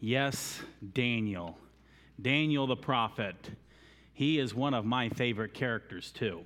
Yes, 0.00 0.62
Daniel. 0.94 1.58
Daniel 2.20 2.66
the 2.66 2.76
prophet. 2.76 3.36
He 4.14 4.38
is 4.38 4.54
one 4.54 4.72
of 4.72 4.86
my 4.86 5.10
favorite 5.10 5.52
characters, 5.52 6.10
too. 6.10 6.40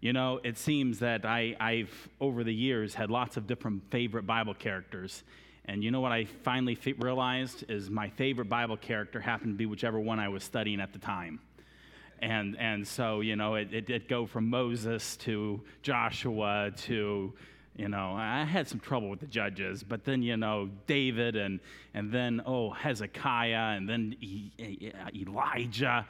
You 0.00 0.14
know, 0.14 0.40
it 0.42 0.56
seems 0.56 1.00
that 1.00 1.26
I, 1.26 1.54
I've, 1.60 2.08
over 2.22 2.42
the 2.42 2.54
years, 2.54 2.94
had 2.94 3.10
lots 3.10 3.36
of 3.36 3.46
different 3.46 3.82
favorite 3.90 4.26
Bible 4.26 4.54
characters. 4.54 5.24
And 5.66 5.84
you 5.84 5.90
know 5.90 6.00
what 6.00 6.12
I 6.12 6.24
finally 6.24 6.78
realized 6.98 7.64
is 7.68 7.90
my 7.90 8.08
favorite 8.08 8.48
Bible 8.48 8.78
character 8.78 9.20
happened 9.20 9.52
to 9.52 9.56
be 9.58 9.66
whichever 9.66 10.00
one 10.00 10.18
I 10.18 10.30
was 10.30 10.42
studying 10.42 10.80
at 10.80 10.94
the 10.94 10.98
time. 10.98 11.38
And, 12.20 12.58
and 12.58 12.88
so, 12.88 13.20
you 13.20 13.36
know, 13.36 13.56
it, 13.56 13.74
it 13.74 13.86
did 13.86 14.08
go 14.08 14.24
from 14.24 14.48
Moses 14.48 15.16
to 15.18 15.60
Joshua 15.82 16.72
to 16.78 17.34
you 17.80 17.88
know, 17.88 18.14
I 18.14 18.44
had 18.44 18.68
some 18.68 18.78
trouble 18.78 19.08
with 19.08 19.20
the 19.20 19.26
judges, 19.26 19.82
but 19.82 20.04
then, 20.04 20.22
you 20.22 20.36
know, 20.36 20.68
David 20.86 21.34
and, 21.34 21.60
and 21.94 22.12
then, 22.12 22.42
oh, 22.44 22.68
Hezekiah 22.68 23.74
and 23.74 23.88
then 23.88 24.16
Elijah. 25.16 26.06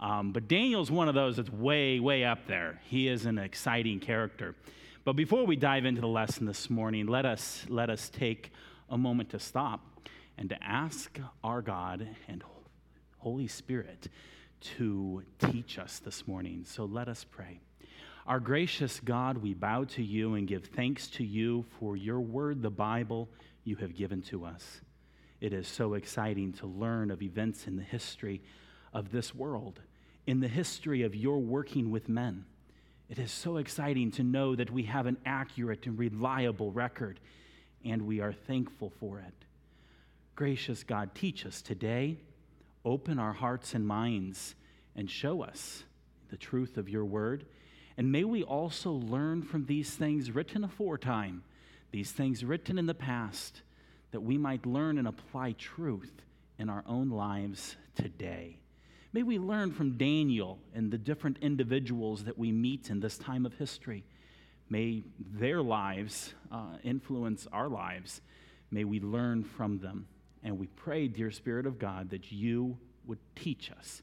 Um, 0.00 0.32
but 0.32 0.48
Daniel's 0.48 0.90
one 0.90 1.08
of 1.08 1.14
those 1.14 1.36
that's 1.36 1.48
way, 1.48 2.00
way 2.00 2.24
up 2.24 2.48
there. 2.48 2.80
He 2.88 3.06
is 3.06 3.24
an 3.24 3.38
exciting 3.38 4.00
character. 4.00 4.56
But 5.04 5.12
before 5.12 5.46
we 5.46 5.54
dive 5.54 5.84
into 5.84 6.00
the 6.00 6.08
lesson 6.08 6.44
this 6.44 6.68
morning, 6.68 7.06
let 7.06 7.24
us, 7.24 7.66
let 7.68 7.88
us 7.88 8.08
take 8.08 8.50
a 8.90 8.98
moment 8.98 9.30
to 9.30 9.38
stop 9.38 9.80
and 10.36 10.48
to 10.48 10.60
ask 10.60 11.20
our 11.44 11.62
God 11.62 12.04
and 12.26 12.42
Holy 13.18 13.46
Spirit 13.46 14.08
to 14.76 15.22
teach 15.38 15.78
us 15.78 16.00
this 16.00 16.26
morning. 16.26 16.64
So 16.66 16.84
let 16.84 17.06
us 17.06 17.24
pray. 17.30 17.60
Our 18.24 18.38
gracious 18.38 19.00
God, 19.00 19.38
we 19.38 19.52
bow 19.52 19.82
to 19.84 20.02
you 20.02 20.34
and 20.34 20.46
give 20.46 20.66
thanks 20.66 21.08
to 21.08 21.24
you 21.24 21.64
for 21.80 21.96
your 21.96 22.20
word, 22.20 22.62
the 22.62 22.70
Bible, 22.70 23.28
you 23.64 23.74
have 23.76 23.96
given 23.96 24.22
to 24.22 24.44
us. 24.44 24.80
It 25.40 25.52
is 25.52 25.66
so 25.66 25.94
exciting 25.94 26.52
to 26.54 26.66
learn 26.66 27.10
of 27.10 27.20
events 27.20 27.66
in 27.66 27.76
the 27.76 27.82
history 27.82 28.40
of 28.92 29.10
this 29.10 29.34
world, 29.34 29.80
in 30.24 30.38
the 30.38 30.46
history 30.46 31.02
of 31.02 31.16
your 31.16 31.40
working 31.40 31.90
with 31.90 32.08
men. 32.08 32.44
It 33.08 33.18
is 33.18 33.32
so 33.32 33.56
exciting 33.56 34.12
to 34.12 34.22
know 34.22 34.54
that 34.54 34.70
we 34.70 34.84
have 34.84 35.06
an 35.06 35.16
accurate 35.26 35.86
and 35.86 35.98
reliable 35.98 36.70
record, 36.70 37.18
and 37.84 38.02
we 38.02 38.20
are 38.20 38.32
thankful 38.32 38.92
for 39.00 39.18
it. 39.18 39.34
Gracious 40.36 40.84
God, 40.84 41.12
teach 41.16 41.44
us 41.44 41.60
today, 41.60 42.18
open 42.84 43.18
our 43.18 43.32
hearts 43.32 43.74
and 43.74 43.84
minds, 43.84 44.54
and 44.94 45.10
show 45.10 45.42
us 45.42 45.82
the 46.30 46.36
truth 46.36 46.76
of 46.76 46.88
your 46.88 47.04
word 47.04 47.46
and 47.96 48.10
may 48.10 48.24
we 48.24 48.42
also 48.42 48.90
learn 48.92 49.42
from 49.42 49.66
these 49.66 49.90
things 49.90 50.30
written 50.30 50.64
aforetime, 50.64 51.42
these 51.90 52.10
things 52.12 52.44
written 52.44 52.78
in 52.78 52.86
the 52.86 52.94
past, 52.94 53.62
that 54.12 54.20
we 54.20 54.38
might 54.38 54.66
learn 54.66 54.98
and 54.98 55.08
apply 55.08 55.52
truth 55.52 56.22
in 56.58 56.68
our 56.68 56.84
own 56.86 57.10
lives 57.10 57.76
today. 57.94 58.58
May 59.12 59.22
we 59.22 59.38
learn 59.38 59.72
from 59.72 59.98
Daniel 59.98 60.58
and 60.74 60.90
the 60.90 60.98
different 60.98 61.38
individuals 61.42 62.24
that 62.24 62.38
we 62.38 62.50
meet 62.50 62.88
in 62.88 63.00
this 63.00 63.18
time 63.18 63.44
of 63.44 63.54
history. 63.54 64.04
May 64.70 65.02
their 65.18 65.60
lives 65.60 66.32
uh, 66.50 66.76
influence 66.82 67.46
our 67.52 67.68
lives. 67.68 68.22
May 68.70 68.84
we 68.84 69.00
learn 69.00 69.44
from 69.44 69.80
them. 69.80 70.06
And 70.42 70.58
we 70.58 70.66
pray, 70.66 71.08
dear 71.08 71.30
Spirit 71.30 71.66
of 71.66 71.78
God, 71.78 72.10
that 72.10 72.32
you 72.32 72.78
would 73.06 73.18
teach 73.36 73.70
us. 73.70 74.02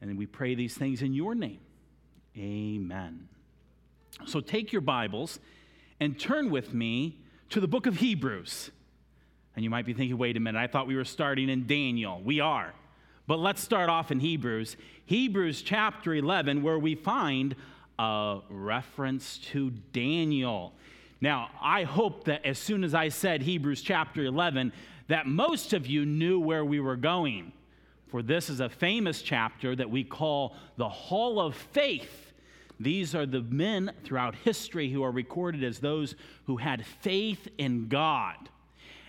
And 0.00 0.18
we 0.18 0.26
pray 0.26 0.56
these 0.56 0.74
things 0.74 1.02
in 1.02 1.14
your 1.14 1.36
name. 1.36 1.60
Amen. 2.36 3.28
So 4.26 4.40
take 4.40 4.72
your 4.72 4.82
Bibles 4.82 5.40
and 5.98 6.18
turn 6.18 6.50
with 6.50 6.72
me 6.72 7.18
to 7.50 7.60
the 7.60 7.68
book 7.68 7.86
of 7.86 7.96
Hebrews. 7.96 8.70
And 9.56 9.64
you 9.64 9.70
might 9.70 9.84
be 9.84 9.92
thinking, 9.92 10.16
wait 10.16 10.36
a 10.36 10.40
minute, 10.40 10.58
I 10.58 10.66
thought 10.66 10.86
we 10.86 10.96
were 10.96 11.04
starting 11.04 11.48
in 11.48 11.66
Daniel. 11.66 12.20
We 12.22 12.40
are. 12.40 12.72
But 13.26 13.38
let's 13.38 13.62
start 13.62 13.88
off 13.88 14.10
in 14.10 14.20
Hebrews. 14.20 14.76
Hebrews 15.06 15.62
chapter 15.62 16.14
11, 16.14 16.62
where 16.62 16.78
we 16.78 16.94
find 16.94 17.56
a 17.98 18.40
reference 18.48 19.38
to 19.52 19.70
Daniel. 19.92 20.72
Now, 21.20 21.50
I 21.60 21.82
hope 21.82 22.24
that 22.24 22.46
as 22.46 22.58
soon 22.58 22.84
as 22.84 22.94
I 22.94 23.08
said 23.08 23.42
Hebrews 23.42 23.82
chapter 23.82 24.24
11, 24.24 24.72
that 25.08 25.26
most 25.26 25.72
of 25.72 25.86
you 25.86 26.06
knew 26.06 26.40
where 26.40 26.64
we 26.64 26.80
were 26.80 26.96
going 26.96 27.52
for 28.10 28.22
this 28.22 28.50
is 28.50 28.60
a 28.60 28.68
famous 28.68 29.22
chapter 29.22 29.76
that 29.76 29.90
we 29.90 30.04
call 30.04 30.56
the 30.76 30.88
Hall 30.88 31.40
of 31.40 31.54
Faith. 31.54 32.32
These 32.80 33.14
are 33.14 33.26
the 33.26 33.42
men 33.42 33.92
throughout 34.04 34.34
history 34.34 34.90
who 34.90 35.02
are 35.02 35.12
recorded 35.12 35.62
as 35.62 35.78
those 35.78 36.14
who 36.46 36.56
had 36.56 36.84
faith 36.84 37.46
in 37.58 37.88
God. 37.88 38.48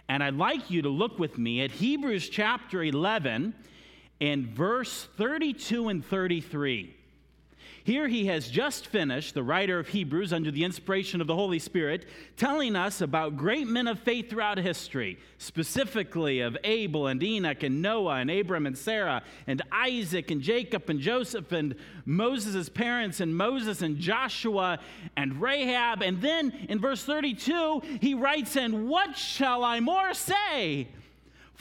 And 0.09 0.21
I'd 0.21 0.35
like 0.35 0.69
you 0.69 0.81
to 0.81 0.89
look 0.89 1.19
with 1.19 1.37
me 1.37 1.61
at 1.61 1.71
Hebrews 1.71 2.29
chapter 2.29 2.83
11 2.83 3.53
and 4.19 4.45
verse 4.47 5.07
32 5.17 5.87
and 5.87 6.05
33. 6.05 6.95
Here 7.83 8.07
he 8.07 8.27
has 8.27 8.47
just 8.47 8.87
finished, 8.87 9.33
the 9.33 9.43
writer 9.43 9.79
of 9.79 9.87
Hebrews, 9.87 10.31
under 10.31 10.51
the 10.51 10.63
inspiration 10.63 11.19
of 11.19 11.27
the 11.27 11.35
Holy 11.35 11.57
Spirit, 11.57 12.05
telling 12.37 12.75
us 12.75 13.01
about 13.01 13.37
great 13.37 13.67
men 13.67 13.87
of 13.87 13.99
faith 13.99 14.29
throughout 14.29 14.59
history, 14.59 15.17
specifically 15.39 16.41
of 16.41 16.55
Abel 16.63 17.07
and 17.07 17.21
Enoch 17.23 17.63
and 17.63 17.81
Noah 17.81 18.17
and 18.17 18.29
Abram 18.29 18.67
and 18.67 18.77
Sarah 18.77 19.23
and 19.47 19.63
Isaac 19.71 20.29
and 20.29 20.41
Jacob 20.41 20.89
and 20.89 20.99
Joseph 20.99 21.51
and 21.51 21.75
Moses' 22.05 22.69
parents 22.69 23.19
and 23.19 23.35
Moses 23.35 23.81
and 23.81 23.97
Joshua 23.97 24.77
and 25.17 25.41
Rahab. 25.41 26.03
And 26.03 26.21
then 26.21 26.51
in 26.69 26.79
verse 26.79 27.03
32, 27.03 27.81
he 27.99 28.13
writes, 28.13 28.55
And 28.55 28.87
what 28.89 29.17
shall 29.17 29.63
I 29.63 29.79
more 29.79 30.13
say? 30.13 30.89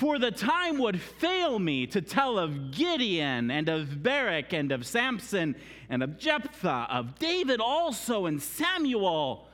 For 0.00 0.18
the 0.18 0.30
time 0.30 0.78
would 0.78 0.98
fail 0.98 1.58
me 1.58 1.86
to 1.88 2.00
tell 2.00 2.38
of 2.38 2.70
Gideon 2.70 3.50
and 3.50 3.68
of 3.68 4.02
Barak 4.02 4.54
and 4.54 4.72
of 4.72 4.86
Samson 4.86 5.54
and 5.90 6.02
of 6.02 6.16
Jephthah, 6.16 6.86
of 6.90 7.18
David 7.18 7.60
also 7.60 8.24
and 8.24 8.40
Samuel, 8.40 9.46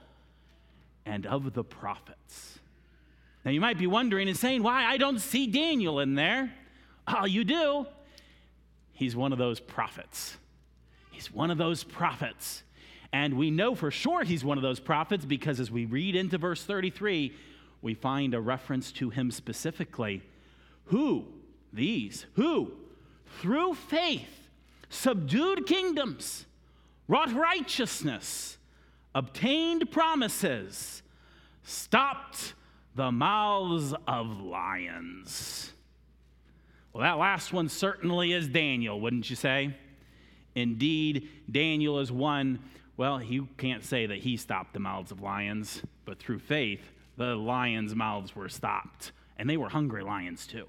and 1.05 1.27
of 1.27 1.53
the 1.53 1.65
prophets. 1.65 2.61
Now 3.45 3.51
you 3.51 3.61
might 3.61 3.77
be 3.77 3.89
wondering 3.89 4.29
and 4.29 4.39
saying, 4.39 4.63
why 4.63 4.85
I 4.85 4.99
don't 4.99 5.19
see 5.19 5.49
Daniel 5.49 5.99
in 5.99 6.15
there. 6.15 6.55
Oh, 7.09 7.25
you 7.25 7.43
do. 7.43 7.89
He's 8.93 9.17
one 9.17 9.33
of 9.33 9.39
those 9.39 9.59
prophets. 9.59 10.37
He's 11.11 11.33
one 11.33 11.51
of 11.51 11.59
those 11.59 11.83
prophets. 11.83 12.63
And 13.13 13.35
we 13.35 13.51
know 13.51 13.75
for 13.75 13.91
sure 13.91 14.23
he's 14.23 14.45
one 14.45 14.59
of 14.59 14.63
those 14.63 14.79
prophets 14.79 15.25
because 15.25 15.59
as 15.59 15.73
we 15.73 15.87
read 15.87 16.15
into 16.15 16.39
verse 16.39 16.63
33, 16.63 17.35
we 17.83 17.95
find 17.95 18.33
a 18.33 18.41
reference 18.41 18.93
to 18.93 19.11
him 19.11 19.33
specifically. 19.33 20.23
Who? 20.87 21.27
These. 21.73 22.27
Who? 22.35 22.73
Through 23.41 23.75
faith, 23.75 24.49
subdued 24.89 25.67
kingdoms, 25.67 26.47
wrought 27.09 27.33
righteousness, 27.33 28.59
obtained 29.15 29.91
promises, 29.91 31.03
stopped 31.63 32.55
the 32.95 33.13
mouths 33.13 33.95
of 34.07 34.41
lions. 34.41 35.73
Well, 36.93 37.03
that 37.03 37.19
last 37.19 37.53
one 37.53 37.69
certainly 37.69 38.33
is 38.33 38.49
Daniel, 38.49 38.99
wouldn't 38.99 39.29
you 39.29 39.37
say? 39.37 39.77
Indeed, 40.55 41.29
Daniel 41.51 41.99
is 41.99 42.11
one, 42.11 42.61
well, 42.97 43.23
you 43.23 43.49
can't 43.59 43.85
say 43.85 44.07
that 44.07 44.19
he 44.19 44.39
stopped 44.39 44.73
the 44.73 44.81
mouths 44.81 45.13
of 45.13 45.21
lions, 45.21 45.83
but 46.07 46.19
through 46.19 46.39
faith, 46.39 46.93
the 47.19 47.35
lions' 47.35 47.95
mouths 47.95 48.35
were 48.35 48.49
stopped. 48.49 49.13
And 49.39 49.49
they 49.49 49.57
were 49.57 49.69
hungry 49.69 50.03
lions 50.03 50.47
too. 50.47 50.67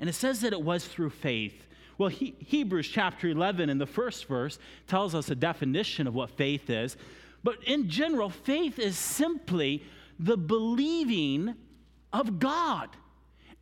And 0.00 0.08
it 0.08 0.14
says 0.14 0.40
that 0.40 0.52
it 0.52 0.62
was 0.62 0.84
through 0.86 1.10
faith. 1.10 1.66
Well, 1.98 2.08
he, 2.08 2.34
Hebrews 2.38 2.88
chapter 2.88 3.28
11 3.28 3.70
in 3.70 3.78
the 3.78 3.86
first 3.86 4.26
verse 4.26 4.58
tells 4.86 5.14
us 5.14 5.30
a 5.30 5.34
definition 5.34 6.06
of 6.06 6.14
what 6.14 6.30
faith 6.30 6.68
is. 6.68 6.96
But 7.44 7.62
in 7.64 7.88
general, 7.88 8.30
faith 8.30 8.78
is 8.78 8.98
simply 8.98 9.84
the 10.18 10.36
believing 10.36 11.54
of 12.12 12.38
God 12.38 12.88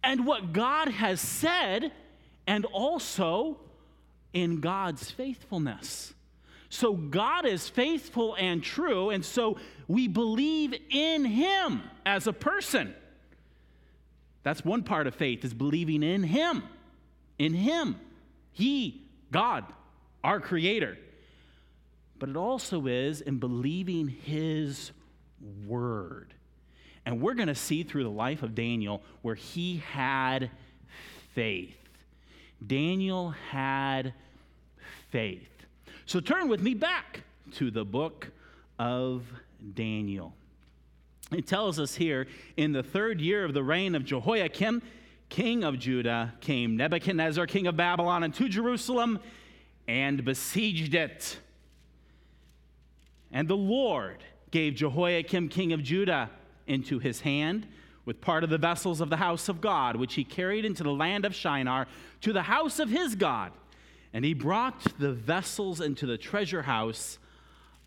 and 0.04 0.26
what 0.26 0.52
God 0.52 0.88
has 0.88 1.20
said, 1.20 1.92
and 2.46 2.64
also 2.66 3.58
in 4.32 4.60
God's 4.60 5.10
faithfulness. 5.10 6.12
So 6.68 6.94
God 6.94 7.46
is 7.46 7.68
faithful 7.68 8.34
and 8.34 8.62
true, 8.62 9.10
and 9.10 9.24
so 9.24 9.58
we 9.86 10.08
believe 10.08 10.74
in 10.90 11.24
Him 11.24 11.82
as 12.04 12.26
a 12.26 12.32
person. 12.32 12.94
That's 14.42 14.64
one 14.64 14.82
part 14.82 15.06
of 15.06 15.14
faith 15.14 15.44
is 15.44 15.54
believing 15.54 16.02
in 16.02 16.22
him. 16.22 16.62
In 17.38 17.54
him. 17.54 17.96
He, 18.52 19.02
God, 19.30 19.64
our 20.22 20.40
creator. 20.40 20.98
But 22.18 22.28
it 22.28 22.36
also 22.36 22.86
is 22.86 23.20
in 23.20 23.38
believing 23.38 24.08
his 24.08 24.92
word. 25.66 26.34
And 27.04 27.20
we're 27.20 27.34
going 27.34 27.48
to 27.48 27.54
see 27.54 27.82
through 27.82 28.04
the 28.04 28.10
life 28.10 28.42
of 28.42 28.54
Daniel 28.54 29.02
where 29.22 29.34
he 29.34 29.78
had 29.78 30.50
faith. 31.34 31.74
Daniel 32.64 33.30
had 33.50 34.14
faith. 35.10 35.48
So 36.06 36.20
turn 36.20 36.48
with 36.48 36.62
me 36.62 36.74
back 36.74 37.22
to 37.54 37.70
the 37.70 37.84
book 37.84 38.30
of 38.78 39.24
Daniel. 39.74 40.34
It 41.32 41.46
tells 41.46 41.80
us 41.80 41.94
here 41.94 42.26
in 42.56 42.72
the 42.72 42.82
third 42.82 43.20
year 43.20 43.44
of 43.44 43.54
the 43.54 43.62
reign 43.62 43.94
of 43.94 44.04
Jehoiakim, 44.04 44.82
king 45.28 45.64
of 45.64 45.78
Judah, 45.78 46.34
came 46.40 46.76
Nebuchadnezzar, 46.76 47.46
king 47.46 47.66
of 47.66 47.76
Babylon, 47.76 48.22
into 48.22 48.48
Jerusalem 48.48 49.18
and 49.88 50.24
besieged 50.24 50.94
it. 50.94 51.38
And 53.32 53.48
the 53.48 53.56
Lord 53.56 54.22
gave 54.50 54.74
Jehoiakim, 54.74 55.48
king 55.48 55.72
of 55.72 55.82
Judah, 55.82 56.30
into 56.66 56.98
his 56.98 57.20
hand 57.20 57.66
with 58.04 58.20
part 58.20 58.44
of 58.44 58.50
the 58.50 58.58
vessels 58.58 59.00
of 59.00 59.10
the 59.10 59.16
house 59.16 59.48
of 59.48 59.60
God, 59.60 59.96
which 59.96 60.14
he 60.14 60.24
carried 60.24 60.64
into 60.64 60.82
the 60.82 60.92
land 60.92 61.24
of 61.24 61.34
Shinar 61.34 61.86
to 62.20 62.32
the 62.32 62.42
house 62.42 62.78
of 62.78 62.88
his 62.88 63.14
God. 63.14 63.52
And 64.12 64.24
he 64.24 64.34
brought 64.34 64.98
the 64.98 65.12
vessels 65.12 65.80
into 65.80 66.04
the 66.04 66.18
treasure 66.18 66.62
house 66.62 67.18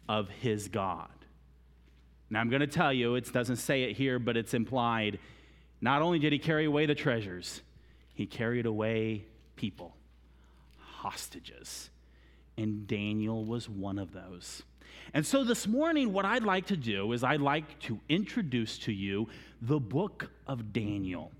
of 0.10 0.30
his 0.30 0.68
God. 0.68 1.10
Now, 2.30 2.40
I'm 2.40 2.50
going 2.50 2.62
to 2.62 2.68
tell 2.68 2.92
you, 2.92 3.16
it 3.16 3.32
doesn't 3.32 3.58
say 3.58 3.84
it 3.84 3.96
here, 3.96 4.18
but 4.20 4.36
it's 4.36 4.54
implied. 4.54 5.20
Not 5.82 6.02
only 6.02 6.20
did 6.20 6.34
he 6.34 6.40
carry 6.40 6.66
away 6.66 6.86
the 6.86 6.96
treasures, 6.96 7.62
he 8.14 8.26
carried 8.26 8.66
away 8.66 9.26
people, 9.56 9.96
hostages. 10.80 11.90
And 12.58 12.88
Daniel 12.88 13.46
was 13.46 13.70
one 13.70 14.00
of 14.00 14.14
those. 14.14 14.64
And 15.14 15.26
so 15.26 15.44
this 15.44 15.68
morning, 15.68 16.14
what 16.14 16.26
I'd 16.26 16.44
like 16.44 16.68
to 16.68 16.78
do 16.78 17.12
is 17.12 17.24
I'd 17.24 17.42
like 17.42 17.80
to 17.82 18.00
introduce 18.10 18.78
to 18.80 18.94
you 18.94 19.28
the 19.62 19.80
book 19.80 20.30
of 20.48 20.74
Daniel. 20.74 21.32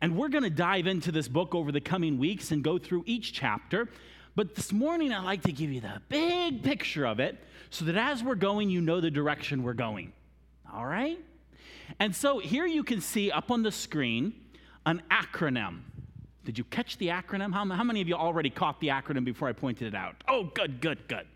And 0.00 0.16
we're 0.16 0.28
going 0.28 0.44
to 0.44 0.50
dive 0.50 0.86
into 0.86 1.12
this 1.12 1.28
book 1.28 1.54
over 1.54 1.70
the 1.70 1.80
coming 1.80 2.18
weeks 2.18 2.50
and 2.50 2.64
go 2.64 2.78
through 2.78 3.04
each 3.06 3.32
chapter. 3.32 3.88
But 4.34 4.54
this 4.54 4.72
morning, 4.72 5.12
I'd 5.12 5.24
like 5.24 5.42
to 5.42 5.52
give 5.52 5.70
you 5.70 5.80
the 5.80 6.02
big 6.08 6.62
picture 6.62 7.06
of 7.06 7.20
it 7.20 7.38
so 7.70 7.84
that 7.84 7.96
as 7.96 8.22
we're 8.22 8.34
going, 8.34 8.68
you 8.68 8.80
know 8.80 9.00
the 9.00 9.10
direction 9.10 9.62
we're 9.62 9.74
going. 9.74 10.12
All 10.74 10.86
right? 10.86 11.18
And 12.00 12.14
so 12.14 12.38
here 12.38 12.66
you 12.66 12.82
can 12.82 13.00
see 13.00 13.30
up 13.30 13.50
on 13.50 13.62
the 13.62 13.70
screen 13.70 14.34
an 14.84 15.02
acronym. 15.10 15.80
Did 16.44 16.58
you 16.58 16.64
catch 16.64 16.98
the 16.98 17.08
acronym? 17.08 17.52
How, 17.52 17.66
how 17.66 17.84
many 17.84 18.00
of 18.00 18.08
you 18.08 18.14
already 18.14 18.50
caught 18.50 18.80
the 18.80 18.88
acronym 18.88 19.24
before 19.24 19.48
I 19.48 19.52
pointed 19.52 19.88
it 19.88 19.94
out? 19.94 20.16
Oh, 20.28 20.44
good, 20.54 20.80
good, 20.80 21.06
good. 21.08 21.26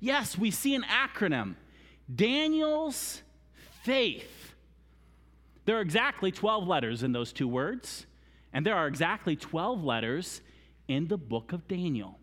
Yes, 0.00 0.36
we 0.36 0.50
see 0.50 0.74
an 0.74 0.82
acronym 0.82 1.54
Daniel's 2.14 3.22
faith. 3.82 4.54
There 5.64 5.78
are 5.78 5.80
exactly 5.80 6.30
12 6.30 6.68
letters 6.68 7.02
in 7.02 7.12
those 7.12 7.32
two 7.32 7.48
words, 7.48 8.04
and 8.52 8.66
there 8.66 8.74
are 8.74 8.86
exactly 8.86 9.36
12 9.36 9.82
letters 9.82 10.42
in 10.88 11.08
the 11.08 11.16
book 11.16 11.52
of 11.52 11.66
Daniel. 11.66 12.18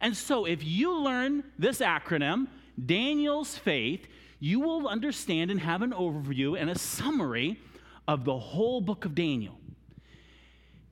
And 0.00 0.14
so, 0.14 0.44
if 0.44 0.62
you 0.62 0.98
learn 0.98 1.44
this 1.58 1.78
acronym, 1.78 2.48
Daniel's 2.84 3.56
faith, 3.56 4.06
you 4.44 4.60
will 4.60 4.86
understand 4.88 5.50
and 5.50 5.58
have 5.58 5.80
an 5.80 5.92
overview 5.92 6.60
and 6.60 6.68
a 6.68 6.78
summary 6.78 7.58
of 8.06 8.26
the 8.26 8.38
whole 8.38 8.82
book 8.82 9.06
of 9.06 9.14
Daniel. 9.14 9.58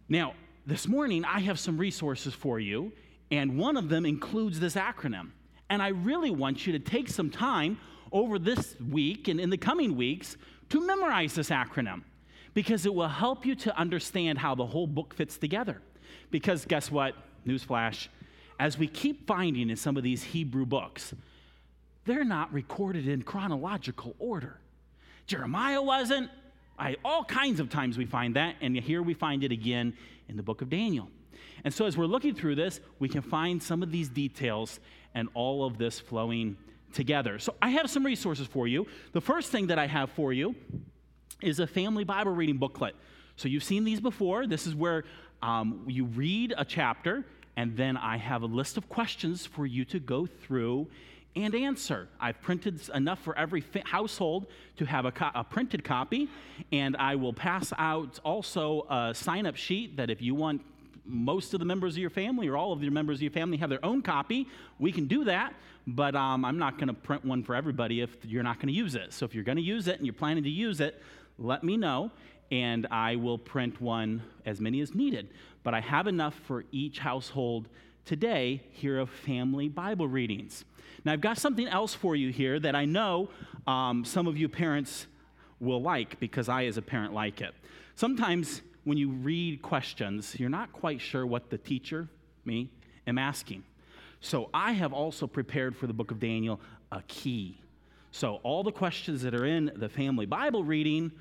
Now, 0.08 0.32
this 0.64 0.88
morning, 0.88 1.22
I 1.26 1.40
have 1.40 1.58
some 1.58 1.76
resources 1.76 2.32
for 2.32 2.58
you, 2.58 2.92
and 3.30 3.58
one 3.58 3.76
of 3.76 3.90
them 3.90 4.06
includes 4.06 4.58
this 4.58 4.74
acronym. 4.74 5.32
And 5.68 5.82
I 5.82 5.88
really 5.88 6.30
want 6.30 6.66
you 6.66 6.72
to 6.72 6.78
take 6.78 7.10
some 7.10 7.28
time 7.28 7.78
over 8.10 8.38
this 8.38 8.74
week 8.80 9.28
and 9.28 9.38
in 9.38 9.50
the 9.50 9.58
coming 9.58 9.96
weeks 9.96 10.38
to 10.70 10.80
memorize 10.80 11.34
this 11.34 11.50
acronym 11.50 12.04
because 12.54 12.86
it 12.86 12.94
will 12.94 13.06
help 13.06 13.44
you 13.44 13.54
to 13.56 13.78
understand 13.78 14.38
how 14.38 14.54
the 14.54 14.64
whole 14.64 14.86
book 14.86 15.12
fits 15.12 15.36
together. 15.36 15.82
Because 16.30 16.64
guess 16.64 16.90
what? 16.90 17.14
Newsflash. 17.46 18.08
As 18.58 18.78
we 18.78 18.88
keep 18.88 19.26
finding 19.26 19.68
in 19.68 19.76
some 19.76 19.98
of 19.98 20.02
these 20.02 20.22
Hebrew 20.22 20.64
books, 20.64 21.12
they're 22.04 22.24
not 22.24 22.52
recorded 22.52 23.06
in 23.06 23.22
chronological 23.22 24.14
order. 24.18 24.58
Jeremiah 25.26 25.82
wasn't. 25.82 26.30
I, 26.78 26.96
all 27.04 27.24
kinds 27.24 27.60
of 27.60 27.70
times 27.70 27.96
we 27.96 28.06
find 28.06 28.36
that, 28.36 28.56
and 28.60 28.76
here 28.76 29.02
we 29.02 29.14
find 29.14 29.44
it 29.44 29.52
again 29.52 29.94
in 30.28 30.36
the 30.36 30.42
book 30.42 30.62
of 30.62 30.70
Daniel. 30.70 31.08
And 31.64 31.72
so, 31.72 31.86
as 31.86 31.96
we're 31.96 32.06
looking 32.06 32.34
through 32.34 32.56
this, 32.56 32.80
we 32.98 33.08
can 33.08 33.22
find 33.22 33.62
some 33.62 33.82
of 33.82 33.92
these 33.92 34.08
details 34.08 34.80
and 35.14 35.28
all 35.34 35.64
of 35.64 35.78
this 35.78 36.00
flowing 36.00 36.56
together. 36.92 37.38
So, 37.38 37.54
I 37.62 37.70
have 37.70 37.88
some 37.88 38.04
resources 38.04 38.46
for 38.46 38.66
you. 38.66 38.86
The 39.12 39.20
first 39.20 39.52
thing 39.52 39.68
that 39.68 39.78
I 39.78 39.86
have 39.86 40.10
for 40.10 40.32
you 40.32 40.56
is 41.40 41.60
a 41.60 41.66
family 41.66 42.04
Bible 42.04 42.32
reading 42.32 42.58
booklet. 42.58 42.96
So, 43.36 43.48
you've 43.48 43.64
seen 43.64 43.84
these 43.84 44.00
before. 44.00 44.46
This 44.46 44.66
is 44.66 44.74
where 44.74 45.04
um, 45.40 45.84
you 45.86 46.06
read 46.06 46.54
a 46.56 46.64
chapter, 46.64 47.24
and 47.56 47.76
then 47.76 47.96
I 47.96 48.16
have 48.16 48.42
a 48.42 48.46
list 48.46 48.76
of 48.76 48.88
questions 48.88 49.46
for 49.46 49.66
you 49.66 49.84
to 49.86 50.00
go 50.00 50.26
through 50.26 50.88
and 51.34 51.54
answer. 51.54 52.08
I've 52.20 52.40
printed 52.42 52.80
enough 52.94 53.20
for 53.20 53.36
every 53.36 53.64
household 53.84 54.46
to 54.76 54.84
have 54.84 55.04
a, 55.04 55.12
co- 55.12 55.30
a, 55.34 55.44
printed 55.44 55.84
copy, 55.84 56.28
and 56.72 56.96
I 56.96 57.16
will 57.16 57.32
pass 57.32 57.72
out 57.78 58.18
also 58.24 58.86
a 58.90 59.14
sign 59.14 59.46
up 59.46 59.56
sheet 59.56 59.96
that 59.96 60.10
if 60.10 60.20
you 60.20 60.34
want 60.34 60.62
most 61.04 61.52
of 61.52 61.58
the 61.58 61.66
members 61.66 61.94
of 61.94 61.98
your 61.98 62.10
family 62.10 62.48
or 62.48 62.56
all 62.56 62.72
of 62.72 62.82
your 62.82 62.92
members 62.92 63.18
of 63.18 63.22
your 63.22 63.32
family 63.32 63.56
have 63.56 63.70
their 63.70 63.84
own 63.84 64.02
copy, 64.02 64.46
we 64.78 64.92
can 64.92 65.06
do 65.06 65.24
that. 65.24 65.54
But 65.86 66.14
um, 66.14 66.44
I'm 66.44 66.58
not 66.58 66.76
going 66.76 66.88
to 66.88 66.94
print 66.94 67.24
one 67.24 67.42
for 67.42 67.54
everybody 67.54 68.02
if 68.02 68.16
you're 68.24 68.44
not 68.44 68.58
going 68.58 68.68
to 68.68 68.74
use 68.74 68.94
it. 68.94 69.12
So 69.12 69.24
if 69.24 69.34
you're 69.34 69.42
going 69.42 69.56
to 69.56 69.62
use 69.62 69.88
it 69.88 69.96
and 69.96 70.06
you're 70.06 70.12
planning 70.12 70.44
to 70.44 70.50
use 70.50 70.80
it, 70.80 71.02
let 71.38 71.64
me 71.64 71.76
know 71.76 72.12
and 72.52 72.86
I 72.90 73.16
will 73.16 73.38
print 73.38 73.80
one 73.80 74.22
as 74.44 74.60
many 74.60 74.82
as 74.82 74.94
needed. 74.94 75.30
But 75.62 75.72
I 75.72 75.80
have 75.80 76.06
enough 76.06 76.34
for 76.46 76.64
each 76.70 76.98
household 76.98 77.66
today 78.04 78.62
here 78.72 78.98
of 78.98 79.10
family 79.10 79.68
Bible 79.68 80.08
readings. 80.08 80.64
Now, 81.04 81.12
I've 81.12 81.20
got 81.20 81.38
something 81.38 81.66
else 81.68 81.94
for 81.94 82.16
you 82.16 82.30
here 82.30 82.58
that 82.60 82.74
I 82.74 82.84
know 82.84 83.28
um, 83.66 84.04
some 84.04 84.26
of 84.26 84.36
you 84.36 84.48
parents 84.48 85.06
will 85.60 85.80
like 85.80 86.18
because 86.20 86.48
I, 86.48 86.66
as 86.66 86.76
a 86.76 86.82
parent, 86.82 87.12
like 87.12 87.40
it. 87.40 87.54
Sometimes 87.94 88.62
when 88.84 88.98
you 88.98 89.10
read 89.10 89.62
questions, 89.62 90.38
you're 90.38 90.48
not 90.50 90.72
quite 90.72 91.00
sure 91.00 91.26
what 91.26 91.50
the 91.50 91.58
teacher, 91.58 92.08
me, 92.44 92.68
am 93.06 93.18
asking. 93.18 93.62
So 94.20 94.50
I 94.52 94.72
have 94.72 94.92
also 94.92 95.26
prepared 95.26 95.76
for 95.76 95.86
the 95.86 95.92
book 95.92 96.10
of 96.10 96.20
Daniel 96.20 96.60
a 96.90 97.02
key. 97.08 97.58
So 98.10 98.40
all 98.42 98.62
the 98.62 98.72
questions 98.72 99.22
that 99.22 99.34
are 99.34 99.46
in 99.46 99.72
the 99.76 99.88
family 99.88 100.26
Bible 100.26 100.64
reading, 100.64 101.12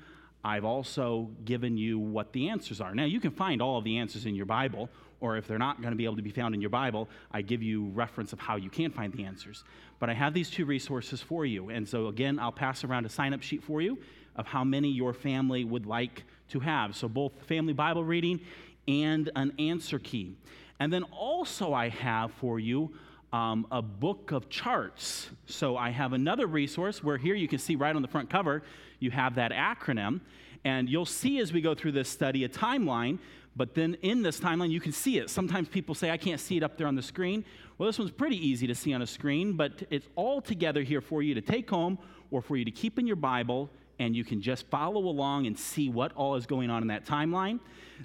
I've 0.44 0.64
also 0.64 1.30
given 1.44 1.76
you 1.76 1.98
what 1.98 2.32
the 2.32 2.48
answers 2.48 2.80
are. 2.80 2.94
Now, 2.94 3.04
you 3.04 3.20
can 3.20 3.30
find 3.30 3.62
all 3.62 3.78
of 3.78 3.84
the 3.84 3.98
answers 3.98 4.26
in 4.26 4.34
your 4.34 4.46
Bible, 4.46 4.88
or 5.22 5.36
if 5.36 5.46
they're 5.46 5.56
not 5.56 5.80
going 5.80 5.92
to 5.92 5.96
be 5.96 6.04
able 6.04 6.16
to 6.16 6.22
be 6.22 6.30
found 6.30 6.52
in 6.52 6.60
your 6.60 6.68
Bible, 6.68 7.08
I 7.30 7.42
give 7.42 7.62
you 7.62 7.86
reference 7.94 8.32
of 8.32 8.40
how 8.40 8.56
you 8.56 8.68
can 8.68 8.90
find 8.90 9.12
the 9.12 9.24
answers. 9.24 9.62
But 10.00 10.10
I 10.10 10.14
have 10.14 10.34
these 10.34 10.50
two 10.50 10.66
resources 10.66 11.22
for 11.22 11.46
you. 11.46 11.70
And 11.70 11.88
so, 11.88 12.08
again, 12.08 12.40
I'll 12.40 12.52
pass 12.52 12.82
around 12.82 13.06
a 13.06 13.08
sign 13.08 13.32
up 13.32 13.40
sheet 13.40 13.62
for 13.62 13.80
you 13.80 13.98
of 14.34 14.46
how 14.46 14.64
many 14.64 14.88
your 14.88 15.14
family 15.14 15.64
would 15.64 15.86
like 15.86 16.24
to 16.48 16.58
have. 16.60 16.96
So, 16.96 17.08
both 17.08 17.32
family 17.46 17.72
Bible 17.72 18.02
reading 18.02 18.40
and 18.88 19.30
an 19.36 19.52
answer 19.60 20.00
key. 20.00 20.34
And 20.80 20.92
then 20.92 21.04
also, 21.04 21.72
I 21.72 21.88
have 21.88 22.32
for 22.32 22.58
you 22.58 22.92
um, 23.32 23.66
a 23.70 23.80
book 23.80 24.32
of 24.32 24.50
charts. 24.50 25.30
So, 25.46 25.76
I 25.76 25.90
have 25.90 26.14
another 26.14 26.48
resource 26.48 27.00
where 27.02 27.16
here 27.16 27.36
you 27.36 27.46
can 27.46 27.60
see 27.60 27.76
right 27.76 27.94
on 27.94 28.02
the 28.02 28.08
front 28.08 28.28
cover, 28.28 28.64
you 28.98 29.12
have 29.12 29.36
that 29.36 29.52
acronym. 29.52 30.20
And 30.64 30.88
you'll 30.88 31.06
see 31.06 31.38
as 31.40 31.52
we 31.52 31.60
go 31.60 31.74
through 31.74 31.92
this 31.92 32.08
study 32.08 32.44
a 32.44 32.48
timeline, 32.48 33.18
but 33.54 33.74
then 33.74 33.96
in 34.02 34.22
this 34.22 34.40
timeline, 34.40 34.70
you 34.70 34.80
can 34.80 34.92
see 34.92 35.18
it. 35.18 35.28
Sometimes 35.28 35.68
people 35.68 35.94
say, 35.94 36.10
I 36.10 36.16
can't 36.16 36.40
see 36.40 36.56
it 36.56 36.62
up 36.62 36.76
there 36.78 36.86
on 36.86 36.94
the 36.94 37.02
screen. 37.02 37.44
Well, 37.76 37.86
this 37.86 37.98
one's 37.98 38.10
pretty 38.10 38.36
easy 38.36 38.66
to 38.66 38.74
see 38.74 38.94
on 38.94 39.02
a 39.02 39.06
screen, 39.06 39.54
but 39.54 39.82
it's 39.90 40.08
all 40.14 40.40
together 40.40 40.82
here 40.82 41.00
for 41.00 41.22
you 41.22 41.34
to 41.34 41.40
take 41.40 41.68
home 41.68 41.98
or 42.30 42.40
for 42.40 42.56
you 42.56 42.64
to 42.64 42.70
keep 42.70 42.98
in 42.98 43.06
your 43.06 43.16
Bible 43.16 43.70
and 43.98 44.16
you 44.16 44.24
can 44.24 44.40
just 44.40 44.66
follow 44.66 45.00
along 45.06 45.46
and 45.46 45.56
see 45.56 45.88
what 45.88 46.12
all 46.14 46.34
is 46.34 46.46
going 46.46 46.70
on 46.70 46.82
in 46.82 46.88
that 46.88 47.06
timeline. 47.06 47.60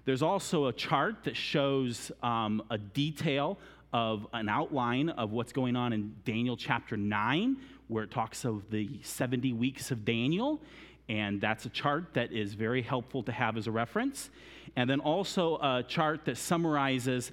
There's 0.05 0.21
also 0.21 0.67
a 0.67 0.73
chart 0.73 1.23
that 1.23 1.35
shows 1.35 2.11
um, 2.21 2.61
a 2.69 2.77
detail 2.77 3.57
of 3.93 4.27
an 4.33 4.49
outline 4.49 5.09
of 5.09 5.31
what's 5.31 5.53
going 5.53 5.75
on 5.75 5.93
in 5.93 6.13
Daniel 6.25 6.57
chapter 6.57 6.97
9, 6.97 7.57
where 7.87 8.03
it 8.03 8.11
talks 8.11 8.45
of 8.45 8.69
the 8.69 8.99
70 9.01 9.53
weeks 9.53 9.91
of 9.91 10.05
Daniel. 10.05 10.61
And 11.09 11.39
that's 11.39 11.65
a 11.65 11.69
chart 11.69 12.13
that 12.13 12.31
is 12.31 12.53
very 12.53 12.81
helpful 12.81 13.23
to 13.23 13.31
have 13.31 13.57
as 13.57 13.67
a 13.67 13.71
reference. 13.71 14.29
And 14.75 14.89
then 14.89 14.99
also 14.99 15.55
a 15.57 15.83
chart 15.87 16.25
that 16.25 16.37
summarizes 16.37 17.31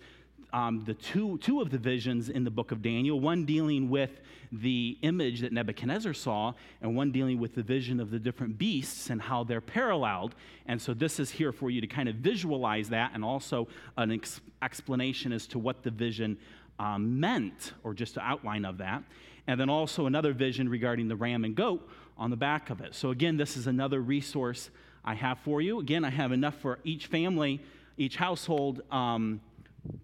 um, 0.52 0.84
the 0.84 0.94
two, 0.94 1.38
two 1.38 1.60
of 1.60 1.70
the 1.70 1.78
visions 1.78 2.28
in 2.28 2.44
the 2.44 2.50
book 2.50 2.70
of 2.70 2.80
Daniel, 2.80 3.18
one 3.18 3.44
dealing 3.44 3.90
with 3.90 4.20
the 4.52 4.96
image 5.02 5.40
that 5.40 5.52
Nebuchadnezzar 5.52 6.14
saw, 6.14 6.52
and 6.80 6.94
one 6.94 7.10
dealing 7.10 7.40
with 7.40 7.56
the 7.56 7.62
vision 7.62 7.98
of 7.98 8.12
the 8.12 8.20
different 8.20 8.56
beasts 8.56 9.10
and 9.10 9.20
how 9.20 9.42
they're 9.42 9.60
paralleled. 9.60 10.36
And 10.66 10.80
so 10.80 10.94
this 10.94 11.18
is 11.18 11.28
here 11.28 11.50
for 11.50 11.70
you 11.70 11.80
to 11.80 11.88
kind 11.88 12.08
of 12.08 12.16
visualize 12.16 12.88
that 12.90 13.10
and 13.14 13.24
also 13.24 13.66
an 13.96 14.12
ex- 14.12 14.40
explanation 14.62 15.32
as 15.32 15.48
to 15.48 15.58
what 15.58 15.82
the 15.82 15.90
vision 15.90 16.38
um, 16.78 17.18
meant, 17.18 17.72
or 17.82 17.92
just 17.92 18.16
an 18.16 18.22
outline 18.24 18.64
of 18.64 18.78
that. 18.78 19.02
And 19.48 19.60
then 19.60 19.68
also 19.68 20.06
another 20.06 20.32
vision 20.32 20.68
regarding 20.68 21.08
the 21.08 21.16
ram 21.16 21.44
and 21.44 21.56
goat 21.56 21.88
on 22.16 22.30
the 22.30 22.36
back 22.36 22.70
of 22.70 22.80
it. 22.80 22.94
So, 22.94 23.10
again, 23.10 23.36
this 23.36 23.56
is 23.56 23.66
another 23.66 24.00
resource 24.00 24.70
I 25.04 25.14
have 25.14 25.38
for 25.40 25.60
you. 25.60 25.80
Again, 25.80 26.04
I 26.04 26.10
have 26.10 26.32
enough 26.32 26.56
for 26.56 26.78
each 26.84 27.06
family, 27.06 27.60
each 27.96 28.16
household. 28.16 28.82
Um, 28.90 29.40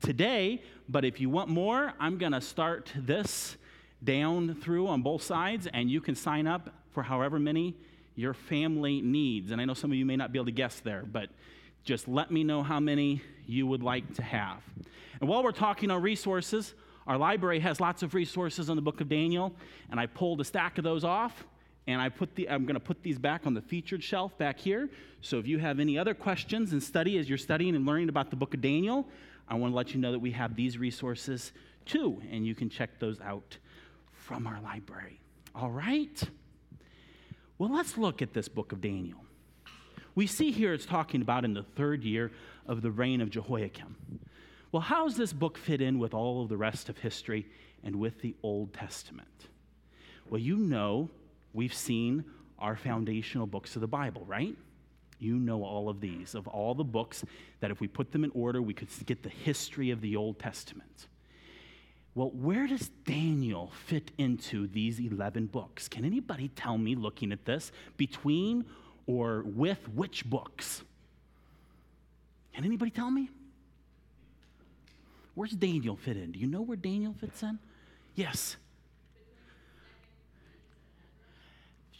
today, 0.02 0.62
but 0.90 1.06
if 1.06 1.22
you 1.22 1.30
want 1.30 1.48
more, 1.48 1.94
I'm 1.98 2.18
going 2.18 2.32
to 2.32 2.40
start 2.42 2.92
this 2.94 3.56
down 4.04 4.54
through 4.56 4.88
on 4.88 5.00
both 5.00 5.22
sides, 5.22 5.66
and 5.72 5.90
you 5.90 6.02
can 6.02 6.14
sign 6.14 6.46
up 6.46 6.68
for 6.90 7.02
however 7.02 7.38
many 7.38 7.74
your 8.14 8.34
family 8.34 9.00
needs. 9.00 9.52
And 9.52 9.60
I 9.60 9.64
know 9.64 9.72
some 9.72 9.90
of 9.90 9.96
you 9.96 10.04
may 10.04 10.16
not 10.16 10.32
be 10.32 10.38
able 10.38 10.46
to 10.46 10.52
guess 10.52 10.80
there, 10.80 11.04
but 11.10 11.30
Just 11.84 12.08
let 12.08 12.30
me 12.30 12.44
know 12.44 12.62
how 12.62 12.78
many 12.78 13.22
you 13.46 13.66
would 13.66 13.82
like 13.82 14.14
to 14.14 14.22
have. 14.22 14.62
And 15.20 15.28
while 15.28 15.42
we're 15.42 15.52
talking 15.52 15.90
on 15.90 16.02
resources, 16.02 16.74
our 17.06 17.16
library 17.16 17.60
has 17.60 17.80
lots 17.80 18.02
of 18.02 18.14
resources 18.14 18.68
on 18.68 18.76
the 18.76 18.82
book 18.82 19.00
of 19.00 19.08
Daniel, 19.08 19.54
and 19.90 19.98
I 19.98 20.06
pulled 20.06 20.40
a 20.40 20.44
stack 20.44 20.78
of 20.78 20.84
those 20.84 21.04
off, 21.04 21.44
and 21.86 22.00
I 22.00 22.08
put 22.08 22.34
the, 22.34 22.48
I'm 22.48 22.64
going 22.64 22.74
to 22.74 22.80
put 22.80 23.02
these 23.02 23.18
back 23.18 23.46
on 23.46 23.54
the 23.54 23.60
featured 23.60 24.02
shelf 24.02 24.36
back 24.38 24.58
here. 24.58 24.88
So 25.20 25.38
if 25.38 25.46
you 25.46 25.58
have 25.58 25.80
any 25.80 25.98
other 25.98 26.14
questions 26.14 26.72
and 26.72 26.82
study 26.82 27.18
as 27.18 27.28
you're 27.28 27.38
studying 27.38 27.74
and 27.74 27.86
learning 27.86 28.08
about 28.08 28.30
the 28.30 28.36
book 28.36 28.54
of 28.54 28.60
Daniel, 28.60 29.06
I 29.48 29.54
want 29.54 29.72
to 29.72 29.76
let 29.76 29.94
you 29.94 30.00
know 30.00 30.12
that 30.12 30.18
we 30.18 30.30
have 30.32 30.54
these 30.54 30.78
resources 30.78 31.52
too, 31.86 32.22
and 32.30 32.46
you 32.46 32.54
can 32.54 32.68
check 32.68 32.98
those 32.98 33.20
out 33.20 33.58
from 34.12 34.46
our 34.46 34.60
library. 34.60 35.20
All 35.54 35.70
right? 35.70 36.22
Well, 37.58 37.72
let's 37.72 37.98
look 37.98 38.22
at 38.22 38.32
this 38.32 38.48
book 38.48 38.72
of 38.72 38.80
Daniel. 38.80 39.24
We 40.14 40.26
see 40.26 40.50
here 40.50 40.72
it's 40.72 40.86
talking 40.86 41.22
about 41.22 41.44
in 41.44 41.54
the 41.54 41.62
third 41.62 42.04
year 42.04 42.30
of 42.66 42.82
the 42.82 42.90
reign 42.90 43.20
of 43.20 43.30
Jehoiakim. 43.30 43.96
Well, 44.72 44.82
how 44.82 45.06
does 45.06 45.16
this 45.16 45.32
book 45.32 45.58
fit 45.58 45.80
in 45.80 45.98
with 45.98 46.14
all 46.14 46.42
of 46.42 46.48
the 46.48 46.56
rest 46.56 46.88
of 46.88 46.98
history 46.98 47.46
and 47.82 47.96
with 47.96 48.20
the 48.20 48.36
Old 48.42 48.72
Testament? 48.72 49.48
Well, 50.28 50.40
you 50.40 50.56
know, 50.56 51.10
we've 51.52 51.74
seen 51.74 52.24
our 52.58 52.76
foundational 52.76 53.46
books 53.46 53.74
of 53.74 53.80
the 53.80 53.88
Bible, 53.88 54.24
right? 54.26 54.54
You 55.18 55.36
know 55.36 55.62
all 55.62 55.88
of 55.88 56.00
these, 56.00 56.34
of 56.34 56.48
all 56.48 56.74
the 56.74 56.84
books 56.84 57.24
that 57.60 57.70
if 57.70 57.80
we 57.80 57.88
put 57.88 58.12
them 58.12 58.24
in 58.24 58.30
order, 58.34 58.62
we 58.62 58.74
could 58.74 58.88
get 59.06 59.22
the 59.22 59.28
history 59.28 59.90
of 59.90 60.00
the 60.00 60.16
Old 60.16 60.38
Testament. 60.38 61.06
Well, 62.14 62.30
where 62.30 62.66
does 62.66 62.88
Daniel 63.06 63.72
fit 63.86 64.10
into 64.18 64.66
these 64.66 64.98
11 64.98 65.46
books? 65.46 65.88
Can 65.88 66.04
anybody 66.04 66.48
tell 66.48 66.76
me, 66.76 66.94
looking 66.94 67.32
at 67.32 67.44
this, 67.44 67.70
between 67.96 68.64
or 69.06 69.42
with 69.42 69.88
which 69.90 70.24
books? 70.24 70.82
Can 72.54 72.64
anybody 72.64 72.90
tell 72.90 73.10
me? 73.10 73.30
Where's 75.34 75.52
Daniel 75.52 75.96
fit 75.96 76.16
in? 76.16 76.32
Do 76.32 76.38
you 76.40 76.46
know 76.46 76.62
where 76.62 76.76
Daniel 76.76 77.14
fits 77.14 77.42
in? 77.42 77.58
Yes. 78.14 78.56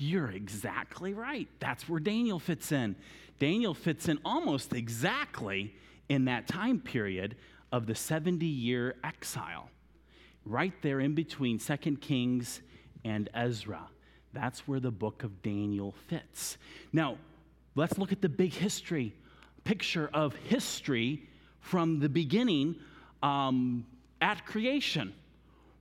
You're 0.02 0.30
exactly 0.30 1.12
right. 1.12 1.46
That's 1.58 1.86
where 1.86 2.00
Daniel 2.00 2.38
fits 2.38 2.72
in. 2.72 2.96
Daniel 3.38 3.74
fits 3.74 4.08
in 4.08 4.18
almost 4.24 4.72
exactly 4.72 5.74
in 6.08 6.24
that 6.24 6.48
time 6.48 6.80
period 6.80 7.36
of 7.70 7.86
the 7.86 7.94
70 7.94 8.46
year 8.46 8.96
exile, 9.04 9.68
right 10.46 10.72
there 10.80 11.00
in 11.00 11.14
between 11.14 11.58
2 11.58 11.76
Kings 11.96 12.62
and 13.04 13.28
Ezra. 13.34 13.88
That's 14.32 14.66
where 14.66 14.80
the 14.80 14.90
book 14.90 15.22
of 15.22 15.42
Daniel 15.42 15.94
fits. 16.08 16.56
Now, 16.94 17.18
let's 17.74 17.98
look 17.98 18.10
at 18.10 18.22
the 18.22 18.28
big 18.30 18.54
history 18.54 19.14
picture 19.64 20.08
of 20.14 20.34
history 20.34 21.28
from 21.60 22.00
the 22.00 22.08
beginning 22.08 22.74
um, 23.22 23.84
at 24.22 24.46
creation. 24.46 25.12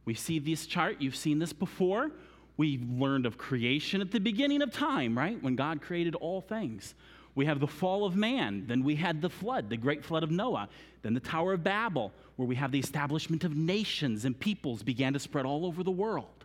We 0.04 0.14
see 0.14 0.40
this 0.40 0.68
chart, 0.68 0.98
you've 1.00 1.16
seen 1.16 1.40
this 1.40 1.54
before. 1.54 2.12
We 2.60 2.78
learned 2.92 3.26
of 3.26 3.38
creation 3.38 4.02
at 4.02 4.12
the 4.12 4.20
beginning 4.20 4.62
of 4.62 4.74
time, 4.74 5.18
right? 5.18 5.42
When 5.42 5.56
God 5.56 5.82
created 5.82 6.14
all 6.16 6.42
things. 6.42 6.94
We 7.34 7.46
have 7.46 7.62
the 7.62 7.68
fall 7.68 8.04
of 8.04 8.18
man. 8.18 8.66
Then 8.68 8.84
we 8.84 8.96
had 8.96 9.22
the 9.22 9.30
flood, 9.30 9.70
the 9.70 9.78
great 9.78 10.04
flood 10.04 10.24
of 10.24 10.30
Noah. 10.30 10.68
Then 11.02 11.14
the 11.14 11.22
Tower 11.22 11.54
of 11.54 11.64
Babel, 11.64 12.12
where 12.36 12.46
we 12.46 12.58
have 12.58 12.74
the 12.74 12.80
establishment 12.80 13.46
of 13.46 13.56
nations 13.56 14.26
and 14.26 14.38
peoples 14.38 14.84
began 14.84 15.14
to 15.14 15.20
spread 15.20 15.46
all 15.46 15.66
over 15.66 15.84
the 15.84 15.92
world. 15.92 16.44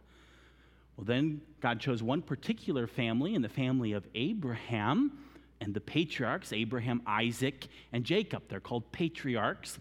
Well, 0.96 1.04
then 1.04 1.40
God 1.60 1.80
chose 1.80 2.00
one 2.00 2.22
particular 2.22 2.86
family, 2.86 3.34
in 3.34 3.42
the 3.42 3.48
family 3.48 3.90
of 3.90 4.06
Abraham 4.14 5.18
and 5.60 5.74
the 5.74 5.80
patriarchs 5.80 6.52
Abraham, 6.52 7.02
Isaac, 7.08 7.66
and 7.92 8.04
Jacob. 8.04 8.44
They're 8.48 8.60
called 8.60 8.92
patriarchs. 8.92 9.80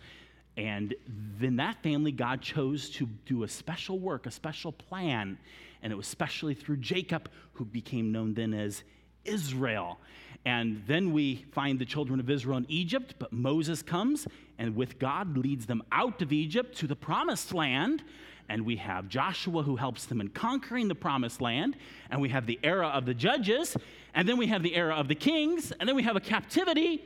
And 0.58 0.96
then 1.40 1.58
that 1.58 1.84
family, 1.84 2.12
God 2.12 2.42
chose 2.42 2.90
to 2.92 3.08
do 3.28 3.44
a 3.44 3.48
special 3.48 4.00
work, 4.00 4.26
a 4.26 4.32
special 4.32 4.72
plan. 4.72 5.38
And 5.84 5.94
it 5.94 5.96
was 5.96 6.08
especially 6.08 6.56
through 6.56 6.78
Jacob, 6.78 7.30
who 7.54 7.66
became 7.66 8.12
known 8.12 8.34
then 8.34 8.54
as 8.54 8.84
Israel. 9.26 10.00
And 10.46 10.84
then 10.88 11.14
we 11.14 11.46
find 11.52 11.80
the 11.80 11.86
children 11.86 12.20
of 12.20 12.30
Israel 12.30 12.58
in 12.58 12.66
Egypt, 12.68 13.16
but 13.20 13.32
Moses 13.32 13.82
comes 13.82 14.28
and 14.58 14.76
with 14.76 15.00
God 15.00 15.38
leads 15.38 15.66
them 15.66 15.84
out 15.92 16.22
of 16.22 16.34
Egypt 16.34 16.76
to 16.78 16.88
the 16.88 16.96
promised 16.96 17.54
land. 17.54 18.04
And 18.50 18.66
we 18.66 18.76
have 18.78 19.08
Joshua 19.08 19.64
who 19.64 19.78
helps 19.78 20.06
them 20.06 20.20
in 20.20 20.30
conquering 20.30 20.90
the 20.90 20.96
promised 20.96 21.40
land. 21.40 21.78
And 22.10 22.22
we 22.22 22.30
have 22.30 22.46
the 22.46 22.60
era 22.62 22.88
of 22.88 23.06
the 23.06 23.14
judges. 23.14 23.78
And 24.14 24.28
then 24.28 24.38
we 24.38 24.48
have 24.48 24.64
the 24.64 24.76
era 24.76 24.96
of 24.96 25.08
the 25.08 25.16
kings. 25.16 25.72
And 25.80 25.88
then 25.88 25.96
we 25.96 26.04
have 26.04 26.18
a 26.18 26.22
captivity 26.22 27.04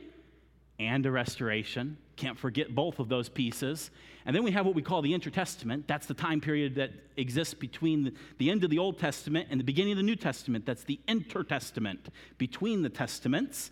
and 0.78 1.04
a 1.06 1.10
restoration. 1.10 1.96
Can't 2.16 2.38
forget 2.38 2.74
both 2.74 2.98
of 2.98 3.08
those 3.08 3.28
pieces. 3.28 3.90
And 4.24 4.34
then 4.34 4.42
we 4.42 4.50
have 4.52 4.66
what 4.66 4.74
we 4.74 4.82
call 4.82 5.02
the 5.02 5.14
Intertestament. 5.14 5.88
That's 5.88 6.06
the 6.06 6.14
time 6.14 6.40
period 6.40 6.74
that 6.76 6.90
exists 7.16 7.54
between 7.54 8.16
the 8.38 8.50
end 8.50 8.64
of 8.64 8.70
the 8.70 8.78
Old 8.78 8.98
Testament 8.98 9.48
and 9.50 9.58
the 9.58 9.64
beginning 9.64 9.92
of 9.92 9.96
the 9.96 10.04
New 10.04 10.16
Testament. 10.16 10.66
That's 10.66 10.84
the 10.84 11.00
Intertestament, 11.08 12.08
between 12.36 12.82
the 12.82 12.88
Testaments. 12.88 13.70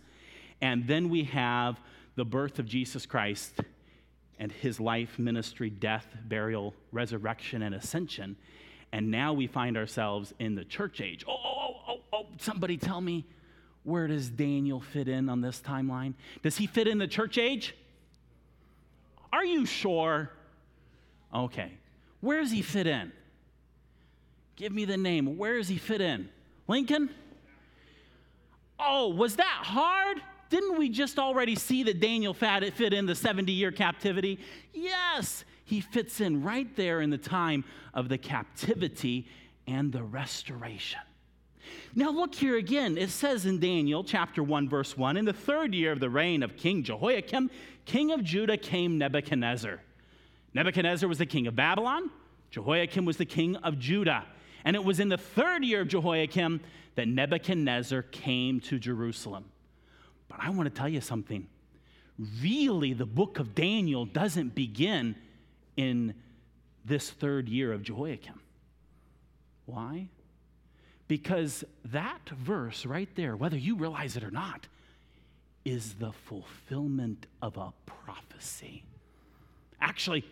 And 0.61 0.87
then 0.87 1.09
we 1.09 1.23
have 1.25 1.79
the 2.15 2.25
birth 2.25 2.59
of 2.59 2.65
Jesus 2.65 3.05
Christ 3.05 3.59
and 4.39 4.51
his 4.51 4.79
life, 4.79 5.17
ministry, 5.17 5.69
death, 5.69 6.07
burial, 6.25 6.73
resurrection, 6.91 7.61
and 7.61 7.73
ascension. 7.75 8.35
And 8.91 9.11
now 9.11 9.33
we 9.33 9.47
find 9.47 9.77
ourselves 9.77 10.33
in 10.39 10.55
the 10.55 10.63
church 10.63 11.01
age. 11.01 11.25
Oh, 11.27 11.33
oh, 11.33 11.57
oh, 11.57 11.75
oh, 11.87 11.99
oh 12.13 12.25
somebody 12.39 12.77
tell 12.77 13.01
me 13.01 13.25
where 13.87 14.05
does 14.05 14.29
Daniel 14.29 14.81
fit 14.81 15.07
in 15.07 15.29
on 15.29 15.39
this 15.39 15.61
timeline? 15.61 16.13
Does 16.43 16.57
he 16.57 16.67
fit 16.67 16.89
in 16.89 16.97
the 16.97 17.07
church 17.07 17.37
age? 17.37 17.73
Are 19.31 19.45
you 19.45 19.65
sure? 19.65 20.29
Okay. 21.33 21.71
Where 22.19 22.41
does 22.41 22.51
he 22.51 22.61
fit 22.61 22.85
in? 22.85 23.13
Give 24.57 24.73
me 24.73 24.83
the 24.83 24.97
name. 24.97 25.37
Where 25.37 25.55
does 25.55 25.69
he 25.69 25.77
fit 25.77 26.01
in? 26.01 26.27
Lincoln? 26.67 27.09
Oh, 28.77 29.07
was 29.07 29.37
that 29.37 29.61
hard? 29.63 30.21
Didn't 30.49 30.77
we 30.77 30.89
just 30.89 31.17
already 31.17 31.55
see 31.55 31.83
that 31.83 32.01
Daniel 32.01 32.33
fit 32.33 32.93
in 32.93 33.05
the 33.05 33.15
70 33.15 33.53
year 33.53 33.71
captivity? 33.71 34.37
Yes, 34.73 35.45
he 35.63 35.79
fits 35.79 36.19
in 36.19 36.43
right 36.43 36.75
there 36.75 36.99
in 36.99 37.09
the 37.09 37.17
time 37.17 37.63
of 37.93 38.09
the 38.09 38.17
captivity 38.17 39.29
and 39.65 39.93
the 39.93 40.03
restoration. 40.03 40.99
Now, 41.95 42.11
look 42.11 42.35
here 42.35 42.57
again. 42.57 42.97
It 42.97 43.09
says 43.09 43.45
in 43.45 43.59
Daniel 43.59 44.03
chapter 44.03 44.43
1, 44.43 44.69
verse 44.69 44.97
1 44.97 45.17
In 45.17 45.25
the 45.25 45.33
third 45.33 45.73
year 45.73 45.91
of 45.91 45.99
the 45.99 46.09
reign 46.09 46.43
of 46.43 46.57
King 46.57 46.83
Jehoiakim, 46.83 47.49
king 47.85 48.11
of 48.11 48.23
Judah, 48.23 48.57
came 48.57 48.97
Nebuchadnezzar. 48.97 49.81
Nebuchadnezzar 50.53 51.07
was 51.07 51.17
the 51.17 51.25
king 51.25 51.47
of 51.47 51.55
Babylon, 51.55 52.09
Jehoiakim 52.51 53.05
was 53.05 53.17
the 53.17 53.25
king 53.25 53.55
of 53.57 53.79
Judah. 53.79 54.25
And 54.65 54.75
it 54.75 54.83
was 54.83 54.99
in 54.99 55.09
the 55.09 55.17
third 55.17 55.63
year 55.63 55.81
of 55.81 55.87
Jehoiakim 55.87 56.61
that 56.95 57.07
Nebuchadnezzar 57.07 58.01
came 58.03 58.59
to 58.61 58.79
Jerusalem. 58.79 59.45
But 60.27 60.39
I 60.41 60.49
want 60.49 60.63
to 60.63 60.75
tell 60.77 60.89
you 60.89 61.01
something. 61.01 61.47
Really, 62.41 62.93
the 62.93 63.05
book 63.05 63.39
of 63.39 63.53
Daniel 63.53 64.05
doesn't 64.05 64.55
begin 64.55 65.15
in 65.75 66.15
this 66.83 67.09
third 67.09 67.47
year 67.47 67.71
of 67.71 67.83
Jehoiakim. 67.83 68.41
Why? 69.65 70.09
Because 71.07 71.63
that 71.85 72.27
verse 72.29 72.85
right 72.85 73.09
there, 73.15 73.35
whether 73.35 73.57
you 73.57 73.75
realize 73.75 74.17
it 74.17 74.23
or 74.23 74.31
not, 74.31 74.67
is 75.63 75.95
the 75.95 76.11
fulfillment 76.11 77.25
of 77.41 77.57
a 77.57 77.73
prophecy. 77.85 78.83
Actually, 79.79 80.25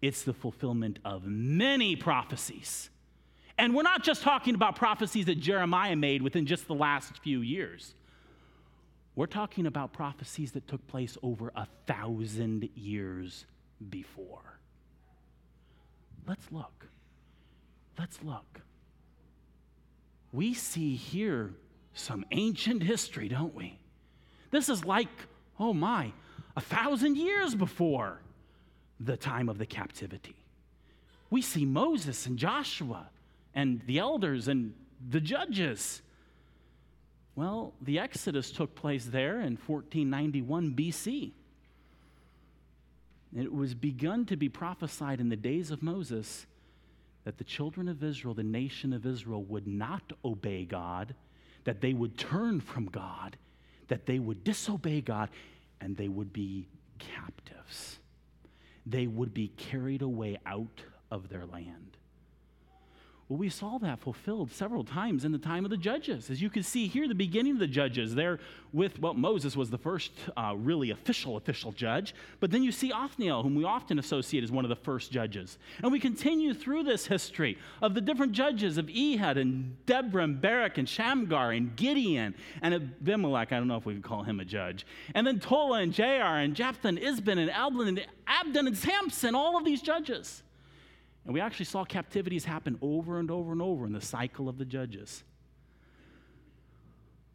it's 0.00 0.22
the 0.22 0.32
fulfillment 0.32 0.98
of 1.04 1.24
many 1.24 1.96
prophecies. 1.96 2.90
And 3.58 3.74
we're 3.74 3.82
not 3.82 4.02
just 4.02 4.22
talking 4.22 4.54
about 4.54 4.76
prophecies 4.76 5.26
that 5.26 5.38
Jeremiah 5.38 5.96
made 5.96 6.22
within 6.22 6.46
just 6.46 6.66
the 6.66 6.74
last 6.74 7.18
few 7.18 7.40
years. 7.40 7.94
We're 9.14 9.26
talking 9.26 9.66
about 9.66 9.92
prophecies 9.92 10.52
that 10.52 10.66
took 10.66 10.86
place 10.88 11.18
over 11.22 11.52
a 11.54 11.66
thousand 11.86 12.70
years 12.74 13.44
before. 13.90 14.58
Let's 16.26 16.50
look. 16.50 16.86
Let's 17.98 18.22
look 18.22 18.62
we 20.32 20.54
see 20.54 20.96
here 20.96 21.54
some 21.94 22.24
ancient 22.30 22.82
history, 22.82 23.28
don't 23.28 23.54
we? 23.54 23.78
This 24.50 24.68
is 24.68 24.84
like, 24.84 25.08
oh 25.60 25.72
my, 25.74 26.12
a 26.56 26.60
thousand 26.60 27.16
years 27.16 27.54
before 27.54 28.20
the 28.98 29.16
time 29.16 29.48
of 29.48 29.58
the 29.58 29.66
captivity. 29.66 30.36
We 31.30 31.42
see 31.42 31.64
Moses 31.64 32.26
and 32.26 32.38
Joshua 32.38 33.08
and 33.54 33.80
the 33.86 33.98
elders 33.98 34.48
and 34.48 34.74
the 35.10 35.20
judges. 35.20 36.02
Well, 37.34 37.72
the 37.80 37.98
Exodus 37.98 38.50
took 38.50 38.74
place 38.74 39.06
there 39.06 39.40
in 39.40 39.58
1491 39.66 40.74
BC. 40.74 41.32
It 43.34 43.52
was 43.52 43.74
begun 43.74 44.26
to 44.26 44.36
be 44.36 44.48
prophesied 44.48 45.20
in 45.20 45.30
the 45.30 45.36
days 45.36 45.70
of 45.70 45.82
Moses 45.82 46.46
that 47.24 47.38
the 47.38 47.44
children 47.44 47.88
of 47.88 48.02
Israel, 48.02 48.34
the 48.34 48.42
nation 48.42 48.92
of 48.92 49.06
Israel, 49.06 49.42
would 49.44 49.66
not 49.66 50.12
obey 50.24 50.64
God, 50.64 51.14
that 51.64 51.80
they 51.80 51.92
would 51.92 52.18
turn 52.18 52.60
from 52.60 52.86
God, 52.86 53.36
that 53.88 54.06
they 54.06 54.18
would 54.18 54.42
disobey 54.44 55.00
God, 55.00 55.28
and 55.80 55.96
they 55.96 56.08
would 56.08 56.32
be 56.32 56.66
captives. 56.98 57.98
They 58.84 59.06
would 59.06 59.32
be 59.32 59.48
carried 59.48 60.02
away 60.02 60.38
out 60.44 60.82
of 61.10 61.28
their 61.28 61.46
land. 61.46 61.91
Well, 63.32 63.38
we 63.38 63.48
saw 63.48 63.78
that 63.78 63.98
fulfilled 63.98 64.52
several 64.52 64.84
times 64.84 65.24
in 65.24 65.32
the 65.32 65.38
time 65.38 65.64
of 65.64 65.70
the 65.70 65.78
judges. 65.78 66.28
As 66.28 66.42
you 66.42 66.50
can 66.50 66.62
see 66.62 66.86
here, 66.86 67.08
the 67.08 67.14
beginning 67.14 67.52
of 67.52 67.60
the 67.60 67.66
judges, 67.66 68.14
there 68.14 68.40
with, 68.74 69.00
well, 69.00 69.14
Moses 69.14 69.56
was 69.56 69.70
the 69.70 69.78
first 69.78 70.12
uh, 70.36 70.52
really 70.54 70.90
official, 70.90 71.38
official 71.38 71.72
judge. 71.72 72.14
But 72.40 72.50
then 72.50 72.62
you 72.62 72.70
see 72.70 72.92
Othniel, 72.92 73.42
whom 73.42 73.54
we 73.54 73.64
often 73.64 73.98
associate 73.98 74.44
as 74.44 74.52
one 74.52 74.66
of 74.66 74.68
the 74.68 74.76
first 74.76 75.10
judges. 75.10 75.56
And 75.82 75.90
we 75.90 75.98
continue 75.98 76.52
through 76.52 76.82
this 76.82 77.06
history 77.06 77.56
of 77.80 77.94
the 77.94 78.02
different 78.02 78.32
judges 78.32 78.76
of 78.76 78.90
Ehud 78.90 79.38
and 79.38 79.82
Deborah 79.86 80.24
and 80.24 80.38
Barak 80.38 80.76
and 80.76 80.86
Shamgar 80.86 81.52
and 81.52 81.74
Gideon 81.74 82.34
and 82.60 82.74
Abimelech. 82.74 83.50
I 83.50 83.56
don't 83.56 83.66
know 83.66 83.78
if 83.78 83.86
we 83.86 83.94
can 83.94 84.02
call 84.02 84.24
him 84.24 84.40
a 84.40 84.44
judge. 84.44 84.84
And 85.14 85.26
then 85.26 85.40
Tola 85.40 85.80
and 85.80 85.94
Jair 85.94 86.44
and 86.44 86.54
Jephthah 86.54 86.88
and 86.88 86.98
Ibzan 86.98 87.38
and 87.38 87.50
Elblan 87.50 87.88
and 87.88 88.06
Abdon 88.26 88.66
and 88.66 88.76
Samson, 88.76 89.34
all 89.34 89.56
of 89.56 89.64
these 89.64 89.80
judges. 89.80 90.42
And 91.24 91.34
we 91.34 91.40
actually 91.40 91.66
saw 91.66 91.84
captivities 91.84 92.44
happen 92.44 92.78
over 92.82 93.18
and 93.18 93.30
over 93.30 93.52
and 93.52 93.62
over 93.62 93.86
in 93.86 93.92
the 93.92 94.00
cycle 94.00 94.48
of 94.48 94.58
the 94.58 94.64
judges. 94.64 95.22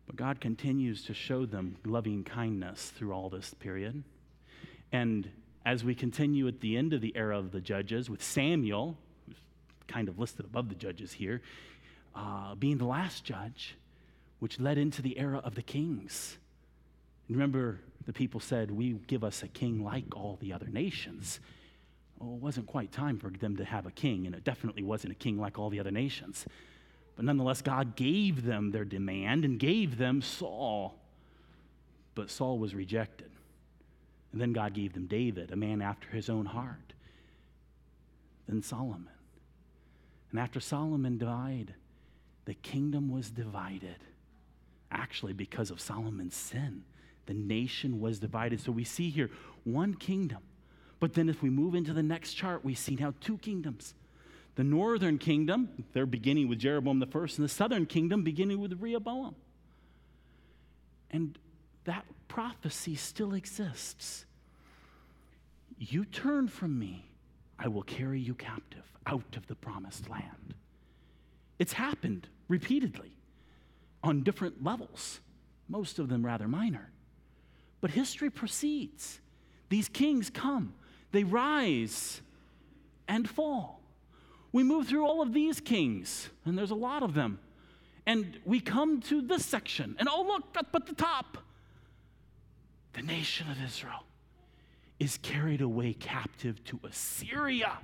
But 0.05 0.15
God 0.15 0.41
continues 0.41 1.03
to 1.05 1.13
show 1.13 1.45
them 1.45 1.77
loving 1.85 2.23
kindness 2.23 2.91
through 2.95 3.13
all 3.13 3.29
this 3.29 3.53
period. 3.53 4.03
And 4.91 5.29
as 5.65 5.83
we 5.83 5.95
continue 5.95 6.47
at 6.47 6.61
the 6.61 6.77
end 6.77 6.93
of 6.93 7.01
the 7.01 7.15
era 7.15 7.37
of 7.37 7.51
the 7.51 7.61
judges 7.61 8.09
with 8.09 8.23
Samuel, 8.23 8.97
who's 9.25 9.37
kind 9.87 10.07
of 10.07 10.17
listed 10.17 10.45
above 10.45 10.69
the 10.69 10.75
judges 10.75 11.13
here, 11.13 11.41
uh, 12.15 12.55
being 12.55 12.77
the 12.77 12.85
last 12.85 13.23
judge, 13.23 13.75
which 14.39 14.59
led 14.59 14.77
into 14.77 15.01
the 15.01 15.17
era 15.17 15.41
of 15.43 15.55
the 15.55 15.61
kings. 15.61 16.37
Remember, 17.29 17.79
the 18.05 18.13
people 18.13 18.39
said, 18.39 18.71
We 18.71 18.93
give 19.07 19.23
us 19.23 19.43
a 19.43 19.47
king 19.47 19.83
like 19.83 20.15
all 20.15 20.37
the 20.39 20.53
other 20.53 20.67
nations 20.67 21.39
well, 22.19 22.35
it 22.35 22.41
wasn't 22.41 22.67
quite 22.67 22.91
time 22.91 23.19
for 23.19 23.29
them 23.29 23.57
to 23.57 23.65
have 23.65 23.85
a 23.85 23.91
king, 23.91 24.25
and 24.25 24.35
it 24.35 24.43
definitely 24.43 24.83
wasn't 24.83 25.11
a 25.11 25.15
king 25.15 25.37
like 25.39 25.59
all 25.59 25.69
the 25.69 25.79
other 25.79 25.91
nations. 25.91 26.45
But 27.15 27.25
nonetheless, 27.25 27.61
God 27.61 27.95
gave 27.95 28.45
them 28.45 28.71
their 28.71 28.85
demand 28.85 29.45
and 29.45 29.59
gave 29.59 29.97
them 29.97 30.21
Saul. 30.21 30.99
But 32.15 32.29
Saul 32.29 32.59
was 32.59 32.73
rejected. 32.73 33.31
And 34.31 34.41
then 34.41 34.53
God 34.53 34.73
gave 34.73 34.93
them 34.93 35.05
David, 35.05 35.51
a 35.51 35.55
man 35.55 35.81
after 35.81 36.09
his 36.09 36.29
own 36.29 36.45
heart. 36.45 36.93
Then 38.47 38.61
Solomon. 38.61 39.09
And 40.31 40.39
after 40.39 40.59
Solomon 40.59 41.17
died, 41.17 41.73
the 42.45 42.53
kingdom 42.53 43.09
was 43.09 43.29
divided. 43.29 43.97
Actually, 44.91 45.33
because 45.33 45.71
of 45.71 45.81
Solomon's 45.81 46.35
sin, 46.35 46.83
the 47.25 47.33
nation 47.33 47.99
was 47.99 48.19
divided. 48.19 48.59
So 48.61 48.71
we 48.71 48.83
see 48.83 49.09
here 49.09 49.29
one 49.63 49.93
kingdom 49.93 50.39
but 50.99 51.13
then 51.13 51.29
if 51.29 51.41
we 51.41 51.49
move 51.49 51.75
into 51.75 51.93
the 51.93 52.03
next 52.03 52.33
chart, 52.33 52.65
we 52.65 52.73
see 52.73 52.95
now 52.95 53.13
two 53.21 53.37
kingdoms. 53.37 53.93
The 54.55 54.63
northern 54.63 55.19
kingdom, 55.19 55.85
they're 55.93 56.07
beginning 56.07 56.47
with 56.47 56.59
Jeroboam 56.59 56.99
the 56.99 57.05
first, 57.05 57.37
and 57.37 57.45
the 57.45 57.49
southern 57.49 57.85
kingdom 57.85 58.23
beginning 58.23 58.59
with 58.59 58.81
Rehoboam. 58.81 59.35
And 61.11 61.37
that 61.85 62.05
prophecy 62.27 62.95
still 62.95 63.33
exists. 63.33 64.25
You 65.77 66.05
turn 66.05 66.47
from 66.47 66.77
me, 66.77 67.05
I 67.59 67.67
will 67.67 67.83
carry 67.83 68.19
you 68.19 68.33
captive 68.33 68.83
out 69.05 69.37
of 69.37 69.45
the 69.47 69.55
promised 69.55 70.09
land. 70.09 70.55
It's 71.59 71.73
happened 71.73 72.27
repeatedly 72.47 73.11
on 74.03 74.23
different 74.23 74.63
levels, 74.63 75.19
most 75.69 75.99
of 75.99 76.09
them 76.09 76.25
rather 76.25 76.47
minor. 76.47 76.89
But 77.79 77.91
history 77.91 78.29
proceeds. 78.29 79.19
These 79.69 79.89
kings 79.89 80.29
come. 80.29 80.73
They 81.11 81.23
rise 81.23 82.21
and 83.07 83.29
fall. 83.29 83.81
We 84.51 84.63
move 84.63 84.87
through 84.87 85.05
all 85.05 85.21
of 85.21 85.33
these 85.33 85.59
kings, 85.59 86.29
and 86.45 86.57
there's 86.57 86.71
a 86.71 86.75
lot 86.75 87.03
of 87.03 87.13
them. 87.13 87.39
And 88.05 88.39
we 88.45 88.59
come 88.59 89.01
to 89.01 89.21
this 89.21 89.45
section, 89.45 89.95
and 89.99 90.07
oh, 90.09 90.23
look, 90.23 90.55
up 90.57 90.73
at 90.73 90.85
the 90.85 90.95
top, 90.95 91.37
the 92.93 93.01
nation 93.01 93.49
of 93.51 93.57
Israel 93.63 94.03
is 94.99 95.17
carried 95.21 95.61
away 95.61 95.93
captive 95.93 96.63
to 96.65 96.79
Assyria. 96.83 97.77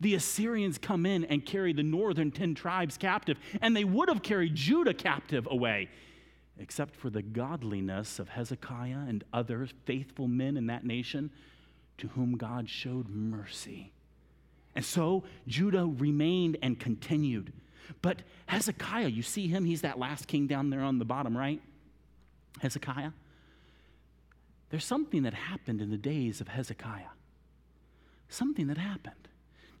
The 0.00 0.14
Assyrians 0.14 0.78
come 0.78 1.06
in 1.06 1.24
and 1.24 1.44
carry 1.44 1.72
the 1.72 1.82
northern 1.82 2.30
10 2.30 2.54
tribes 2.54 2.96
captive, 2.96 3.38
and 3.60 3.74
they 3.74 3.84
would 3.84 4.08
have 4.08 4.22
carried 4.22 4.54
Judah 4.54 4.94
captive 4.94 5.48
away, 5.50 5.88
except 6.58 6.94
for 6.94 7.10
the 7.10 7.22
godliness 7.22 8.18
of 8.18 8.28
Hezekiah 8.28 9.04
and 9.08 9.24
other 9.32 9.66
faithful 9.86 10.28
men 10.28 10.56
in 10.56 10.66
that 10.66 10.84
nation 10.84 11.30
to 11.98 12.08
whom 12.08 12.36
God 12.36 12.68
showed 12.68 13.08
mercy. 13.08 13.92
And 14.74 14.84
so 14.84 15.24
Judah 15.48 15.86
remained 15.86 16.58
and 16.62 16.78
continued. 16.78 17.52
But 18.02 18.22
Hezekiah, 18.46 19.08
you 19.08 19.22
see 19.22 19.48
him, 19.48 19.64
he's 19.64 19.82
that 19.82 19.98
last 19.98 20.28
king 20.28 20.46
down 20.46 20.70
there 20.70 20.82
on 20.82 20.98
the 20.98 21.04
bottom 21.04 21.36
right. 21.36 21.60
Hezekiah. 22.60 23.12
There's 24.70 24.84
something 24.84 25.22
that 25.22 25.34
happened 25.34 25.80
in 25.80 25.90
the 25.90 25.96
days 25.96 26.40
of 26.40 26.48
Hezekiah. 26.48 27.14
Something 28.28 28.66
that 28.66 28.78
happened. 28.78 29.28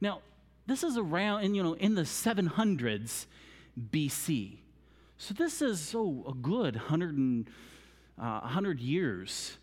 Now, 0.00 0.20
this 0.66 0.82
is 0.82 0.96
around, 0.96 1.54
you 1.54 1.62
know, 1.62 1.74
in 1.74 1.94
the 1.94 2.02
700s 2.02 3.26
BC. 3.90 4.58
So 5.18 5.34
this 5.34 5.62
is 5.62 5.80
so 5.80 6.24
a 6.28 6.34
good 6.34 6.76
100, 6.76 7.16
and, 7.16 7.48
uh, 8.18 8.40
100 8.40 8.80
years 8.80 9.58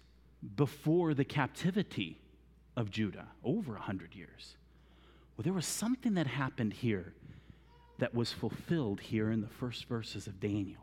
before 0.56 1.14
the 1.14 1.24
captivity 1.24 2.20
of 2.76 2.90
Judah, 2.90 3.28
over 3.44 3.74
100 3.74 4.16
years. 4.16 4.56
Well, 5.36 5.44
there 5.44 5.54
was 5.54 5.66
something 5.66 6.16
that 6.16 6.28
happened 6.28 6.74
here 6.74 7.14
that 8.00 8.14
was 8.14 8.32
fulfilled 8.32 9.00
here 9.00 9.32
in 9.32 9.42
the 9.42 9.48
first 9.48 9.86
verses 9.86 10.28
of 10.28 10.40
Daniel. 10.40 10.82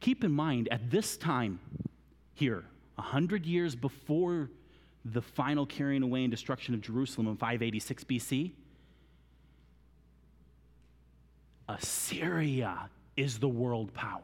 Keep 0.00 0.24
in 0.24 0.32
mind, 0.32 0.68
at 0.70 0.90
this 0.90 1.16
time 1.16 1.60
here, 2.34 2.64
100 2.96 3.46
years 3.46 3.74
before 3.74 4.50
the 5.04 5.22
final 5.22 5.66
carrying 5.66 6.02
away 6.02 6.22
and 6.24 6.30
destruction 6.30 6.74
of 6.74 6.80
Jerusalem 6.80 7.28
in 7.28 7.36
586 7.36 8.04
BC, 8.04 8.52
Assyria 11.68 12.90
is 13.16 13.38
the 13.38 13.48
world 13.48 13.92
power. 13.94 14.20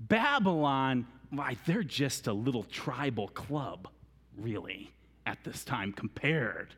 Babylon, 0.00 1.06
why, 1.30 1.56
they're 1.66 1.84
just 1.84 2.26
a 2.26 2.32
little 2.32 2.64
tribal 2.64 3.28
club, 3.28 3.88
really 4.36 4.92
at 5.26 5.38
this 5.44 5.64
time 5.64 5.92
compared 5.92 6.74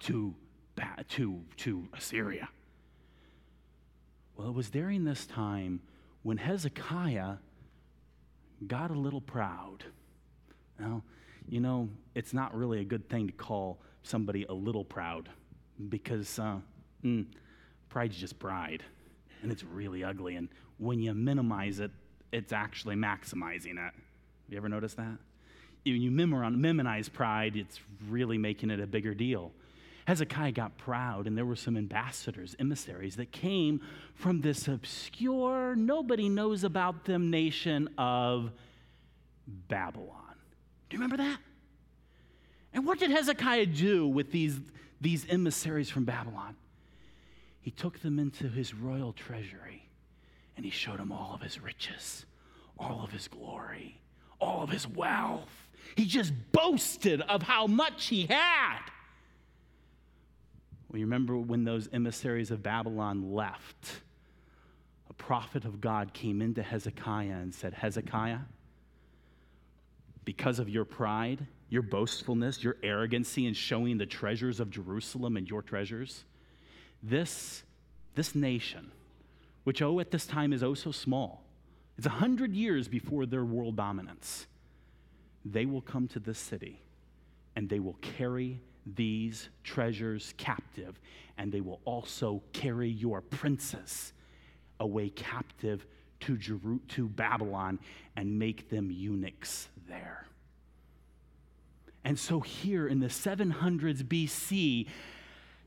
to, 0.00 0.34
to, 1.08 1.40
to 1.58 1.88
Assyria. 1.92 2.48
Well, 4.36 4.48
it 4.48 4.54
was 4.54 4.70
during 4.70 5.04
this 5.04 5.26
time 5.26 5.80
when 6.22 6.38
Hezekiah 6.38 7.36
got 8.66 8.90
a 8.90 8.94
little 8.94 9.20
proud. 9.20 9.84
Now, 10.78 11.02
you 11.48 11.60
know, 11.60 11.88
it's 12.14 12.32
not 12.32 12.54
really 12.54 12.80
a 12.80 12.84
good 12.84 13.08
thing 13.08 13.26
to 13.26 13.32
call 13.32 13.80
somebody 14.02 14.44
a 14.48 14.52
little 14.52 14.84
proud 14.84 15.28
because 15.88 16.38
uh, 16.38 16.56
mm, 17.04 17.26
pride's 17.88 18.16
just 18.16 18.38
pride, 18.38 18.82
and 19.42 19.52
it's 19.52 19.62
really 19.62 20.02
ugly. 20.02 20.36
And 20.36 20.48
when 20.78 21.00
you 21.00 21.14
minimize 21.14 21.80
it, 21.80 21.90
it's 22.32 22.52
actually 22.52 22.96
maximizing 22.96 23.72
it. 23.72 23.92
Have 23.94 24.50
you 24.50 24.56
ever 24.56 24.68
notice 24.68 24.94
that? 24.94 25.18
You 25.92 26.10
memorize 26.10 27.08
pride, 27.08 27.56
it's 27.56 27.80
really 28.08 28.38
making 28.38 28.70
it 28.70 28.80
a 28.80 28.86
bigger 28.86 29.14
deal. 29.14 29.52
Hezekiah 30.06 30.52
got 30.52 30.76
proud, 30.76 31.26
and 31.26 31.36
there 31.36 31.46
were 31.46 31.56
some 31.56 31.76
ambassadors, 31.76 32.54
emissaries 32.58 33.16
that 33.16 33.32
came 33.32 33.80
from 34.14 34.42
this 34.42 34.68
obscure, 34.68 35.74
nobody 35.74 36.28
knows 36.28 36.62
about 36.62 37.04
them 37.04 37.30
nation 37.30 37.88
of 37.96 38.50
Babylon. 39.46 40.34
Do 40.88 40.96
you 40.96 41.02
remember 41.02 41.22
that? 41.22 41.38
And 42.74 42.84
what 42.84 42.98
did 42.98 43.10
Hezekiah 43.10 43.66
do 43.66 44.06
with 44.06 44.30
these, 44.32 44.58
these 45.00 45.26
emissaries 45.28 45.88
from 45.88 46.04
Babylon? 46.04 46.56
He 47.60 47.70
took 47.70 48.00
them 48.00 48.18
into 48.18 48.48
his 48.48 48.74
royal 48.74 49.12
treasury 49.12 49.88
and 50.56 50.64
he 50.64 50.70
showed 50.70 50.98
them 50.98 51.12
all 51.12 51.32
of 51.34 51.40
his 51.40 51.60
riches, 51.62 52.26
all 52.78 53.02
of 53.02 53.10
his 53.10 53.26
glory, 53.28 54.00
all 54.40 54.62
of 54.62 54.70
his 54.70 54.86
wealth. 54.86 55.63
He 55.96 56.06
just 56.06 56.32
boasted 56.52 57.20
of 57.22 57.42
how 57.42 57.66
much 57.66 58.06
he 58.06 58.26
had. 58.26 58.80
Well, 60.88 60.98
you 60.98 61.06
remember 61.06 61.36
when 61.36 61.64
those 61.64 61.88
emissaries 61.92 62.50
of 62.50 62.62
Babylon 62.62 63.32
left? 63.32 64.00
A 65.10 65.12
prophet 65.14 65.64
of 65.64 65.80
God 65.80 66.12
came 66.12 66.40
into 66.40 66.62
Hezekiah 66.62 67.32
and 67.32 67.54
said, 67.54 67.74
Hezekiah, 67.74 68.38
because 70.24 70.58
of 70.58 70.68
your 70.68 70.84
pride, 70.84 71.46
your 71.68 71.82
boastfulness, 71.82 72.62
your 72.62 72.76
arrogancy 72.82 73.46
in 73.46 73.54
showing 73.54 73.98
the 73.98 74.06
treasures 74.06 74.60
of 74.60 74.70
Jerusalem 74.70 75.36
and 75.36 75.48
your 75.48 75.62
treasures, 75.62 76.24
this, 77.02 77.62
this 78.14 78.34
nation, 78.34 78.90
which 79.64 79.82
oh 79.82 80.00
at 80.00 80.10
this 80.10 80.26
time 80.26 80.52
is 80.52 80.62
oh 80.62 80.74
so 80.74 80.92
small, 80.92 81.42
it's 81.98 82.06
a 82.06 82.10
hundred 82.10 82.54
years 82.54 82.88
before 82.88 83.26
their 83.26 83.44
world 83.44 83.76
dominance 83.76 84.46
they 85.44 85.66
will 85.66 85.80
come 85.80 86.08
to 86.08 86.20
this 86.20 86.38
city 86.38 86.80
and 87.56 87.68
they 87.68 87.78
will 87.78 87.98
carry 88.00 88.60
these 88.86 89.48
treasures 89.62 90.34
captive, 90.36 91.00
and 91.38 91.50
they 91.50 91.60
will 91.60 91.80
also 91.84 92.42
carry 92.52 92.88
your 92.88 93.20
princes 93.20 94.12
away 94.80 95.08
captive 95.08 95.86
to, 96.20 96.36
Jeru- 96.36 96.80
to 96.88 97.08
Babylon 97.08 97.78
and 98.16 98.38
make 98.38 98.68
them 98.68 98.90
eunuchs 98.90 99.68
there. 99.88 100.26
And 102.04 102.18
so, 102.18 102.40
here 102.40 102.86
in 102.86 103.00
the 103.00 103.06
700s 103.06 104.02
BC, 104.02 104.86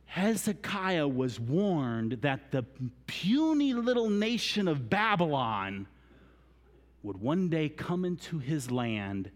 Hezekiah 0.05 1.07
was 1.07 1.39
warned 1.39 2.19
that 2.21 2.51
the 2.51 2.63
puny 3.07 3.73
little 3.73 4.09
nation 4.09 4.67
of 4.67 4.89
Babylon 4.89 5.87
would 7.01 7.17
one 7.17 7.49
day 7.49 7.69
come 7.69 8.05
into 8.05 8.37
his 8.37 8.69
land 8.69 9.31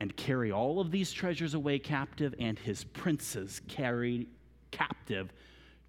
and 0.00 0.16
carry 0.16 0.52
all 0.52 0.80
of 0.80 0.90
these 0.90 1.12
treasures 1.12 1.54
away 1.54 1.78
captive, 1.78 2.34
and 2.38 2.58
his 2.58 2.84
princes 2.84 3.60
carried 3.68 4.28
captive 4.70 5.32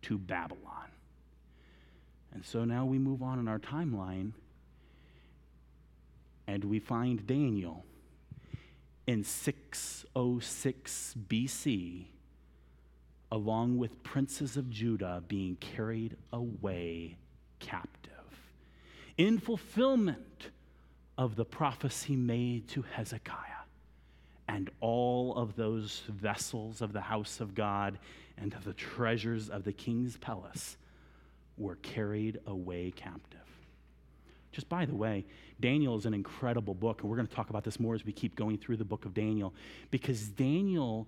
to 0.04 0.18
Babylon. 0.18 0.88
And 2.34 2.44
so 2.46 2.66
now 2.66 2.86
we 2.86 2.98
move 2.98 3.22
on 3.22 3.40
in 3.40 3.48
our 3.48 3.60
timeline, 3.60 4.34
and 6.48 6.64
we 6.64 6.80
find 6.80 7.26
Daniel 7.28 7.86
in 9.06 9.24
606 9.24 11.16
BC, 11.28 12.06
along 13.32 13.78
with 13.78 14.04
princes 14.04 14.58
of 14.58 14.70
Judah 14.70 15.24
being 15.28 15.56
carried 15.56 16.16
away 16.34 17.18
captive. 17.60 18.10
In 19.18 19.38
fulfillment 19.38 20.50
of 21.18 21.36
the 21.36 21.46
prophecy 21.46 22.16
made 22.16 22.68
to 22.70 22.84
Hezekiah 22.84 23.59
and 24.50 24.72
all 24.82 25.36
of 25.36 25.56
those 25.56 26.02
vessels 26.10 26.82
of 26.82 26.92
the 26.92 27.02
house 27.02 27.40
of 27.40 27.54
God 27.54 28.00
and 28.36 28.52
of 28.56 28.64
the 28.64 28.74
treasures 28.74 29.48
of 29.48 29.64
the 29.64 29.72
king's 29.72 30.18
palace 30.18 30.76
were 31.56 31.76
carried 31.76 32.40
away 32.48 32.92
captive. 32.96 33.40
Just 34.52 34.68
by 34.68 34.86
the 34.86 34.96
way, 34.96 35.24
Daniel 35.60 35.96
is 35.96 36.08
an 36.08 36.16
incredible 36.16 36.74
book, 36.74 37.02
and 37.02 37.10
we're 37.12 37.16
going 37.16 37.28
to 37.28 37.36
talk 37.36 37.52
about 37.52 37.64
this 37.64 37.80
more 37.80 37.94
as 37.94 38.04
we 38.04 38.12
keep 38.12 38.36
going 38.36 38.58
through 38.58 38.78
the 38.78 38.84
book 38.84 39.06
of 39.06 39.14
Daniel, 39.14 39.54
because 39.92 40.30
Daniel 40.30 41.08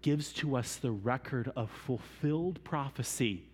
gives 0.00 0.32
to 0.32 0.56
us 0.56 0.76
the 0.76 0.92
record 0.92 1.52
of 1.54 1.70
fulfilled 1.70 2.64
prophecy, 2.64 3.50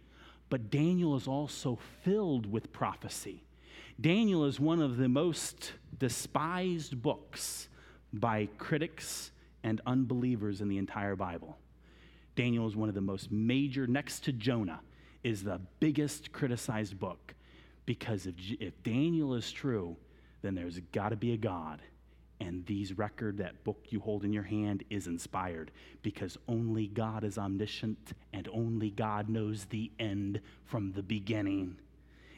but 0.49 0.71
Daniel 0.71 1.17
is 1.17 1.27
also 1.27 1.77
filled 2.05 2.51
with 2.51 2.73
prophecy. 2.73 3.43
Daniel 4.01 4.45
is 4.45 4.61
one 4.61 4.81
of 4.81 4.97
the 4.97 5.09
most 5.09 5.73
despised 5.99 7.03
books 7.03 7.68
by 8.13 8.49
critics 8.59 9.31
and 9.63 9.81
unbelievers 9.87 10.61
in 10.61 10.69
the 10.69 10.79
entire 10.79 11.17
Bible. 11.17 11.59
Daniel 12.37 12.67
is 12.67 12.77
one 12.77 12.89
of 12.89 12.95
the 12.95 13.01
most 13.01 13.33
major, 13.33 13.87
next 13.87 14.25
to 14.25 14.33
Jonah, 14.33 14.81
is 15.25 15.43
the 15.43 15.61
biggest 15.81 16.33
criticized 16.33 16.99
book 16.99 17.35
because 17.85 18.27
if, 18.27 18.35
if 18.61 18.83
Daniel 18.83 19.35
is 19.35 19.51
true, 19.51 19.97
then 20.43 20.55
there's 20.55 20.79
got 20.93 21.09
to 21.09 21.17
be 21.17 21.33
a 21.33 21.37
God. 21.37 21.81
And 22.41 22.65
these 22.67 22.97
record, 22.97 23.39
that 23.39 23.65
book 23.65 23.87
you 23.89 23.99
hold 23.99 24.25
in 24.25 24.33
your 24.33 24.45
hand, 24.45 24.85
is 24.91 25.07
inspired 25.07 25.73
because 26.03 26.39
only 26.47 26.87
God 26.87 27.25
is 27.25 27.39
omniscient 27.39 28.13
and 28.33 28.49
only 28.53 28.91
God 28.91 29.29
knows 29.29 29.65
the 29.65 29.91
end 29.99 30.41
from 30.65 30.93
the 30.93 31.03
beginning. 31.03 31.79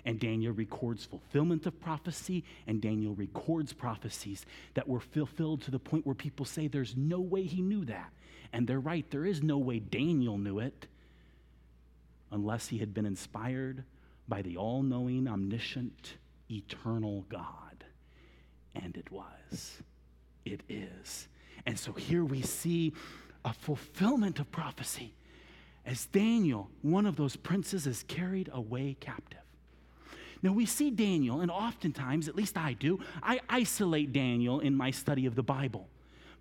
And 0.04 0.18
Daniel 0.18 0.52
records 0.52 1.04
fulfillment 1.04 1.66
of 1.66 1.80
prophecy, 1.80 2.44
and 2.66 2.80
Daniel 2.80 3.14
records 3.14 3.72
prophecies 3.72 4.46
that 4.74 4.88
were 4.88 5.00
fulfilled 5.00 5.62
to 5.62 5.70
the 5.70 5.78
point 5.78 6.06
where 6.06 6.14
people 6.14 6.46
say 6.46 6.68
there's 6.68 6.96
no 6.96 7.20
way 7.20 7.42
he 7.42 7.62
knew 7.62 7.84
that. 7.84 8.10
And 8.52 8.66
they're 8.66 8.80
right, 8.80 9.08
there 9.10 9.26
is 9.26 9.42
no 9.42 9.58
way 9.58 9.78
Daniel 9.78 10.38
knew 10.38 10.58
it 10.58 10.86
unless 12.32 12.68
he 12.68 12.78
had 12.78 12.94
been 12.94 13.06
inspired 13.06 13.84
by 14.28 14.42
the 14.42 14.56
all 14.56 14.82
knowing, 14.82 15.28
omniscient, 15.28 16.14
eternal 16.50 17.26
God. 17.28 17.84
And 18.74 18.96
it 18.96 19.10
was. 19.10 19.82
It 20.44 20.62
is. 20.68 21.28
And 21.66 21.78
so 21.78 21.92
here 21.92 22.24
we 22.24 22.42
see 22.42 22.92
a 23.44 23.52
fulfillment 23.52 24.38
of 24.38 24.50
prophecy 24.50 25.14
as 25.84 26.06
Daniel, 26.06 26.70
one 26.82 27.06
of 27.06 27.16
those 27.16 27.36
princes, 27.36 27.86
is 27.86 28.04
carried 28.04 28.50
away 28.52 28.96
captive. 29.00 29.38
Now, 30.42 30.52
we 30.52 30.64
see 30.64 30.90
Daniel, 30.90 31.40
and 31.40 31.50
oftentimes, 31.50 32.28
at 32.28 32.34
least 32.34 32.56
I 32.56 32.72
do, 32.72 33.00
I 33.22 33.40
isolate 33.48 34.12
Daniel 34.12 34.60
in 34.60 34.74
my 34.74 34.90
study 34.90 35.26
of 35.26 35.34
the 35.34 35.42
Bible. 35.42 35.86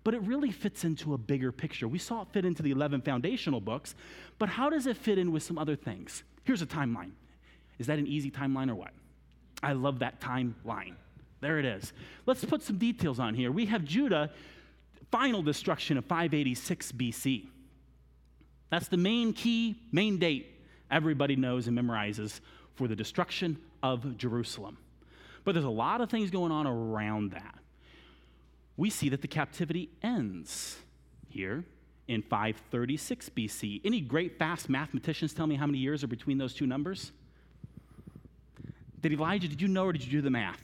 But 0.04 0.14
it 0.14 0.22
really 0.22 0.50
fits 0.50 0.84
into 0.84 1.12
a 1.12 1.18
bigger 1.18 1.52
picture. 1.52 1.86
We 1.86 1.98
saw 1.98 2.22
it 2.22 2.28
fit 2.32 2.46
into 2.46 2.62
the 2.62 2.70
11 2.70 3.02
foundational 3.02 3.60
books, 3.60 3.94
but 4.38 4.48
how 4.48 4.70
does 4.70 4.86
it 4.86 4.96
fit 4.96 5.18
in 5.18 5.32
with 5.32 5.42
some 5.42 5.58
other 5.58 5.76
things? 5.76 6.22
Here's 6.44 6.62
a 6.62 6.66
timeline. 6.66 7.10
Is 7.78 7.86
that 7.88 7.98
an 7.98 8.06
easy 8.06 8.30
timeline 8.30 8.70
or 8.70 8.74
what? 8.74 8.92
I 9.62 9.74
love 9.74 9.98
that 9.98 10.20
timeline. 10.20 10.94
There 11.42 11.58
it 11.58 11.66
is. 11.66 11.92
Let's 12.24 12.44
put 12.44 12.62
some 12.62 12.78
details 12.78 13.20
on 13.20 13.34
here. 13.34 13.52
We 13.52 13.66
have 13.66 13.84
Judah, 13.84 14.30
final 15.10 15.42
destruction 15.42 15.98
of 15.98 16.06
586 16.06 16.92
BC. 16.92 17.46
That's 18.70 18.88
the 18.88 18.96
main 18.96 19.34
key, 19.34 19.76
main 19.92 20.18
date 20.18 20.46
everybody 20.90 21.36
knows 21.36 21.68
and 21.68 21.78
memorizes 21.78 22.40
for 22.74 22.88
the 22.88 22.96
destruction 22.96 23.58
of 23.82 24.16
Jerusalem. 24.16 24.78
But 25.44 25.52
there's 25.52 25.64
a 25.64 25.70
lot 25.70 26.00
of 26.00 26.10
things 26.10 26.30
going 26.30 26.52
on 26.52 26.66
around 26.66 27.32
that. 27.32 27.58
We 28.76 28.90
see 28.90 29.08
that 29.10 29.22
the 29.22 29.28
captivity 29.28 29.90
ends 30.02 30.78
here 31.28 31.64
in 32.08 32.22
536 32.22 33.30
BC. 33.30 33.80
Any 33.84 34.00
great 34.00 34.38
fast 34.38 34.68
mathematicians 34.68 35.32
tell 35.32 35.46
me 35.46 35.54
how 35.54 35.66
many 35.66 35.78
years 35.78 36.02
are 36.02 36.08
between 36.08 36.38
those 36.38 36.54
two 36.54 36.66
numbers? 36.66 37.12
Did 39.00 39.12
Elijah, 39.12 39.48
did 39.48 39.62
you 39.62 39.68
know 39.68 39.84
or 39.84 39.92
did 39.92 40.04
you 40.04 40.10
do 40.10 40.20
the 40.20 40.30
math? 40.30 40.60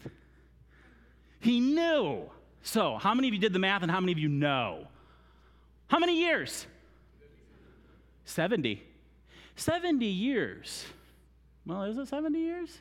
He 1.40 1.60
knew. 1.60 2.30
So, 2.62 2.96
how 2.96 3.14
many 3.14 3.28
of 3.28 3.34
you 3.34 3.40
did 3.40 3.52
the 3.52 3.58
math 3.58 3.82
and 3.82 3.90
how 3.90 4.00
many 4.00 4.12
of 4.12 4.18
you 4.18 4.28
know? 4.28 4.88
How 5.88 5.98
many 5.98 6.18
years? 6.18 6.66
70. 8.24 8.82
70 9.54 10.04
years. 10.04 10.84
Well, 11.64 11.84
is 11.84 11.96
it 11.96 12.08
70 12.08 12.38
years? 12.38 12.80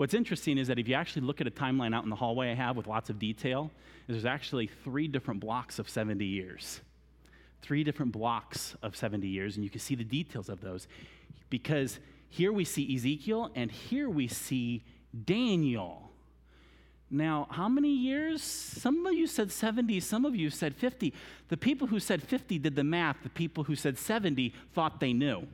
What's 0.00 0.14
interesting 0.14 0.56
is 0.56 0.68
that 0.68 0.78
if 0.78 0.88
you 0.88 0.94
actually 0.94 1.26
look 1.26 1.42
at 1.42 1.46
a 1.46 1.50
timeline 1.50 1.94
out 1.94 2.04
in 2.04 2.08
the 2.08 2.16
hallway 2.16 2.50
I 2.50 2.54
have 2.54 2.74
with 2.74 2.86
lots 2.86 3.10
of 3.10 3.18
detail, 3.18 3.70
there's 4.06 4.24
actually 4.24 4.66
three 4.66 5.06
different 5.06 5.40
blocks 5.40 5.78
of 5.78 5.90
70 5.90 6.24
years. 6.24 6.80
Three 7.60 7.84
different 7.84 8.10
blocks 8.12 8.74
of 8.82 8.96
70 8.96 9.28
years, 9.28 9.56
and 9.56 9.62
you 9.62 9.68
can 9.68 9.78
see 9.78 9.94
the 9.94 10.02
details 10.02 10.48
of 10.48 10.62
those. 10.62 10.88
Because 11.50 11.98
here 12.30 12.50
we 12.50 12.64
see 12.64 12.96
Ezekiel, 12.96 13.50
and 13.54 13.70
here 13.70 14.08
we 14.08 14.26
see 14.26 14.82
Daniel. 15.26 16.10
Now, 17.10 17.46
how 17.50 17.68
many 17.68 17.92
years? 17.94 18.42
Some 18.42 19.04
of 19.04 19.12
you 19.12 19.26
said 19.26 19.52
70, 19.52 20.00
some 20.00 20.24
of 20.24 20.34
you 20.34 20.48
said 20.48 20.74
50. 20.76 21.12
The 21.48 21.58
people 21.58 21.88
who 21.88 22.00
said 22.00 22.22
50 22.22 22.58
did 22.58 22.74
the 22.74 22.84
math, 22.84 23.18
the 23.22 23.28
people 23.28 23.64
who 23.64 23.76
said 23.76 23.98
70 23.98 24.54
thought 24.72 24.98
they 24.98 25.12
knew. 25.12 25.46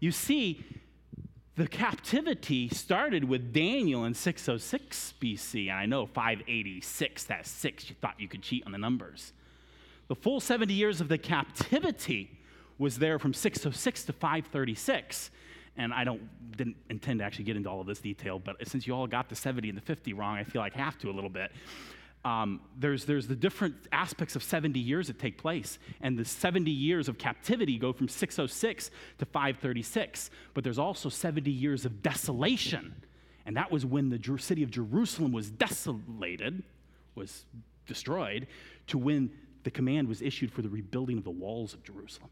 You 0.00 0.10
see, 0.10 0.64
the 1.56 1.66
captivity 1.66 2.68
started 2.68 3.24
with 3.24 3.52
Daniel 3.52 4.04
in 4.04 4.12
606 4.12 5.14
BC. 5.20 5.68
And 5.68 5.78
I 5.78 5.86
know 5.86 6.06
586, 6.06 7.24
that's 7.24 7.50
six, 7.50 7.88
you 7.88 7.96
thought 8.00 8.14
you 8.18 8.28
could 8.28 8.42
cheat 8.42 8.64
on 8.66 8.72
the 8.72 8.78
numbers. 8.78 9.32
The 10.08 10.14
full 10.14 10.38
70 10.38 10.72
years 10.72 11.00
of 11.00 11.08
the 11.08 11.18
captivity 11.18 12.30
was 12.78 12.98
there 12.98 13.18
from 13.18 13.32
606 13.32 14.04
to 14.04 14.12
536. 14.12 15.30
And 15.78 15.92
I 15.92 16.04
don't 16.04 16.20
didn't 16.56 16.76
intend 16.88 17.18
to 17.18 17.24
actually 17.24 17.44
get 17.44 17.56
into 17.56 17.68
all 17.68 17.80
of 17.80 17.86
this 17.86 18.00
detail, 18.00 18.38
but 18.38 18.56
since 18.66 18.86
you 18.86 18.94
all 18.94 19.06
got 19.06 19.28
the 19.28 19.36
70 19.36 19.68
and 19.68 19.76
the 19.76 19.82
50 19.82 20.14
wrong, 20.14 20.36
I 20.38 20.44
feel 20.44 20.62
like 20.62 20.74
I 20.74 20.78
have 20.78 20.98
to 20.98 21.10
a 21.10 21.12
little 21.12 21.28
bit 21.28 21.52
um, 22.26 22.60
there's, 22.76 23.04
there's 23.04 23.28
the 23.28 23.36
different 23.36 23.76
aspects 23.92 24.34
of 24.34 24.42
70 24.42 24.80
years 24.80 25.06
that 25.06 25.16
take 25.16 25.38
place. 25.38 25.78
And 26.00 26.18
the 26.18 26.24
70 26.24 26.72
years 26.72 27.08
of 27.08 27.18
captivity 27.18 27.78
go 27.78 27.92
from 27.92 28.08
606 28.08 28.90
to 29.18 29.24
536. 29.24 30.30
But 30.52 30.64
there's 30.64 30.78
also 30.78 31.08
70 31.08 31.48
years 31.52 31.84
of 31.84 32.02
desolation. 32.02 33.00
And 33.46 33.56
that 33.56 33.70
was 33.70 33.86
when 33.86 34.08
the 34.08 34.38
city 34.38 34.64
of 34.64 34.72
Jerusalem 34.72 35.30
was 35.30 35.50
desolated, 35.50 36.64
was 37.14 37.44
destroyed, 37.86 38.48
to 38.88 38.98
when 38.98 39.30
the 39.62 39.70
command 39.70 40.08
was 40.08 40.20
issued 40.20 40.50
for 40.50 40.62
the 40.62 40.68
rebuilding 40.68 41.18
of 41.18 41.22
the 41.24 41.30
walls 41.30 41.74
of 41.74 41.84
Jerusalem. 41.84 42.30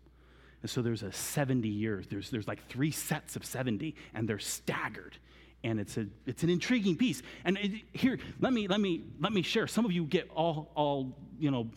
And 0.62 0.68
so 0.68 0.82
there's 0.82 1.04
a 1.04 1.12
70 1.12 1.68
years, 1.68 2.08
there's, 2.08 2.30
there's 2.30 2.48
like 2.48 2.66
three 2.68 2.90
sets 2.90 3.36
of 3.36 3.44
70, 3.44 3.94
and 4.12 4.28
they're 4.28 4.40
staggered 4.40 5.18
and 5.64 5.80
it's, 5.80 5.96
a, 5.96 6.06
it's 6.26 6.42
an 6.42 6.50
intriguing 6.50 6.96
piece. 6.96 7.22
And 7.44 7.58
it, 7.58 7.72
here, 7.92 8.18
let 8.40 8.52
me, 8.52 8.68
let, 8.68 8.80
me, 8.80 9.02
let 9.20 9.32
me 9.32 9.42
share. 9.42 9.66
Some 9.66 9.84
of 9.84 9.92
you 9.92 10.04
get 10.04 10.30
all, 10.34 10.70
all, 10.74 11.12
you 11.38 11.50
know, 11.50 11.68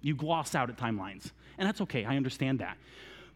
you 0.00 0.16
gloss 0.16 0.54
out 0.54 0.70
at 0.70 0.76
timelines, 0.76 1.30
and 1.58 1.68
that's 1.68 1.80
okay. 1.82 2.04
I 2.04 2.16
understand 2.16 2.58
that. 2.58 2.76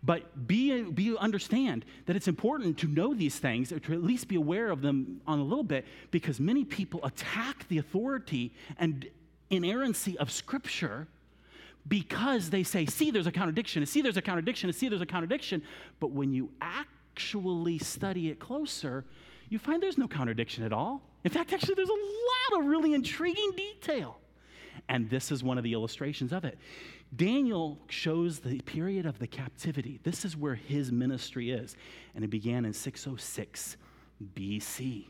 But 0.03 0.47
be, 0.47 0.83
be 0.83 1.17
understand 1.17 1.85
that 2.07 2.15
it's 2.15 2.29
important 2.29 2.79
to 2.79 2.87
know 2.87 3.15
these 3.15 3.39
things, 3.39 3.73
or 3.73 3.81
to 3.81 3.93
at 3.93 4.03
least 4.03 4.29
be 4.29 4.37
aware 4.37 4.71
of 4.71 4.81
them 4.81 5.21
on 5.27 5.39
a 5.39 5.43
little 5.43 5.65
bit, 5.65 5.87
because 6.11 6.41
many 6.41 6.65
people 6.65 7.05
attack 7.05 7.67
the 7.69 7.79
authority 7.79 8.53
and 8.79 9.09
inerrancy 9.51 10.17
of 10.19 10.31
Scripture 10.31 11.09
because 11.87 12.51
they 12.51 12.63
say, 12.63 12.85
see, 12.87 13.11
there's 13.11 13.27
a 13.27 13.33
contradiction, 13.33 13.83
and 13.83 13.89
see, 13.89 14.03
there's 14.03 14.17
a 14.17 14.23
contradiction, 14.23 14.69
and 14.69 14.77
see, 14.77 14.89
there's 14.89 15.01
a 15.01 15.07
contradiction. 15.07 15.63
But 16.01 16.11
when 16.11 16.33
you 16.33 16.51
actually 16.61 17.79
study 17.79 18.29
it 18.29 18.39
closer, 18.39 19.05
you 19.49 19.59
find 19.59 19.83
there's 19.83 19.99
no 19.99 20.09
contradiction 20.09 20.65
at 20.65 20.73
all. 20.73 21.03
In 21.25 21.31
fact, 21.31 21.53
actually, 21.53 21.75
there's 21.75 21.89
a 21.89 21.93
lot 22.53 22.61
of 22.61 22.67
really 22.67 22.95
intriguing 22.95 23.53
detail. 23.57 24.19
And 24.89 25.11
this 25.11 25.33
is 25.33 25.43
one 25.43 25.59
of 25.59 25.65
the 25.65 25.73
illustrations 25.73 26.33
of 26.33 26.45
it. 26.45 26.59
Daniel 27.15 27.79
shows 27.89 28.39
the 28.39 28.61
period 28.61 29.07
of 29.07 29.19
the 29.19 29.27
captivity. 29.27 30.01
This 30.03 30.25
is 30.25 30.37
where 30.37 30.55
his 30.55 30.93
ministry 30.93 31.51
is. 31.51 31.77
And 32.15 32.25
it 32.25 32.29
began 32.29 32.65
in 32.65 32.73
606 32.73 33.77
BC. 34.35 35.07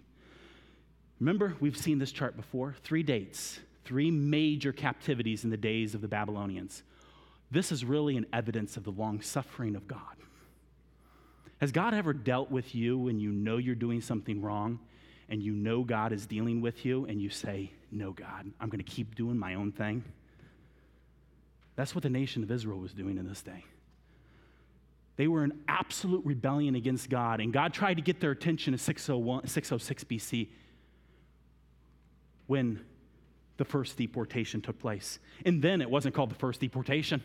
Remember, 1.21 1.55
we've 1.61 1.77
seen 1.77 1.99
this 1.99 2.13
chart 2.13 2.37
before 2.37 2.77
three 2.85 3.03
dates, 3.03 3.59
three 3.85 4.11
major 4.11 4.73
captivities 4.73 5.45
in 5.45 5.51
the 5.51 5.57
days 5.57 5.95
of 5.95 6.01
the 6.01 6.09
Babylonians. 6.09 6.85
This 7.51 7.73
is 7.73 7.85
really 7.85 8.17
an 8.17 8.27
evidence 8.33 8.77
of 8.77 8.85
the 8.85 8.93
long 8.93 9.21
suffering 9.21 9.75
of 9.75 9.89
God. 9.89 10.01
Has 11.61 11.73
God 11.73 11.93
ever 11.93 12.13
dealt 12.13 12.51
with 12.51 12.75
you 12.75 12.99
when 12.99 13.19
you 13.19 13.31
know 13.31 13.57
you're 13.57 13.75
doing 13.75 14.01
something 14.01 14.41
wrong 14.41 14.79
and 15.29 15.43
you 15.43 15.53
know 15.53 15.83
God 15.83 16.13
is 16.13 16.27
dealing 16.27 16.61
with 16.61 16.85
you 16.85 17.05
and 17.07 17.21
you 17.21 17.31
say, 17.31 17.73
No, 17.91 18.13
God, 18.13 18.51
I'm 18.61 18.69
going 18.69 18.83
to 18.83 18.91
keep 18.91 19.15
doing 19.15 19.37
my 19.37 19.55
own 19.55 19.73
thing? 19.73 20.05
That's 21.77 21.95
what 21.95 22.03
the 22.03 22.11
nation 22.11 22.43
of 22.43 22.51
Israel 22.51 22.79
was 22.79 22.93
doing 22.93 23.19
in 23.19 23.29
this 23.29 23.43
day. 23.43 23.65
They 25.17 25.27
were 25.27 25.43
in 25.43 25.53
absolute 25.67 26.25
rebellion 26.25 26.77
against 26.77 27.11
God, 27.11 27.41
and 27.41 27.53
God 27.53 27.75
tried 27.75 27.95
to 27.95 28.03
get 28.03 28.21
their 28.21 28.31
attention 28.31 28.73
in 28.73 28.79
606 28.79 30.05
BC 30.05 30.49
when 32.47 32.81
the 33.57 33.65
first 33.65 33.97
deportation 33.97 34.61
took 34.61 34.79
place. 34.79 35.19
And 35.45 35.61
then 35.61 35.83
it 35.83 35.91
wasn't 35.91 36.15
called 36.15 36.31
the 36.31 36.37
first 36.37 36.61
deportation, 36.61 37.23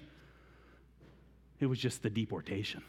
it 1.60 1.68
was 1.68 1.80
just 1.80 2.04
the 2.04 2.10
deportation. 2.10 2.84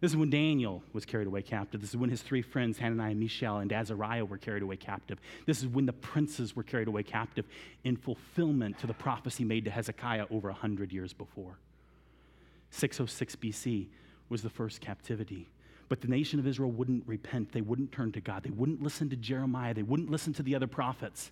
This 0.00 0.10
is 0.10 0.16
when 0.16 0.28
Daniel 0.28 0.82
was 0.92 1.06
carried 1.06 1.26
away 1.26 1.40
captive. 1.40 1.80
This 1.80 1.90
is 1.90 1.96
when 1.96 2.10
his 2.10 2.20
three 2.20 2.42
friends, 2.42 2.78
Hananiah, 2.78 3.14
Mishael, 3.14 3.58
and 3.58 3.72
Azariah, 3.72 4.26
were 4.26 4.36
carried 4.36 4.62
away 4.62 4.76
captive. 4.76 5.18
This 5.46 5.60
is 5.62 5.66
when 5.66 5.86
the 5.86 5.92
princes 5.94 6.54
were 6.54 6.62
carried 6.62 6.88
away 6.88 7.02
captive 7.02 7.46
in 7.82 7.96
fulfillment 7.96 8.78
to 8.80 8.86
the 8.86 8.92
prophecy 8.92 9.42
made 9.42 9.64
to 9.64 9.70
Hezekiah 9.70 10.26
over 10.30 10.48
100 10.48 10.92
years 10.92 11.14
before. 11.14 11.58
606 12.70 13.36
BC 13.36 13.86
was 14.28 14.42
the 14.42 14.50
first 14.50 14.82
captivity. 14.82 15.48
But 15.88 16.02
the 16.02 16.08
nation 16.08 16.38
of 16.38 16.46
Israel 16.46 16.70
wouldn't 16.70 17.04
repent. 17.06 17.52
They 17.52 17.60
wouldn't 17.62 17.92
turn 17.92 18.12
to 18.12 18.20
God. 18.20 18.42
They 18.42 18.50
wouldn't 18.50 18.82
listen 18.82 19.08
to 19.10 19.16
Jeremiah. 19.16 19.72
They 19.72 19.82
wouldn't 19.82 20.10
listen 20.10 20.34
to 20.34 20.42
the 20.42 20.54
other 20.54 20.66
prophets. 20.66 21.30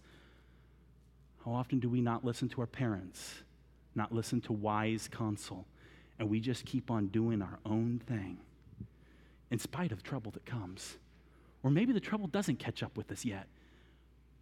How 1.45 1.53
often 1.53 1.81
do 1.81 1.91
we 1.91 2.01
not 2.01 2.25
listen 2.25 2.49
to 2.51 2.63
our 2.63 2.67
parents, 2.67 3.43
not 3.95 4.15
listen 4.15 4.41
to 4.43 4.53
wise 4.55 5.09
counsel, 5.13 5.67
and 6.19 6.31
we 6.31 6.41
just 6.41 6.65
keep 6.65 6.91
on 6.91 7.09
doing 7.09 7.43
our 7.43 7.59
own 7.67 8.01
thing? 8.07 8.39
In 9.55 9.59
spite 9.61 9.93
of 9.93 10.03
trouble 10.03 10.33
that 10.33 10.45
comes. 10.45 10.97
Or 11.63 11.71
maybe 11.71 11.93
the 11.93 12.01
trouble 12.01 12.27
doesn't 12.27 12.59
catch 12.59 12.83
up 12.83 12.97
with 12.97 13.11
us 13.13 13.25
yet. 13.25 13.47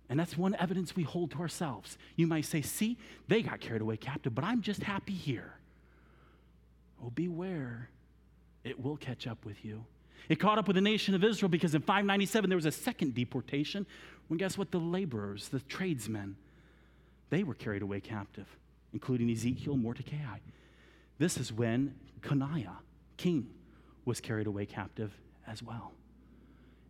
And 0.09 0.19
that's 0.19 0.39
one 0.39 0.57
evidence 0.57 0.97
we 0.97 1.03
hold 1.03 1.31
to 1.33 1.39
ourselves. 1.39 1.99
You 2.17 2.27
might 2.27 2.47
say, 2.47 2.63
see, 2.63 2.97
they 3.29 3.43
got 3.43 3.61
carried 3.61 3.83
away 3.83 3.99
captive, 3.99 4.35
but 4.35 4.43
I'm 4.43 4.63
just 4.63 4.83
happy 4.83 5.13
here. 5.13 5.53
Oh, 7.05 7.11
beware, 7.11 7.91
it 8.65 8.83
will 8.83 8.97
catch 8.97 9.27
up 9.27 9.45
with 9.45 9.63
you. 9.65 9.85
It 10.31 10.37
caught 10.37 10.57
up 10.57 10.67
with 10.67 10.77
the 10.77 10.83
nation 10.83 11.15
of 11.15 11.23
Israel 11.23 11.51
because 11.51 11.75
in 11.75 11.83
597 11.83 12.49
there 12.49 12.57
was 12.57 12.65
a 12.65 12.73
second 12.73 13.15
deportation. 13.15 13.87
When 14.29 14.39
guess 14.39 14.57
what? 14.57 14.71
The 14.71 14.79
laborers, 14.79 15.49
the 15.49 15.61
tradesmen, 15.61 16.37
they 17.29 17.43
were 17.43 17.55
carried 17.55 17.83
away 17.83 18.01
captive, 18.01 18.47
including 18.95 19.31
Ezekiel, 19.31 19.77
Mordecai. 19.77 20.39
This 21.19 21.37
is 21.37 21.53
when 21.53 21.97
Coniah, 22.23 22.77
king, 23.19 23.51
was 24.05 24.21
carried 24.21 24.47
away 24.47 24.67
captive 24.67 25.13
as 25.47 25.63
well. 25.63 25.93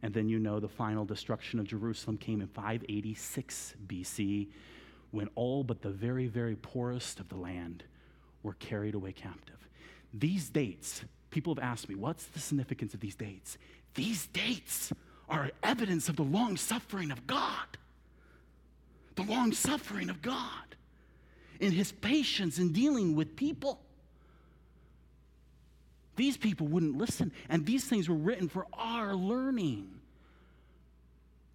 And 0.03 0.13
then 0.13 0.29
you 0.29 0.39
know 0.39 0.59
the 0.59 0.69
final 0.69 1.05
destruction 1.05 1.61
of 1.61 1.67
Jerusalem 1.67 2.19
came 2.19 2.41
in 2.41 2.49
586 2.49 3.75
BC 3.87 4.49
when 5.13 5.29
all 5.35 5.63
but 5.63 5.83
the 5.83 5.91
very, 5.91 6.27
very 6.27 6.57
poorest 6.57 7.21
of 7.21 7.29
the 7.29 7.37
land 7.37 7.85
were 8.43 8.55
carried 8.55 8.95
away 8.95 9.13
captive. 9.13 9.69
These 10.13 10.51
dates, 10.51 11.05
people 11.31 11.55
have 11.55 11.63
asked 11.63 11.89
me, 11.89 11.95
what's 11.95 12.25
the 12.27 12.41
significance 12.41 12.95
of 12.95 13.01
these 13.01 13.15
dates? 13.15 13.59
These 13.95 14.27
dates 14.29 14.93
are 15.29 15.51
evidence 15.63 16.09
of 16.09 16.17
the 16.17 16.23
long 16.23 16.57
suffering 16.57 17.11
of 17.11 17.27
God. 17.27 17.79
The 19.15 19.23
long 19.23 19.53
suffering 19.53 20.11
of 20.11 20.23
God 20.23 20.77
in 21.61 21.73
his 21.73 21.93
patience 21.93 22.59
in 22.59 22.73
dealing 22.73 23.15
with 23.15 23.37
people. 23.37 23.81
These 26.17 26.37
people 26.37 26.67
wouldn't 26.67 26.97
listen, 26.97 27.33
and 27.49 27.65
these 27.65 27.85
things 27.85 28.09
were 28.09 28.17
written 28.17 28.49
for 28.49 28.67
our 28.75 29.15
learning. 29.15 29.89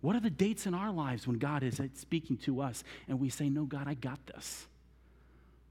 What 0.02 0.16
are 0.16 0.20
the 0.20 0.30
dates 0.30 0.66
in 0.66 0.74
our 0.74 0.92
lives 0.92 1.28
when 1.28 1.38
God 1.38 1.64
is 1.64 1.80
speaking 1.96 2.38
to 2.38 2.62
us 2.62 2.84
and 3.08 3.20
we 3.20 3.30
say, 3.30 3.50
No, 3.50 3.66
God, 3.66 3.88
I 3.88 3.94
got 3.94 4.26
this? 4.28 4.68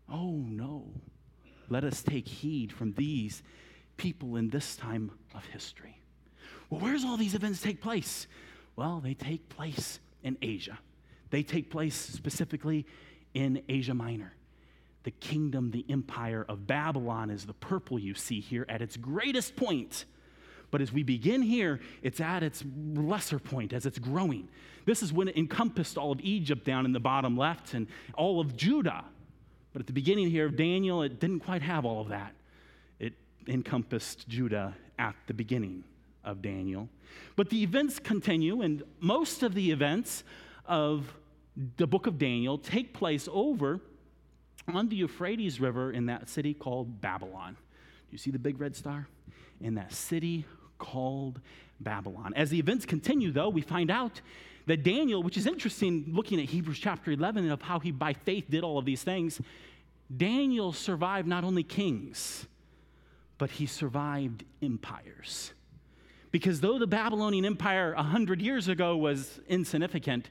Oh, 0.08 0.30
no. 0.30 0.84
Let 1.68 1.84
us 1.84 2.02
take 2.02 2.28
heed 2.28 2.72
from 2.72 2.92
these 2.92 3.42
people 3.96 4.36
in 4.36 4.50
this 4.50 4.76
time 4.76 5.10
of 5.34 5.44
history. 5.46 6.00
Well, 6.70 6.80
where's 6.80 7.04
all 7.04 7.16
these 7.16 7.34
events 7.34 7.60
take 7.60 7.80
place? 7.80 8.26
Well, 8.76 9.00
they 9.02 9.14
take 9.14 9.48
place 9.48 9.98
in 10.22 10.36
Asia. 10.42 10.78
They 11.30 11.42
take 11.42 11.70
place 11.70 11.94
specifically 11.94 12.86
in 13.34 13.62
Asia 13.68 13.94
Minor 13.94 14.35
the 15.06 15.12
kingdom, 15.12 15.70
the 15.70 15.86
empire 15.88 16.44
of 16.48 16.66
Babylon 16.66 17.30
is 17.30 17.46
the 17.46 17.52
purple 17.52 17.96
you 17.96 18.12
see 18.12 18.40
here 18.40 18.66
at 18.68 18.82
its 18.82 18.96
greatest 18.96 19.54
point. 19.54 20.04
But 20.72 20.82
as 20.82 20.92
we 20.92 21.04
begin 21.04 21.42
here, 21.42 21.78
it's 22.02 22.20
at 22.20 22.42
its 22.42 22.64
lesser 22.92 23.38
point 23.38 23.72
as 23.72 23.86
it's 23.86 24.00
growing. 24.00 24.48
This 24.84 25.04
is 25.04 25.12
when 25.12 25.28
it 25.28 25.36
encompassed 25.36 25.96
all 25.96 26.10
of 26.10 26.20
Egypt 26.22 26.64
down 26.64 26.84
in 26.84 26.92
the 26.92 26.98
bottom 26.98 27.36
left 27.36 27.72
and 27.72 27.86
all 28.14 28.40
of 28.40 28.56
Judah. 28.56 29.04
But 29.72 29.82
at 29.82 29.86
the 29.86 29.92
beginning 29.92 30.28
here 30.28 30.44
of 30.44 30.56
Daniel, 30.56 31.02
it 31.02 31.20
didn't 31.20 31.40
quite 31.40 31.62
have 31.62 31.84
all 31.84 32.00
of 32.00 32.08
that. 32.08 32.34
It 32.98 33.12
encompassed 33.46 34.28
Judah 34.28 34.76
at 34.98 35.14
the 35.28 35.34
beginning 35.34 35.84
of 36.24 36.42
Daniel. 36.42 36.88
But 37.36 37.50
the 37.50 37.62
events 37.62 38.00
continue, 38.00 38.60
and 38.60 38.82
most 38.98 39.44
of 39.44 39.54
the 39.54 39.70
events 39.70 40.24
of 40.64 41.14
the 41.76 41.86
book 41.86 42.08
of 42.08 42.18
Daniel 42.18 42.58
take 42.58 42.92
place 42.92 43.28
over 43.30 43.80
on 44.68 44.88
the 44.88 44.96
Euphrates 44.96 45.60
River 45.60 45.92
in 45.92 46.06
that 46.06 46.28
city 46.28 46.54
called 46.54 47.00
Babylon. 47.00 47.54
Do 47.54 48.12
you 48.12 48.18
see 48.18 48.30
the 48.30 48.38
big 48.38 48.60
red 48.60 48.74
star? 48.76 49.08
In 49.60 49.74
that 49.74 49.92
city 49.92 50.44
called 50.78 51.40
Babylon. 51.80 52.32
As 52.34 52.50
the 52.50 52.58
events 52.58 52.84
continue, 52.86 53.30
though, 53.30 53.48
we 53.48 53.62
find 53.62 53.90
out 53.90 54.20
that 54.66 54.82
Daniel, 54.82 55.22
which 55.22 55.36
is 55.36 55.46
interesting 55.46 56.04
looking 56.08 56.40
at 56.40 56.46
Hebrews 56.46 56.78
chapter 56.78 57.10
11 57.12 57.44
and 57.44 57.52
of 57.52 57.62
how 57.62 57.78
he 57.78 57.90
by 57.90 58.12
faith 58.12 58.46
did 58.50 58.64
all 58.64 58.78
of 58.78 58.84
these 58.84 59.02
things, 59.02 59.40
Daniel 60.14 60.72
survived 60.72 61.26
not 61.26 61.44
only 61.44 61.62
kings, 61.62 62.46
but 63.38 63.50
he 63.50 63.66
survived 63.66 64.44
empires. 64.62 65.52
Because 66.30 66.60
though 66.60 66.78
the 66.78 66.86
Babylonian 66.86 67.44
Empire 67.44 67.94
100 67.94 68.42
years 68.42 68.68
ago 68.68 68.96
was 68.96 69.40
insignificant, 69.48 70.28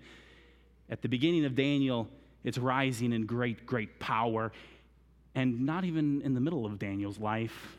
at 0.89 1.01
the 1.01 1.09
beginning 1.09 1.45
of 1.45 1.55
Daniel, 1.55 2.07
it's 2.45 2.57
rising 2.57 3.11
in 3.11 3.25
great, 3.25 3.65
great 3.65 3.99
power. 3.99 4.53
And 5.33 5.65
not 5.65 5.83
even 5.83 6.21
in 6.21 6.33
the 6.33 6.39
middle 6.39 6.65
of 6.65 6.79
Daniel's 6.79 7.19
life, 7.19 7.77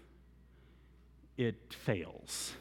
it 1.38 1.54
fails. 1.72 2.52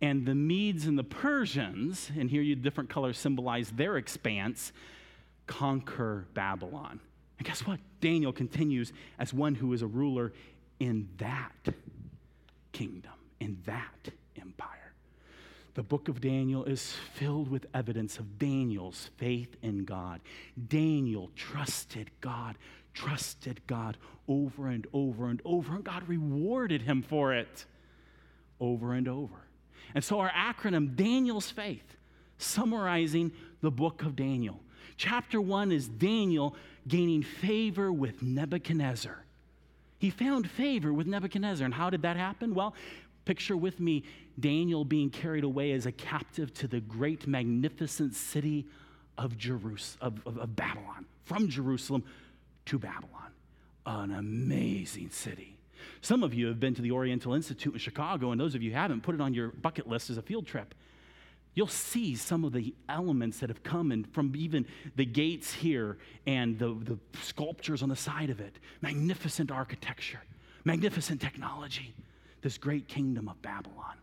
And 0.00 0.26
the 0.26 0.34
Medes 0.34 0.86
and 0.86 0.98
the 0.98 1.04
Persians, 1.04 2.10
and 2.18 2.30
here 2.30 2.42
you 2.42 2.56
different 2.56 2.88
colors 2.88 3.18
symbolize 3.18 3.70
their 3.70 3.96
expanse, 3.96 4.72
conquer 5.46 6.26
Babylon. 6.34 7.00
And 7.38 7.46
guess 7.46 7.66
what? 7.66 7.78
Daniel 8.00 8.32
continues 8.32 8.92
as 9.18 9.34
one 9.34 9.54
who 9.54 9.72
is 9.72 9.82
a 9.82 9.86
ruler 9.86 10.32
in 10.80 11.08
that 11.18 11.52
kingdom, 12.72 13.12
in 13.40 13.58
that 13.66 14.12
empire. 14.40 14.77
The 15.78 15.84
book 15.84 16.08
of 16.08 16.20
Daniel 16.20 16.64
is 16.64 16.94
filled 17.14 17.48
with 17.48 17.66
evidence 17.72 18.18
of 18.18 18.36
Daniel's 18.36 19.10
faith 19.16 19.56
in 19.62 19.84
God. 19.84 20.20
Daniel 20.66 21.30
trusted 21.36 22.10
God, 22.20 22.58
trusted 22.94 23.60
God 23.68 23.96
over 24.26 24.66
and 24.66 24.88
over 24.92 25.28
and 25.28 25.40
over, 25.44 25.76
and 25.76 25.84
God 25.84 26.02
rewarded 26.08 26.82
him 26.82 27.00
for 27.00 27.32
it 27.32 27.64
over 28.58 28.92
and 28.92 29.06
over. 29.06 29.36
And 29.94 30.02
so, 30.02 30.18
our 30.18 30.30
acronym, 30.30 30.96
Daniel's 30.96 31.52
Faith, 31.52 31.94
summarizing 32.38 33.30
the 33.60 33.70
book 33.70 34.02
of 34.02 34.16
Daniel. 34.16 34.58
Chapter 34.96 35.40
one 35.40 35.70
is 35.70 35.86
Daniel 35.86 36.56
gaining 36.88 37.22
favor 37.22 37.92
with 37.92 38.20
Nebuchadnezzar. 38.20 39.22
He 40.00 40.10
found 40.10 40.50
favor 40.50 40.92
with 40.92 41.06
Nebuchadnezzar. 41.06 41.64
And 41.64 41.74
how 41.74 41.90
did 41.90 42.02
that 42.02 42.16
happen? 42.16 42.54
Well, 42.54 42.74
picture 43.28 43.58
with 43.58 43.78
me 43.78 44.04
Daniel 44.40 44.86
being 44.86 45.10
carried 45.10 45.44
away 45.44 45.72
as 45.72 45.84
a 45.84 45.92
captive 45.92 46.54
to 46.54 46.66
the 46.66 46.80
great, 46.80 47.26
magnificent 47.26 48.14
city 48.14 48.66
of, 49.18 49.36
Jerus- 49.36 49.98
of, 50.00 50.18
of, 50.26 50.38
of 50.38 50.56
Babylon, 50.56 51.04
from 51.26 51.46
Jerusalem 51.50 52.04
to 52.64 52.78
Babylon. 52.78 53.30
An 53.84 54.12
amazing 54.12 55.10
city. 55.10 55.58
Some 56.00 56.22
of 56.22 56.32
you 56.32 56.46
have 56.46 56.58
been 56.58 56.74
to 56.74 56.80
the 56.80 56.90
Oriental 56.90 57.34
Institute 57.34 57.74
in 57.74 57.78
Chicago, 57.78 58.32
and 58.32 58.40
those 58.40 58.54
of 58.54 58.62
you 58.62 58.72
haven't, 58.72 59.02
put 59.02 59.14
it 59.14 59.20
on 59.20 59.34
your 59.34 59.48
bucket 59.48 59.86
list 59.86 60.08
as 60.08 60.16
a 60.16 60.22
field 60.22 60.46
trip. 60.46 60.74
You'll 61.54 61.66
see 61.66 62.16
some 62.16 62.44
of 62.44 62.54
the 62.54 62.74
elements 62.88 63.40
that 63.40 63.50
have 63.50 63.62
come 63.62 63.92
in 63.92 64.04
from 64.04 64.32
even 64.36 64.64
the 64.96 65.04
gates 65.04 65.52
here 65.52 65.98
and 66.26 66.58
the, 66.58 66.68
the 66.68 66.98
sculptures 67.22 67.82
on 67.82 67.90
the 67.90 67.96
side 67.96 68.30
of 68.30 68.40
it. 68.40 68.56
Magnificent 68.80 69.50
architecture, 69.50 70.20
magnificent 70.64 71.20
technology. 71.20 71.92
This 72.42 72.58
great 72.58 72.88
kingdom 72.88 73.28
of 73.28 73.40
Babylon. 73.42 73.96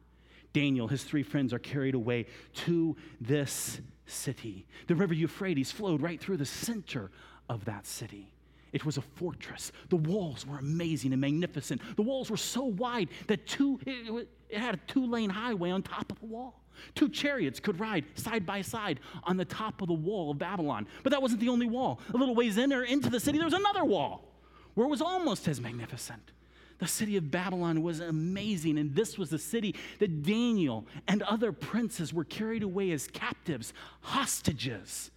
Daniel, 0.53 0.87
his 0.87 1.03
three 1.03 1.23
friends 1.23 1.53
are 1.53 1.59
carried 1.59 1.95
away 1.95 2.27
to 2.53 2.95
this 3.19 3.81
city. 4.05 4.65
The 4.87 4.95
river 4.95 5.13
Euphrates 5.13 5.71
flowed 5.71 6.01
right 6.01 6.19
through 6.19 6.37
the 6.37 6.45
center 6.45 7.11
of 7.49 7.65
that 7.65 7.85
city. 7.85 8.31
It 8.71 8.85
was 8.85 8.97
a 8.97 9.01
fortress. 9.01 9.71
The 9.89 9.95
walls 9.95 10.45
were 10.45 10.57
amazing 10.57 11.13
and 11.13 11.21
magnificent. 11.21 11.81
The 11.95 12.01
walls 12.01 12.29
were 12.29 12.37
so 12.37 12.63
wide 12.63 13.09
that 13.27 13.47
two, 13.47 13.79
it, 13.85 14.27
had 14.51 14.75
a 14.75 14.79
two 14.87 15.05
lane 15.05 15.29
highway 15.29 15.71
on 15.71 15.81
top 15.81 16.11
of 16.11 16.19
the 16.19 16.25
wall. 16.25 16.61
Two 16.93 17.07
chariots 17.09 17.59
could 17.59 17.79
ride 17.79 18.03
side 18.15 18.45
by 18.45 18.61
side 18.61 18.99
on 19.23 19.37
the 19.37 19.45
top 19.45 19.81
of 19.81 19.87
the 19.87 19.93
wall 19.93 20.31
of 20.31 20.37
Babylon. 20.37 20.87
But 21.03 21.11
that 21.11 21.21
wasn't 21.21 21.39
the 21.39 21.49
only 21.49 21.67
wall. 21.67 22.01
A 22.13 22.17
little 22.17 22.35
ways 22.35 22.57
in 22.57 22.73
or 22.73 22.83
into 22.83 23.09
the 23.09 23.19
city, 23.19 23.37
there 23.37 23.47
was 23.47 23.53
another 23.53 23.85
wall 23.85 24.25
where 24.73 24.85
it 24.85 24.89
was 24.89 25.01
almost 25.01 25.47
as 25.47 25.61
magnificent. 25.61 26.31
The 26.77 26.87
city 26.87 27.15
of 27.15 27.31
Babylon 27.31 27.83
was 27.83 28.01
amazing, 28.01 28.77
and 28.77 28.93
this 28.93 29.17
was 29.17 29.29
the 29.29 29.39
city 29.39 29.75
that 29.99 30.23
Daniel 30.23 30.85
and 31.07 31.21
other 31.23 31.51
princes 31.51 32.13
were 32.13 32.25
carried 32.25 32.63
away 32.63 32.91
as 32.91 33.07
captives, 33.07 33.73
hostages 34.01 35.11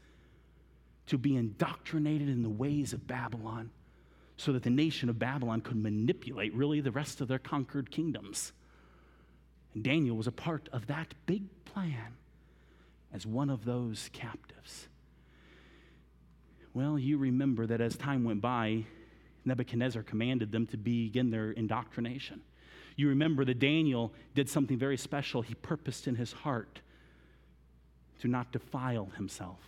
to 1.07 1.19
be 1.19 1.37
indoctrinated 1.37 2.29
in 2.29 2.43
the 2.43 2.51
ways 2.51 2.93
of 2.93 3.07
Babylon 3.07 3.71
so 4.37 4.53
that 4.53 4.63
the 4.63 4.71
nation 4.71 5.09
of 5.09 5.19
Babylon 5.19 5.61
could 5.61 5.77
manipulate 5.77 6.55
really 6.55 6.81
the 6.81 6.93
rest 6.93 7.21
of 7.21 7.27
their 7.27 7.41
conquered 7.41 7.91
kingdoms. 7.91 8.53
And 9.75 9.83
Daniel 9.83 10.17
was 10.17 10.29
a 10.29 10.33
part 10.33 10.69
of 10.73 10.87
that 10.87 11.15
big 11.27 11.43
plan 11.65 12.17
as 13.13 13.27
one 13.27 13.51
of 13.51 13.65
those 13.65 14.11
captives. 14.13 14.87
Well, 16.73 16.99
you 16.99 17.19
remember 17.19 17.67
that 17.67 17.81
as 17.81 17.97
time 17.97 18.23
went 18.23 18.41
by, 18.41 18.85
Nebuchadnezzar 19.49 20.03
commanded 20.03 20.53
them 20.53 20.67
to 20.69 20.77
begin 20.77 21.31
their 21.31 21.51
indoctrination. 21.51 22.41
You 22.97 23.09
remember 23.09 23.45
that 23.45 23.59
Daniel 23.59 24.13
did 24.35 24.49
something 24.49 24.79
very 24.79 24.97
special. 24.97 25.43
He 25.43 25.55
purposed 25.55 26.07
in 26.07 26.15
his 26.17 26.33
heart 26.33 26.81
to 28.21 28.29
not 28.29 28.53
defile 28.53 29.11
himself 29.17 29.61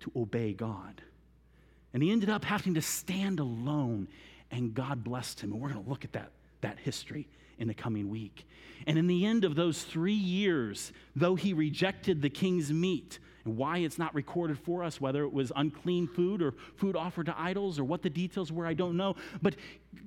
to 0.00 0.12
obey 0.16 0.52
God. 0.52 1.02
And 1.92 2.02
he 2.02 2.10
ended 2.10 2.30
up 2.30 2.44
having 2.44 2.74
to 2.74 2.82
stand 2.82 3.40
alone, 3.40 4.08
and 4.50 4.74
God 4.74 5.04
blessed 5.04 5.40
him. 5.40 5.52
And 5.52 5.60
we're 5.60 5.70
going 5.70 5.82
to 5.82 5.90
look 5.90 6.04
at 6.04 6.12
that, 6.12 6.30
that 6.60 6.78
history 6.78 7.28
in 7.58 7.68
the 7.68 7.74
coming 7.74 8.08
week. 8.08 8.46
And 8.86 8.98
in 8.98 9.06
the 9.06 9.26
end 9.26 9.44
of 9.44 9.54
those 9.54 9.82
three 9.82 10.12
years, 10.12 10.92
though 11.16 11.34
he 11.34 11.52
rejected 11.52 12.22
the 12.22 12.30
king's 12.30 12.72
meat, 12.72 13.18
why 13.56 13.78
it's 13.78 13.98
not 13.98 14.14
recorded 14.14 14.58
for 14.58 14.82
us, 14.82 15.00
whether 15.00 15.22
it 15.22 15.32
was 15.32 15.52
unclean 15.56 16.06
food 16.06 16.42
or 16.42 16.52
food 16.76 16.96
offered 16.96 17.26
to 17.26 17.40
idols 17.40 17.78
or 17.78 17.84
what 17.84 18.02
the 18.02 18.10
details 18.10 18.52
were, 18.52 18.66
I 18.66 18.74
don't 18.74 18.96
know. 18.96 19.16
But 19.40 19.56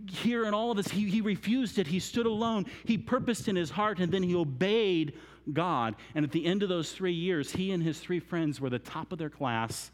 here 0.10 0.46
in 0.46 0.54
all 0.54 0.72
of 0.72 0.78
this, 0.78 0.90
he, 0.90 1.10
he 1.10 1.22
refused 1.22 1.80
it. 1.80 1.88
He 1.88 2.00
stood 2.00 2.26
alone. 2.26 2.66
He 2.86 2.98
purposed 2.98 3.48
in 3.48 3.56
his 3.56 3.72
heart, 3.72 4.00
and 4.00 4.12
then 4.12 4.24
he 4.24 4.36
obeyed 4.36 5.18
God. 5.52 5.96
And 6.16 6.24
at 6.24 6.32
the 6.32 6.46
end 6.46 6.64
of 6.64 6.70
those 6.70 6.92
three 6.92 7.14
years, 7.14 7.52
he 7.52 7.72
and 7.72 7.82
his 7.82 8.00
three 8.00 8.20
friends 8.20 8.62
were 8.62 8.70
the 8.70 8.80
top 8.80 9.12
of 9.12 9.18
their 9.18 9.30
class. 9.30 9.92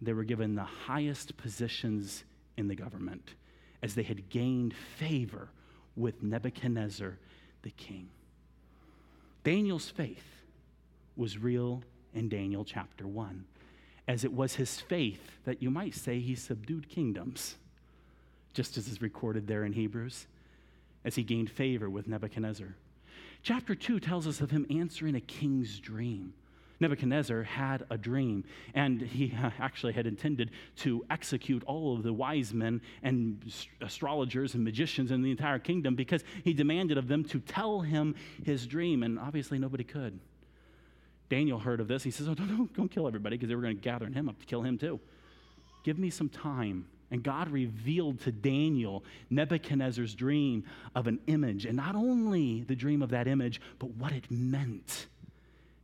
They 0.00 0.12
were 0.12 0.24
given 0.24 0.54
the 0.54 0.64
highest 0.64 1.36
positions 1.36 2.24
in 2.56 2.68
the 2.68 2.74
government 2.74 3.34
as 3.82 3.94
they 3.94 4.02
had 4.02 4.28
gained 4.28 4.74
favor 4.96 5.48
with 5.96 6.22
Nebuchadnezzar 6.22 7.18
the 7.62 7.70
king. 7.70 8.08
Daniel's 9.44 9.88
faith 9.88 10.24
was 11.16 11.38
real 11.38 11.82
in 12.14 12.28
Daniel 12.28 12.64
chapter 12.64 13.06
1, 13.06 13.44
as 14.08 14.24
it 14.24 14.32
was 14.32 14.54
his 14.54 14.80
faith 14.80 15.38
that 15.44 15.62
you 15.62 15.70
might 15.70 15.94
say 15.94 16.20
he 16.20 16.34
subdued 16.34 16.88
kingdoms, 16.88 17.56
just 18.52 18.76
as 18.76 18.88
is 18.88 19.02
recorded 19.02 19.46
there 19.46 19.64
in 19.64 19.72
Hebrews, 19.72 20.26
as 21.04 21.14
he 21.14 21.22
gained 21.22 21.50
favor 21.50 21.88
with 21.88 22.06
Nebuchadnezzar. 22.06 22.74
Chapter 23.42 23.74
2 23.74 23.98
tells 23.98 24.26
us 24.26 24.40
of 24.40 24.50
him 24.50 24.66
answering 24.70 25.16
a 25.16 25.20
king's 25.20 25.80
dream. 25.80 26.32
Nebuchadnezzar 26.82 27.44
had 27.44 27.84
a 27.90 27.96
dream, 27.96 28.44
and 28.74 29.00
he 29.00 29.32
actually 29.58 29.92
had 29.92 30.06
intended 30.06 30.50
to 30.78 31.04
execute 31.10 31.62
all 31.64 31.96
of 31.96 32.02
the 32.02 32.12
wise 32.12 32.52
men 32.52 32.80
and 33.02 33.40
astrologers 33.80 34.54
and 34.54 34.64
magicians 34.64 35.10
in 35.10 35.22
the 35.22 35.30
entire 35.30 35.58
kingdom 35.58 35.94
because 35.94 36.24
he 36.44 36.52
demanded 36.52 36.98
of 36.98 37.08
them 37.08 37.24
to 37.24 37.40
tell 37.40 37.80
him 37.80 38.14
his 38.44 38.66
dream, 38.66 39.02
and 39.02 39.18
obviously 39.18 39.58
nobody 39.58 39.84
could. 39.84 40.18
Daniel 41.32 41.58
heard 41.58 41.80
of 41.80 41.88
this. 41.88 42.02
He 42.02 42.10
says, 42.10 42.28
Oh, 42.28 42.34
don't, 42.34 42.46
don't, 42.46 42.76
don't 42.76 42.90
kill 42.90 43.08
everybody 43.08 43.38
because 43.38 43.48
they 43.48 43.54
were 43.54 43.62
going 43.62 43.76
to 43.76 43.82
gather 43.82 44.04
him 44.04 44.28
up 44.28 44.38
to 44.38 44.44
kill 44.44 44.60
him 44.60 44.76
too. 44.76 45.00
Give 45.82 45.98
me 45.98 46.10
some 46.10 46.28
time. 46.28 46.84
And 47.10 47.22
God 47.22 47.48
revealed 47.48 48.20
to 48.20 48.32
Daniel 48.32 49.02
Nebuchadnezzar's 49.30 50.14
dream 50.14 50.64
of 50.94 51.06
an 51.06 51.20
image, 51.28 51.64
and 51.64 51.74
not 51.74 51.94
only 51.94 52.64
the 52.64 52.76
dream 52.76 53.00
of 53.00 53.08
that 53.10 53.28
image, 53.28 53.62
but 53.78 53.92
what 53.92 54.12
it 54.12 54.30
meant. 54.30 55.06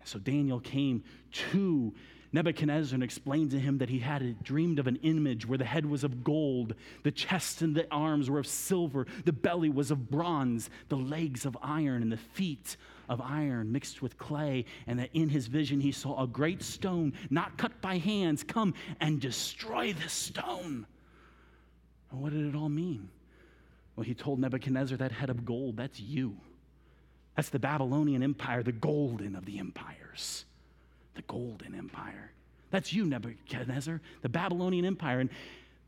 And 0.01 0.09
So 0.09 0.19
Daniel 0.19 0.61
came 0.61 1.03
to 1.51 1.95
Nebuchadnezzar 2.31 2.95
and 2.95 3.03
explained 3.03 3.51
to 3.53 3.59
him 3.59 3.79
that 3.79 3.89
he 3.89 4.01
had 4.01 4.45
dreamed 4.45 4.79
of 4.79 4.87
an 4.87 4.97
image 4.97 5.49
where 5.49 5.57
the 5.57 5.65
head 5.65 5.87
was 5.87 6.05
of 6.05 6.23
gold, 6.23 6.75
the 7.05 7.11
chest 7.11 7.63
and 7.63 7.75
the 7.75 7.91
arms 7.91 8.29
were 8.29 8.39
of 8.39 8.47
silver, 8.47 9.07
the 9.25 9.33
belly 9.33 9.71
was 9.71 9.91
of 9.91 10.11
bronze, 10.11 10.69
the 10.91 10.97
legs 10.97 11.47
of 11.47 11.57
iron, 11.63 12.03
and 12.03 12.13
the 12.13 12.19
feet 12.19 12.77
of 13.09 13.21
iron 13.21 13.73
mixed 13.73 14.03
with 14.03 14.19
clay. 14.19 14.65
And 14.87 14.99
that 14.99 15.11
in 15.15 15.29
his 15.29 15.47
vision 15.47 15.81
he 15.81 15.93
saw 15.93 16.23
a 16.23 16.27
great 16.27 16.63
stone, 16.63 17.13
not 17.31 17.59
cut 17.59 17.81
by 17.81 17.99
hands, 17.99 18.43
come 18.43 18.75
and 19.01 19.21
destroy 19.21 19.93
the 19.93 20.09
stone. 20.09 20.87
Well, 22.11 22.23
what 22.23 22.33
did 22.33 22.47
it 22.47 22.57
all 22.57 22.69
mean? 22.69 23.09
Well, 23.97 24.05
he 24.05 24.15
told 24.15 24.39
Nebuchadnezzar, 24.39 24.97
that 24.99 25.13
head 25.13 25.31
of 25.31 25.45
gold, 25.45 25.77
that's 25.77 25.99
you. 25.99 26.37
That's 27.35 27.51
the 27.51 27.59
Babylonian 27.59 28.23
Empire, 28.23 28.63
the 28.63 28.73
golden 28.73 29.37
of 29.37 29.45
the 29.45 29.59
empires. 29.59 30.45
The 31.15 31.23
golden 31.23 31.75
empire. 31.75 32.33
That's 32.71 32.93
you, 32.93 33.07
Nebuchadnezzar, 33.07 34.01
the 34.23 34.29
Babylonian 34.29 34.85
Empire. 34.85 35.21
And 35.21 35.31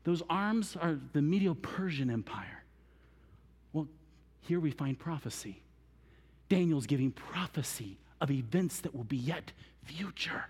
those 0.03 0.23
arms 0.29 0.75
are 0.75 0.97
the 1.13 1.21
Medo 1.21 1.53
Persian 1.53 2.09
Empire. 2.09 2.63
Well, 3.71 3.87
here 4.41 4.59
we 4.59 4.71
find 4.71 4.97
prophecy. 4.97 5.61
Daniel's 6.51 6.85
giving 6.85 7.11
prophecy 7.11 7.97
of 8.19 8.29
events 8.29 8.81
that 8.81 8.93
will 8.93 9.05
be 9.05 9.15
yet 9.15 9.53
future. 9.85 10.43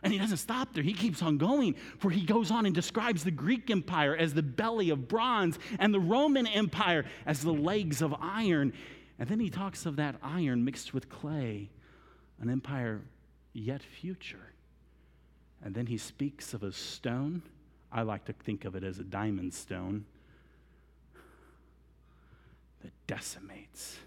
And 0.00 0.12
he 0.12 0.18
doesn't 0.20 0.36
stop 0.36 0.72
there. 0.72 0.84
He 0.84 0.92
keeps 0.92 1.22
on 1.22 1.38
going, 1.38 1.74
for 1.98 2.08
he 2.08 2.24
goes 2.24 2.52
on 2.52 2.66
and 2.66 2.72
describes 2.72 3.24
the 3.24 3.32
Greek 3.32 3.68
Empire 3.68 4.14
as 4.14 4.32
the 4.32 4.44
belly 4.44 4.90
of 4.90 5.08
bronze 5.08 5.58
and 5.80 5.92
the 5.92 5.98
Roman 5.98 6.46
Empire 6.46 7.04
as 7.26 7.42
the 7.42 7.52
legs 7.52 8.00
of 8.00 8.14
iron. 8.20 8.72
And 9.18 9.28
then 9.28 9.40
he 9.40 9.50
talks 9.50 9.86
of 9.86 9.96
that 9.96 10.14
iron 10.22 10.64
mixed 10.64 10.94
with 10.94 11.08
clay, 11.08 11.68
an 12.40 12.48
empire 12.48 13.00
yet 13.52 13.82
future. 13.82 14.52
And 15.64 15.74
then 15.74 15.86
he 15.86 15.98
speaks 15.98 16.54
of 16.54 16.62
a 16.62 16.70
stone. 16.70 17.42
I 17.90 18.02
like 18.02 18.24
to 18.26 18.32
think 18.32 18.64
of 18.64 18.76
it 18.76 18.84
as 18.84 19.00
a 19.00 19.04
diamond 19.04 19.52
stone 19.52 20.04
that 22.84 22.92
decimates 23.08 23.98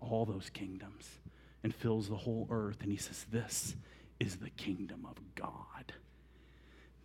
all 0.00 0.24
those 0.24 0.50
kingdoms 0.50 1.18
and 1.62 1.74
fills 1.74 2.08
the 2.08 2.16
whole 2.16 2.46
earth. 2.50 2.78
And 2.82 2.90
he 2.90 2.98
says, 2.98 3.26
This 3.30 3.76
is 4.20 4.36
the 4.36 4.50
kingdom 4.50 5.06
of 5.08 5.16
God. 5.34 5.92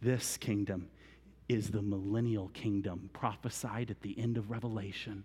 This 0.02 0.38
kingdom 0.38 0.90
is 1.48 1.70
the 1.70 1.82
millennial 1.82 2.50
kingdom 2.50 3.10
prophesied 3.14 3.92
at 3.92 4.02
the 4.02 4.18
end 4.18 4.38
of 4.38 4.50
Revelation 4.50 5.24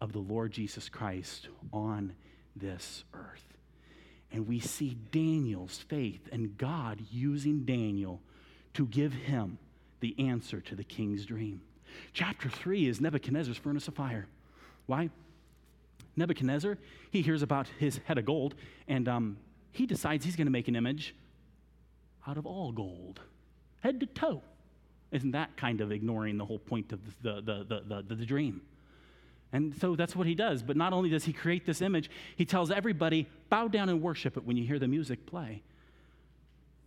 of 0.00 0.12
the 0.12 0.18
Lord 0.18 0.52
Jesus 0.52 0.88
Christ 0.88 1.48
on 1.72 2.12
this 2.54 3.04
earth. 3.14 3.44
And 4.32 4.46
we 4.46 4.60
see 4.60 4.96
Daniel's 5.10 5.78
faith 5.78 6.28
and 6.32 6.56
God 6.56 7.00
using 7.10 7.64
Daniel 7.64 8.20
to 8.74 8.86
give 8.86 9.12
him 9.12 9.58
the 10.00 10.14
answer 10.18 10.60
to 10.60 10.74
the 10.74 10.84
king's 10.84 11.24
dream. 11.24 11.62
Chapter 12.12 12.48
3 12.48 12.86
is 12.86 13.00
Nebuchadnezzar's 13.00 13.56
furnace 13.56 13.88
of 13.88 13.94
fire. 13.94 14.26
Why? 14.86 15.10
Nebuchadnezzar, 16.16 16.78
he 17.10 17.22
hears 17.22 17.42
about 17.42 17.68
his 17.78 18.00
head 18.04 18.18
of 18.18 18.24
gold, 18.24 18.54
and 18.88 19.08
um, 19.08 19.38
he 19.72 19.86
decides 19.86 20.24
he's 20.24 20.36
going 20.36 20.46
to 20.46 20.52
make 20.52 20.68
an 20.68 20.76
image 20.76 21.14
out 22.26 22.36
of 22.36 22.46
all 22.46 22.72
gold, 22.72 23.20
head 23.80 24.00
to 24.00 24.06
toe, 24.06 24.42
Isn't 25.12 25.32
that 25.32 25.56
kind 25.56 25.80
of 25.80 25.92
ignoring 25.92 26.38
the 26.38 26.44
whole 26.44 26.58
point 26.58 26.92
of 26.92 27.00
the, 27.22 27.40
the, 27.40 27.64
the, 27.64 27.82
the, 27.86 28.02
the, 28.08 28.14
the 28.16 28.26
dream? 28.26 28.62
And 29.52 29.74
so 29.80 29.94
that's 29.94 30.16
what 30.16 30.26
he 30.26 30.34
does. 30.34 30.62
But 30.62 30.76
not 30.76 30.92
only 30.92 31.08
does 31.08 31.24
he 31.24 31.32
create 31.32 31.66
this 31.66 31.80
image, 31.80 32.10
he 32.34 32.44
tells 32.44 32.70
everybody, 32.70 33.28
bow 33.48 33.68
down 33.68 33.88
and 33.88 34.02
worship 34.02 34.36
it 34.36 34.44
when 34.44 34.56
you 34.56 34.66
hear 34.66 34.78
the 34.78 34.88
music 34.88 35.24
play. 35.24 35.62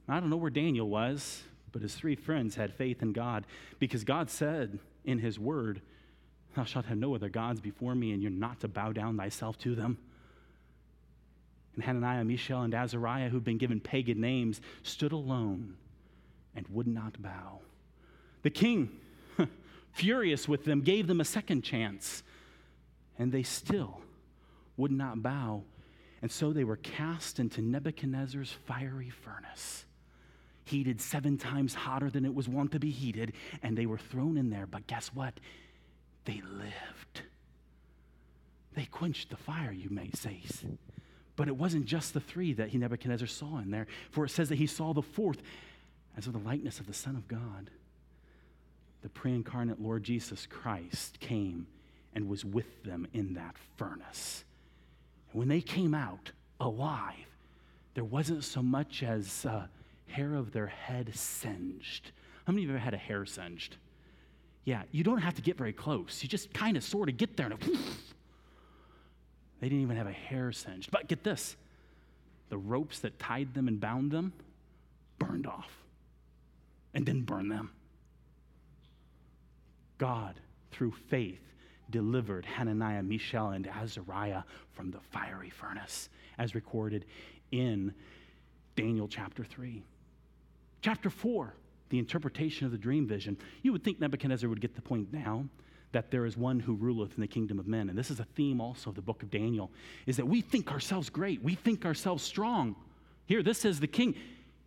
I 0.10 0.20
don't 0.20 0.30
know 0.30 0.38
where 0.38 0.50
Daniel 0.50 0.90
was, 0.90 1.44
but 1.72 1.82
his 1.82 1.96
three 1.96 2.16
friends 2.16 2.56
had 2.56 2.74
faith 2.74 3.02
in 3.02 3.14
God 3.14 3.46
because 3.78 4.04
God 4.04 4.30
said 4.30 4.80
in 5.06 5.20
his 5.20 5.40
word, 5.40 5.82
Thou 6.56 6.64
shalt 6.64 6.86
have 6.86 6.98
no 6.98 7.16
other 7.16 7.30
gods 7.30 7.62
before 7.62 7.96
me, 7.96 8.12
and 8.12 8.22
you're 8.22 8.32
not 8.32 8.60
to 8.62 8.68
bow 8.68 8.92
down 8.92 9.18
thyself 9.18 9.58
to 9.60 9.76
them. 9.76 9.98
And 11.76 11.84
Hananiah, 11.84 12.24
Mishael, 12.24 12.64
and 12.64 12.74
Azariah, 12.74 13.30
who'd 13.30 13.44
been 13.44 13.58
given 13.58 13.80
pagan 13.80 14.20
names, 14.20 14.60
stood 14.84 15.12
alone 15.12 15.78
and 16.56 16.68
would 16.70 16.88
not 16.88 17.22
bow. 17.22 17.60
The 18.42 18.50
king, 18.50 18.90
furious 19.92 20.48
with 20.48 20.66
them, 20.66 20.82
gave 20.82 21.08
them 21.08 21.22
a 21.22 21.26
second 21.26 21.62
chance, 21.62 22.24
and 23.18 23.32
they 23.32 23.44
still 23.44 24.02
would 24.76 24.92
not 24.92 25.22
bow. 25.22 25.64
And 26.22 26.32
so 26.32 26.52
they 26.52 26.64
were 26.64 26.78
cast 26.78 27.40
into 27.40 27.62
Nebuchadnezzar's 27.62 28.52
fiery 28.66 29.10
furnace 29.10 29.86
heated 30.70 31.02
seven 31.02 31.38
times 31.38 31.74
hotter 31.74 32.10
than 32.10 32.26
it 32.26 32.34
was 32.34 32.48
wont 32.48 32.72
to 32.72 32.80
be 32.80 32.92
heated, 32.92 33.34
and 33.64 33.78
they 33.78 33.86
were 33.86 33.98
thrown 33.98 34.38
in 34.38 34.50
there. 34.50 34.68
But 34.68 34.88
guess 34.88 35.08
what? 35.14 35.34
They 36.30 36.44
lived. 36.44 37.22
They 38.76 38.86
quenched 38.86 39.32
the 39.32 39.36
fire, 39.36 39.72
you 39.72 39.90
may 39.90 40.12
say. 40.12 40.44
But 41.36 41.48
it 41.48 41.56
wasn't 41.56 41.88
just 41.88 42.14
the 42.14 42.20
three 42.20 42.54
that 42.54 42.70
he 42.70 42.78
Nebuchadnezzar 42.78 43.28
saw 43.28 43.58
in 43.58 43.72
there, 43.72 43.88
for 44.12 44.26
it 44.26 44.30
says 44.30 44.48
that 44.50 44.60
he 44.60 44.68
saw 44.68 44.94
the 44.94 45.02
fourth 45.02 45.42
as 46.16 46.28
of 46.28 46.34
the 46.34 46.40
likeness 46.40 46.80
of 46.80 46.86
the 46.86 46.94
Son 46.94 47.16
of 47.16 47.28
God. 47.28 47.72
The 49.02 49.10
pre 49.10 49.34
incarnate 49.34 49.82
Lord 49.82 50.04
Jesus 50.04 50.46
Christ 50.46 51.20
came 51.20 51.66
and 52.14 52.30
was 52.30 52.46
with 52.46 52.84
them 52.84 53.08
in 53.12 53.34
that 53.34 53.56
furnace. 53.78 54.44
And 55.32 55.40
when 55.40 55.48
they 55.48 55.62
came 55.62 55.96
out 55.96 56.32
alive, 56.60 57.16
there 57.96 58.04
wasn't 58.04 58.44
so 58.44 58.62
much 58.62 59.02
as 59.02 59.48
uh, 59.48 59.66
hair 60.06 60.36
of 60.36 60.52
their 60.52 60.68
head 60.68 61.16
singed. 61.16 62.12
How 62.46 62.54
many 62.54 62.66
of 62.66 62.70
you 62.70 62.76
ever 62.76 62.84
had 62.84 62.94
a 62.94 62.98
hair 62.98 63.26
singed? 63.26 63.78
Yeah, 64.66 64.84
you 64.92 65.04
don't 65.04 65.20
have 65.20 65.36
to 65.36 65.42
get 65.42 65.58
very 65.58 65.74
close. 65.74 66.22
You 66.22 66.30
just 66.30 66.54
kind 66.54 66.78
of 66.78 66.84
sort 66.84 67.10
of 67.10 67.18
get 67.18 67.38
there 67.38 67.48
and 67.48 67.60
they 69.60 69.68
didn't 69.68 69.82
even 69.82 69.98
have 69.98 70.08
a 70.08 70.12
hair 70.12 70.52
singed. 70.52 70.92
But 70.92 71.08
get 71.08 71.24
this 71.24 71.56
the 72.50 72.58
ropes 72.58 73.00
that 73.00 73.20
tied 73.20 73.54
them 73.54 73.68
and 73.68 73.80
bound 73.80 74.12
them 74.12 74.34
burned 75.20 75.46
off 75.46 75.70
and 76.94 77.06
didn't 77.06 77.26
burn 77.26 77.50
them. 77.50 77.72
God, 80.00 80.40
through 80.72 80.94
faith, 81.10 81.42
delivered 81.90 82.46
Hananiah, 82.46 83.04
Mishael, 83.04 83.50
and 83.50 83.68
Azariah 83.68 84.44
from 84.74 84.92
the 84.92 85.00
fiery 85.12 85.50
furnace, 85.50 86.10
as 86.38 86.56
recorded 86.56 87.06
in 87.52 87.94
Daniel 88.76 89.08
chapter 89.08 89.44
3. 89.44 89.84
Chapter 90.82 91.10
4, 91.10 91.54
the 91.90 92.00
interpretation 92.00 92.66
of 92.66 92.72
the 92.72 92.78
dream 92.78 93.08
vision. 93.08 93.38
You 93.62 93.72
would 93.72 93.84
think 93.84 94.00
Nebuchadnezzar 94.00 94.50
would 94.50 94.62
get 94.62 94.76
the 94.76 94.82
point 94.82 95.12
now 95.12 95.46
that 95.92 96.12
there 96.12 96.26
is 96.26 96.38
one 96.38 96.60
who 96.60 96.76
ruleth 96.76 97.16
in 97.16 97.22
the 97.22 97.28
kingdom 97.28 97.58
of 97.60 97.68
men. 97.68 97.90
And 97.90 97.98
this 97.98 98.12
is 98.12 98.20
a 98.20 98.24
theme 98.24 98.62
also 98.62 98.92
of 98.92 98.96
the 98.96 99.02
book 99.02 99.24
of 99.24 99.32
Daniel, 99.32 99.72
is 100.06 100.18
that 100.18 100.28
we 100.28 100.42
think 100.42 100.72
ourselves 100.72 101.10
great. 101.10 101.44
We 101.44 101.56
think 101.56 101.86
ourselves 101.86 102.24
strong. 102.24 102.76
Here, 103.26 103.42
this 103.42 103.60
says 103.60 103.80
the 103.80 103.88
king, 103.88 104.16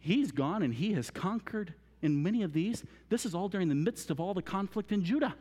he's 0.01 0.33
gone 0.33 0.63
and 0.63 0.75
he 0.75 0.95
has 0.95 1.11
conquered 1.11 1.75
in 2.03 2.23
many 2.23 2.43
of 2.43 2.53
these. 2.53 2.85
This 3.09 3.25
is 3.25 3.35
all 3.35 3.49
during 3.49 3.69
the 3.69 3.75
midst 3.75 4.11
of 4.11 4.19
all 4.19 4.35
the 4.35 4.43
conflict 4.43 4.91
in 4.91 5.05
Judah. 5.05 5.35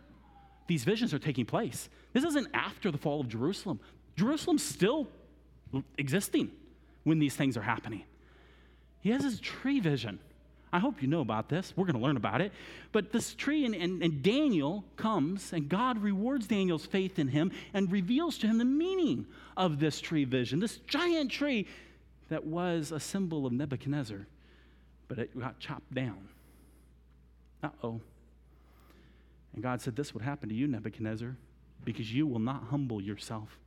These 0.67 0.83
visions 0.83 1.13
are 1.13 1.19
taking 1.19 1.45
place. 1.45 1.89
This 2.13 2.23
isn't 2.23 2.47
after 2.53 2.91
the 2.91 2.97
fall 2.97 3.19
of 3.19 3.27
Jerusalem. 3.27 3.79
Jerusalem's 4.15 4.63
still 4.63 5.07
existing 5.97 6.51
when 7.03 7.17
these 7.17 7.35
things 7.35 7.57
are 7.57 7.61
happening. 7.61 8.03
He 9.01 9.09
has 9.09 9.23
his 9.23 9.39
tree 9.39 9.79
vision. 9.79 10.19
I 10.73 10.79
hope 10.79 11.01
you 11.01 11.07
know 11.07 11.21
about 11.21 11.49
this. 11.49 11.73
We're 11.75 11.85
going 11.85 11.97
to 11.97 12.01
learn 12.01 12.17
about 12.17 12.39
it. 12.39 12.53
But 12.91 13.11
this 13.11 13.33
tree, 13.33 13.65
and, 13.65 13.75
and, 13.75 14.01
and, 14.01 14.23
Daniel 14.23 14.85
comes, 14.95 15.51
and 15.51 15.67
God 15.67 15.97
rewards 15.97 16.47
Daniel's 16.47 16.85
faith 16.85 17.19
in 17.19 17.27
him 17.27 17.51
and 17.73 17.91
reveals 17.91 18.37
to 18.39 18.47
him 18.47 18.57
the 18.57 18.65
meaning 18.65 19.25
of 19.57 19.79
this 19.79 19.99
tree 19.99 20.23
vision, 20.23 20.59
this 20.59 20.77
giant 20.87 21.29
tree 21.29 21.67
that 22.29 22.45
was 22.45 22.93
a 22.93 22.99
symbol 22.99 23.45
of 23.45 23.51
Nebuchadnezzar, 23.51 24.25
but 25.09 25.19
it 25.19 25.37
got 25.37 25.59
chopped 25.59 25.93
down. 25.93 26.29
Uh 27.61 27.69
oh. 27.83 28.01
And 29.53 29.61
God 29.61 29.81
said, 29.81 29.97
This 29.97 30.13
would 30.13 30.23
happen 30.23 30.47
to 30.47 30.55
you, 30.55 30.67
Nebuchadnezzar, 30.67 31.35
because 31.83 32.13
you 32.13 32.25
will 32.25 32.39
not 32.39 32.63
humble 32.69 33.01
yourself. 33.01 33.59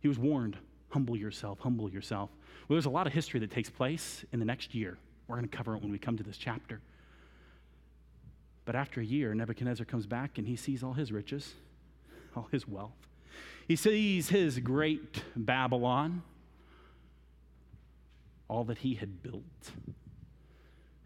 He 0.00 0.08
was 0.08 0.18
warned 0.18 0.56
humble 0.90 1.16
yourself, 1.16 1.58
humble 1.60 1.88
yourself. 1.90 2.30
Well, 2.68 2.74
there's 2.74 2.86
a 2.86 2.90
lot 2.90 3.06
of 3.06 3.12
history 3.12 3.40
that 3.40 3.50
takes 3.50 3.70
place 3.70 4.24
in 4.32 4.38
the 4.38 4.44
next 4.44 4.74
year. 4.74 4.98
We're 5.30 5.36
going 5.36 5.48
to 5.48 5.56
cover 5.56 5.76
it 5.76 5.82
when 5.82 5.92
we 5.92 5.98
come 5.98 6.16
to 6.16 6.24
this 6.24 6.36
chapter. 6.36 6.80
But 8.64 8.74
after 8.74 9.00
a 9.00 9.04
year, 9.04 9.32
Nebuchadnezzar 9.32 9.86
comes 9.86 10.04
back 10.04 10.38
and 10.38 10.46
he 10.46 10.56
sees 10.56 10.82
all 10.82 10.92
his 10.92 11.12
riches, 11.12 11.54
all 12.36 12.48
his 12.50 12.66
wealth. 12.66 12.96
He 13.68 13.76
sees 13.76 14.30
his 14.30 14.58
great 14.58 15.22
Babylon, 15.36 16.24
all 18.48 18.64
that 18.64 18.78
he 18.78 18.94
had 18.94 19.22
built. 19.22 19.70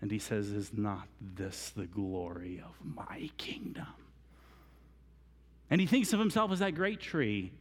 And 0.01 0.11
he 0.11 0.18
says, 0.18 0.49
Is 0.49 0.72
not 0.72 1.07
this 1.20 1.68
the 1.77 1.87
glory 1.87 2.62
of 2.64 2.75
my 2.83 3.29
kingdom? 3.37 3.87
And 5.68 5.83
he 5.83 5.87
thinks 5.87 6.14
of 6.14 6.18
himself 6.18 6.51
as 6.51 6.61
that 6.61 6.75
great 6.75 7.01
tree. 7.01 7.53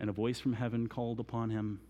And 0.00 0.10
a 0.10 0.12
voice 0.12 0.40
from 0.40 0.54
heaven 0.54 0.88
called 0.88 1.20
upon 1.20 1.50
him, 1.50 1.80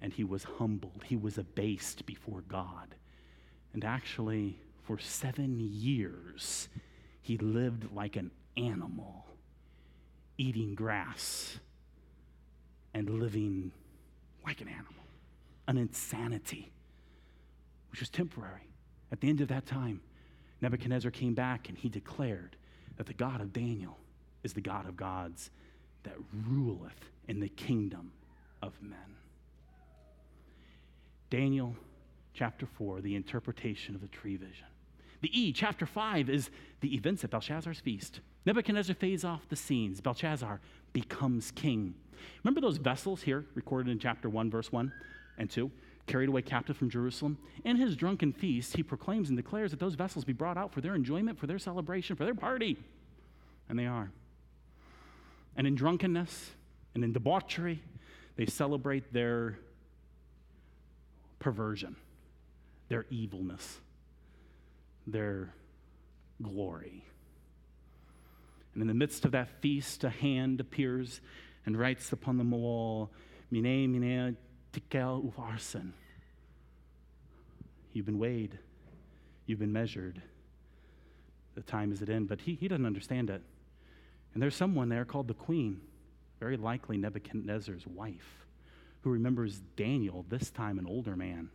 and 0.00 0.12
he 0.12 0.22
was 0.22 0.44
humbled. 0.44 1.02
He 1.04 1.16
was 1.16 1.36
abased 1.36 2.06
before 2.06 2.42
God. 2.42 2.94
And 3.74 3.84
actually, 3.84 4.58
for 4.82 4.98
seven 4.98 5.58
years, 5.60 6.68
he 7.20 7.36
lived 7.38 7.92
like 7.92 8.16
an 8.16 8.30
animal, 8.56 9.26
eating 10.36 10.74
grass 10.74 11.58
and 12.94 13.08
living 13.08 13.70
like 14.44 14.60
an 14.60 14.68
animal. 14.68 14.94
An 15.66 15.76
insanity, 15.76 16.72
which 17.90 18.00
was 18.00 18.08
temporary. 18.08 18.70
At 19.12 19.20
the 19.20 19.28
end 19.28 19.42
of 19.42 19.48
that 19.48 19.66
time, 19.66 20.00
Nebuchadnezzar 20.60 21.10
came 21.10 21.34
back 21.34 21.68
and 21.68 21.76
he 21.76 21.88
declared 21.88 22.56
that 22.96 23.06
the 23.06 23.14
God 23.14 23.40
of 23.40 23.52
Daniel 23.52 23.98
is 24.42 24.54
the 24.54 24.60
God 24.60 24.86
of 24.88 24.96
gods 24.96 25.50
that 26.04 26.14
ruleth 26.48 27.10
in 27.28 27.40
the 27.40 27.48
kingdom 27.48 28.12
of 28.62 28.72
men. 28.82 29.16
Daniel 31.30 31.76
chapter 32.38 32.66
4, 32.66 33.00
the 33.00 33.16
interpretation 33.16 33.96
of 33.96 34.00
the 34.00 34.06
tree 34.06 34.36
vision. 34.36 34.66
The 35.22 35.40
E, 35.40 35.52
chapter 35.52 35.86
5, 35.86 36.30
is 36.30 36.50
the 36.80 36.94
events 36.94 37.24
at 37.24 37.30
Belshazzar's 37.30 37.80
feast. 37.80 38.20
Nebuchadnezzar 38.46 38.94
fades 38.94 39.24
off 39.24 39.48
the 39.48 39.56
scenes. 39.56 40.00
Belshazzar 40.00 40.60
becomes 40.92 41.50
king. 41.50 41.94
Remember 42.44 42.60
those 42.60 42.76
vessels 42.76 43.22
here, 43.22 43.44
recorded 43.56 43.90
in 43.90 43.98
chapter 43.98 44.30
1, 44.30 44.52
verse 44.52 44.70
1 44.70 44.92
and 45.38 45.50
2, 45.50 45.68
carried 46.06 46.28
away 46.28 46.42
captive 46.42 46.76
from 46.76 46.88
Jerusalem? 46.88 47.38
In 47.64 47.76
his 47.76 47.96
drunken 47.96 48.32
feast, 48.32 48.76
he 48.76 48.84
proclaims 48.84 49.30
and 49.30 49.36
declares 49.36 49.72
that 49.72 49.80
those 49.80 49.96
vessels 49.96 50.24
be 50.24 50.32
brought 50.32 50.56
out 50.56 50.72
for 50.72 50.80
their 50.80 50.94
enjoyment, 50.94 51.40
for 51.40 51.48
their 51.48 51.58
celebration, 51.58 52.14
for 52.14 52.24
their 52.24 52.36
party. 52.36 52.78
And 53.68 53.76
they 53.76 53.86
are. 53.86 54.12
And 55.56 55.66
in 55.66 55.74
drunkenness 55.74 56.52
and 56.94 57.02
in 57.02 57.12
debauchery, 57.12 57.82
they 58.36 58.46
celebrate 58.46 59.12
their 59.12 59.58
perversion 61.40 61.96
their 62.88 63.06
evilness, 63.10 63.80
their 65.06 65.54
glory. 66.42 67.04
And 68.74 68.82
in 68.82 68.88
the 68.88 68.94
midst 68.94 69.24
of 69.24 69.32
that 69.32 69.48
feast, 69.60 70.04
a 70.04 70.10
hand 70.10 70.60
appears 70.60 71.20
and 71.66 71.76
writes 71.78 72.12
upon 72.12 72.38
the 72.38 72.44
wall, 72.44 73.10
Mine, 73.50 73.98
mine, 73.98 74.36
tekel 74.72 75.22
upharsin. 75.22 75.92
You've 77.92 78.06
been 78.06 78.18
weighed, 78.18 78.58
you've 79.46 79.58
been 79.58 79.72
measured. 79.72 80.22
The 81.54 81.62
time 81.62 81.90
is 81.90 82.02
at 82.02 82.08
end, 82.08 82.28
but 82.28 82.40
he, 82.40 82.54
he 82.54 82.68
doesn't 82.68 82.86
understand 82.86 83.30
it. 83.30 83.42
And 84.32 84.42
there's 84.42 84.54
someone 84.54 84.88
there 84.88 85.04
called 85.04 85.26
the 85.26 85.34
queen, 85.34 85.80
very 86.38 86.56
likely 86.56 86.96
Nebuchadnezzar's 86.98 87.86
wife, 87.86 88.46
who 89.00 89.10
remembers 89.10 89.60
Daniel, 89.76 90.24
this 90.28 90.50
time 90.50 90.78
an 90.78 90.86
older 90.86 91.16
man. 91.16 91.50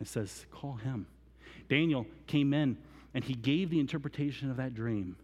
It 0.00 0.08
says, 0.08 0.46
Call 0.50 0.74
him. 0.74 1.06
Daniel 1.68 2.06
came 2.26 2.52
in 2.52 2.78
and 3.14 3.24
he 3.24 3.34
gave 3.34 3.70
the 3.70 3.80
interpretation 3.80 4.50
of 4.50 4.56
that 4.58 4.74
dream. 4.74 5.16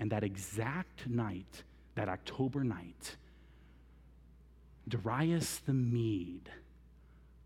And 0.00 0.12
that 0.12 0.22
exact 0.22 1.08
night, 1.08 1.64
that 1.96 2.08
October 2.08 2.62
night, 2.62 3.16
Darius 4.86 5.58
the 5.66 5.72
Mede 5.72 6.50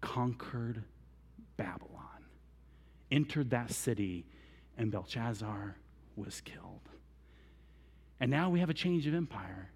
conquered 0.01 0.85
Babylon, 1.57 2.27
entered 3.11 3.51
that 3.51 3.71
city, 3.71 4.27
and 4.77 4.93
Belshazzar 4.93 5.77
was 6.17 6.41
killed. 6.43 6.89
And 8.21 8.31
now 8.31 8.51
we 8.51 8.61
have 8.61 8.71
a 8.71 8.75
change 8.75 9.07
of 9.07 9.15
empire. 9.15 9.71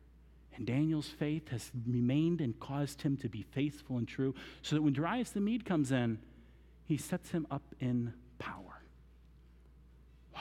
And 0.56 0.66
Daniel's 0.66 1.08
faith 1.08 1.48
has 1.48 1.70
remained 1.86 2.40
and 2.40 2.58
caused 2.60 3.02
him 3.02 3.16
to 3.18 3.28
be 3.28 3.42
faithful 3.42 3.98
and 3.98 4.08
true, 4.08 4.34
so 4.62 4.76
that 4.76 4.82
when 4.82 4.92
Darius 4.92 5.30
the 5.30 5.40
Mede 5.40 5.64
comes 5.64 5.92
in, 5.92 6.18
he 6.86 6.96
sets 6.96 7.30
him 7.30 7.46
up 7.50 7.74
in 7.80 8.12
power. 8.38 8.82
Wow. 10.34 10.40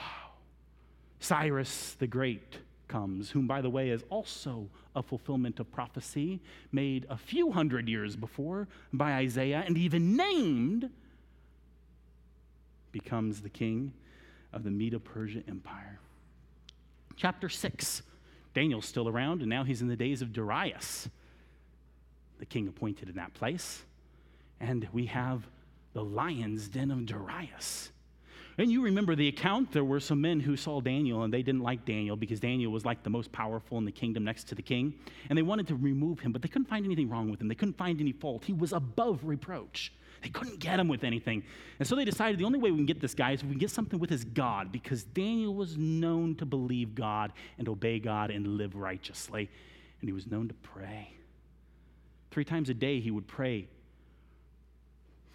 Cyrus 1.20 1.96
the 1.98 2.06
Great 2.06 2.58
comes, 2.88 3.30
whom, 3.30 3.46
by 3.46 3.60
the 3.60 3.70
way, 3.70 3.90
is 3.90 4.04
also 4.10 4.68
a 4.94 5.02
fulfillment 5.02 5.60
of 5.60 5.70
prophecy 5.72 6.40
made 6.72 7.06
a 7.10 7.16
few 7.16 7.50
hundred 7.50 7.88
years 7.88 8.16
before 8.16 8.68
by 8.92 9.14
Isaiah 9.14 9.64
and 9.66 9.76
even 9.76 10.16
named, 10.16 10.90
becomes 12.92 13.42
the 13.42 13.50
king 13.50 13.92
of 14.52 14.62
the 14.62 14.70
Medo 14.70 14.98
Persia 14.98 15.42
Empire. 15.48 15.98
Chapter 17.16 17.48
6. 17.48 18.02
Daniel's 18.54 18.86
still 18.86 19.06
around, 19.06 19.42
and 19.42 19.50
now 19.50 19.64
he's 19.64 19.82
in 19.82 19.88
the 19.88 19.96
days 19.96 20.22
of 20.22 20.32
Darius, 20.32 21.10
the 22.38 22.46
king 22.46 22.68
appointed 22.68 23.10
in 23.10 23.16
that 23.16 23.34
place. 23.34 23.82
And 24.60 24.88
we 24.94 25.06
have 25.06 25.46
the 25.96 26.04
lion's 26.04 26.68
den 26.68 26.90
of 26.90 27.06
Darius. 27.06 27.90
And 28.58 28.70
you 28.70 28.82
remember 28.82 29.16
the 29.16 29.28
account, 29.28 29.72
there 29.72 29.82
were 29.82 29.98
some 29.98 30.20
men 30.20 30.40
who 30.40 30.54
saw 30.54 30.82
Daniel 30.82 31.22
and 31.22 31.32
they 31.32 31.42
didn't 31.42 31.62
like 31.62 31.86
Daniel 31.86 32.16
because 32.16 32.38
Daniel 32.38 32.70
was 32.70 32.84
like 32.84 33.02
the 33.02 33.08
most 33.08 33.32
powerful 33.32 33.78
in 33.78 33.86
the 33.86 33.92
kingdom 33.92 34.22
next 34.22 34.44
to 34.48 34.54
the 34.54 34.60
king. 34.60 34.92
And 35.30 35.38
they 35.38 35.42
wanted 35.42 35.66
to 35.68 35.74
remove 35.74 36.20
him, 36.20 36.32
but 36.32 36.42
they 36.42 36.48
couldn't 36.48 36.68
find 36.68 36.84
anything 36.84 37.08
wrong 37.08 37.30
with 37.30 37.40
him. 37.40 37.48
They 37.48 37.54
couldn't 37.54 37.78
find 37.78 37.98
any 37.98 38.12
fault. 38.12 38.44
He 38.44 38.52
was 38.52 38.74
above 38.74 39.24
reproach. 39.24 39.90
They 40.22 40.28
couldn't 40.28 40.58
get 40.58 40.78
him 40.78 40.88
with 40.88 41.02
anything. 41.02 41.42
And 41.78 41.88
so 41.88 41.96
they 41.96 42.04
decided 42.04 42.38
the 42.38 42.44
only 42.44 42.58
way 42.58 42.70
we 42.70 42.76
can 42.76 42.86
get 42.86 43.00
this 43.00 43.14
guy 43.14 43.32
is 43.32 43.42
we 43.42 43.50
can 43.50 43.58
get 43.58 43.70
something 43.70 43.98
with 43.98 44.10
his 44.10 44.24
God 44.24 44.72
because 44.72 45.02
Daniel 45.02 45.54
was 45.54 45.78
known 45.78 46.34
to 46.36 46.44
believe 46.44 46.94
God 46.94 47.32
and 47.56 47.70
obey 47.70 48.00
God 48.00 48.30
and 48.30 48.58
live 48.58 48.74
righteously. 48.74 49.48
And 50.02 50.10
he 50.10 50.12
was 50.12 50.26
known 50.26 50.48
to 50.48 50.54
pray. 50.56 51.10
Three 52.30 52.44
times 52.44 52.68
a 52.68 52.74
day 52.74 53.00
he 53.00 53.10
would 53.10 53.26
pray 53.26 53.68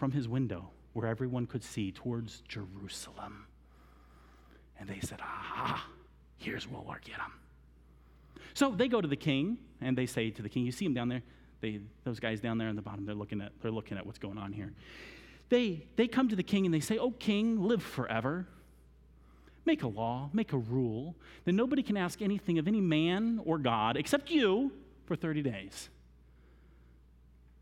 from 0.02 0.12
his 0.12 0.28
window 0.28 0.68
where 0.94 1.06
everyone 1.06 1.46
could 1.46 1.64
see 1.64 1.92
towards 1.92 2.42
Jerusalem. 2.48 3.46
And 4.80 4.90
they 4.90 5.00
said, 5.00 5.20
Aha, 5.22 5.86
here's 6.38 6.68
where 6.68 6.82
we'll 6.82 6.96
get 7.06 7.18
him. 7.18 7.34
So 8.56 8.72
they 8.72 8.88
go 8.88 9.00
to 9.00 9.08
the 9.08 9.16
king 9.16 9.60
and 9.80 9.96
they 9.96 10.08
say 10.08 10.32
to 10.32 10.42
the 10.42 10.50
king, 10.50 10.66
You 10.66 10.72
see 10.72 10.86
him 10.86 10.96
down 10.96 11.08
there? 11.08 11.22
They, 11.60 11.82
those 12.04 12.20
guys 12.20 12.42
down 12.42 12.58
there 12.58 12.68
on 12.68 12.76
the 12.76 12.82
bottom, 12.82 13.06
they're 13.06 13.14
looking 13.14 13.42
at, 13.42 13.52
they're 13.62 13.70
looking 13.70 13.96
at 13.96 14.04
what's 14.04 14.18
going 14.18 14.40
on 14.40 14.54
here. 14.54 14.74
They, 15.50 15.86
they 15.98 16.08
come 16.08 16.30
to 16.30 16.36
the 16.36 16.42
king 16.42 16.66
and 16.66 16.74
they 16.74 16.80
say, 16.80 16.98
Oh, 16.98 17.12
king, 17.12 17.62
live 17.62 17.84
forever. 17.84 18.48
Make 19.66 19.84
a 19.84 19.88
law, 19.88 20.32
make 20.34 20.52
a 20.52 20.58
rule 20.58 21.16
that 21.46 21.52
nobody 21.52 21.84
can 21.84 21.96
ask 21.96 22.24
anything 22.24 22.58
of 22.58 22.68
any 22.68 22.82
man 22.82 23.40
or 23.46 23.60
God 23.60 23.98
except 23.98 24.32
you 24.32 24.72
for 25.06 25.16
30 25.16 25.44
days. 25.44 25.90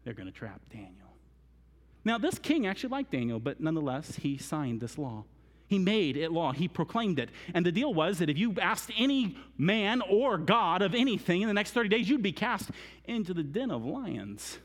They're 0.05 0.13
going 0.13 0.27
to 0.27 0.31
trap 0.31 0.61
Daniel. 0.71 1.08
Now, 2.05 2.17
this 2.17 2.39
king 2.39 2.65
actually 2.65 2.89
liked 2.89 3.11
Daniel, 3.11 3.39
but 3.39 3.59
nonetheless, 3.59 4.15
he 4.17 4.37
signed 4.37 4.81
this 4.81 4.97
law. 4.97 5.25
He 5.67 5.77
made 5.77 6.17
it 6.17 6.31
law. 6.31 6.51
He 6.51 6.67
proclaimed 6.67 7.19
it. 7.19 7.29
And 7.53 7.63
the 7.63 7.71
deal 7.71 7.93
was 7.93 8.17
that 8.19 8.29
if 8.29 8.39
you 8.39 8.55
asked 8.59 8.89
any 8.97 9.37
man 9.57 10.01
or 10.01 10.37
God 10.37 10.81
of 10.81 10.95
anything 10.95 11.43
in 11.43 11.47
the 11.47 11.53
next 11.53 11.71
30 11.71 11.89
days, 11.89 12.09
you'd 12.09 12.23
be 12.23 12.31
cast 12.31 12.71
into 13.05 13.35
the 13.35 13.43
den 13.43 13.69
of 13.69 13.85
lions. 13.85 14.57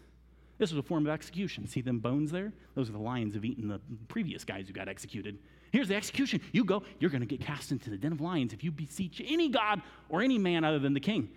This 0.56 0.70
was 0.70 0.78
a 0.78 0.82
form 0.82 1.06
of 1.06 1.12
execution. 1.12 1.66
See 1.66 1.82
them 1.82 1.98
bones 1.98 2.30
there? 2.30 2.52
Those 2.74 2.88
are 2.88 2.92
the 2.92 2.98
lions 2.98 3.34
have 3.34 3.44
eaten 3.44 3.68
the 3.68 3.80
previous 4.08 4.44
guys 4.44 4.66
who 4.66 4.72
got 4.72 4.88
executed. 4.88 5.36
Here's 5.72 5.88
the 5.88 5.96
execution. 5.96 6.40
You 6.52 6.64
go, 6.64 6.84
you're 7.00 7.10
going 7.10 7.20
to 7.20 7.26
get 7.26 7.40
cast 7.40 7.70
into 7.70 7.90
the 7.90 7.98
den 7.98 8.12
of 8.12 8.22
lions 8.22 8.54
if 8.54 8.64
you 8.64 8.70
beseech 8.70 9.20
any 9.26 9.50
God 9.50 9.82
or 10.08 10.22
any 10.22 10.38
man 10.38 10.64
other 10.64 10.78
than 10.78 10.94
the 10.94 11.00
king. 11.00 11.28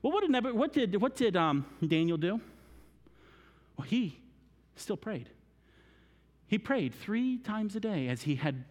Well, 0.00 0.12
what 0.12 0.26
did, 0.26 0.54
what 0.54 0.72
did, 0.72 1.00
what 1.00 1.16
did 1.16 1.36
um, 1.36 1.66
Daniel 1.86 2.16
do? 2.16 2.40
Well, 3.76 3.86
he 3.86 4.18
still 4.76 4.96
prayed. 4.96 5.28
He 6.50 6.58
prayed 6.58 6.92
three 6.92 7.38
times 7.38 7.76
a 7.76 7.80
day 7.80 8.08
as 8.08 8.22
he 8.22 8.34
had 8.34 8.64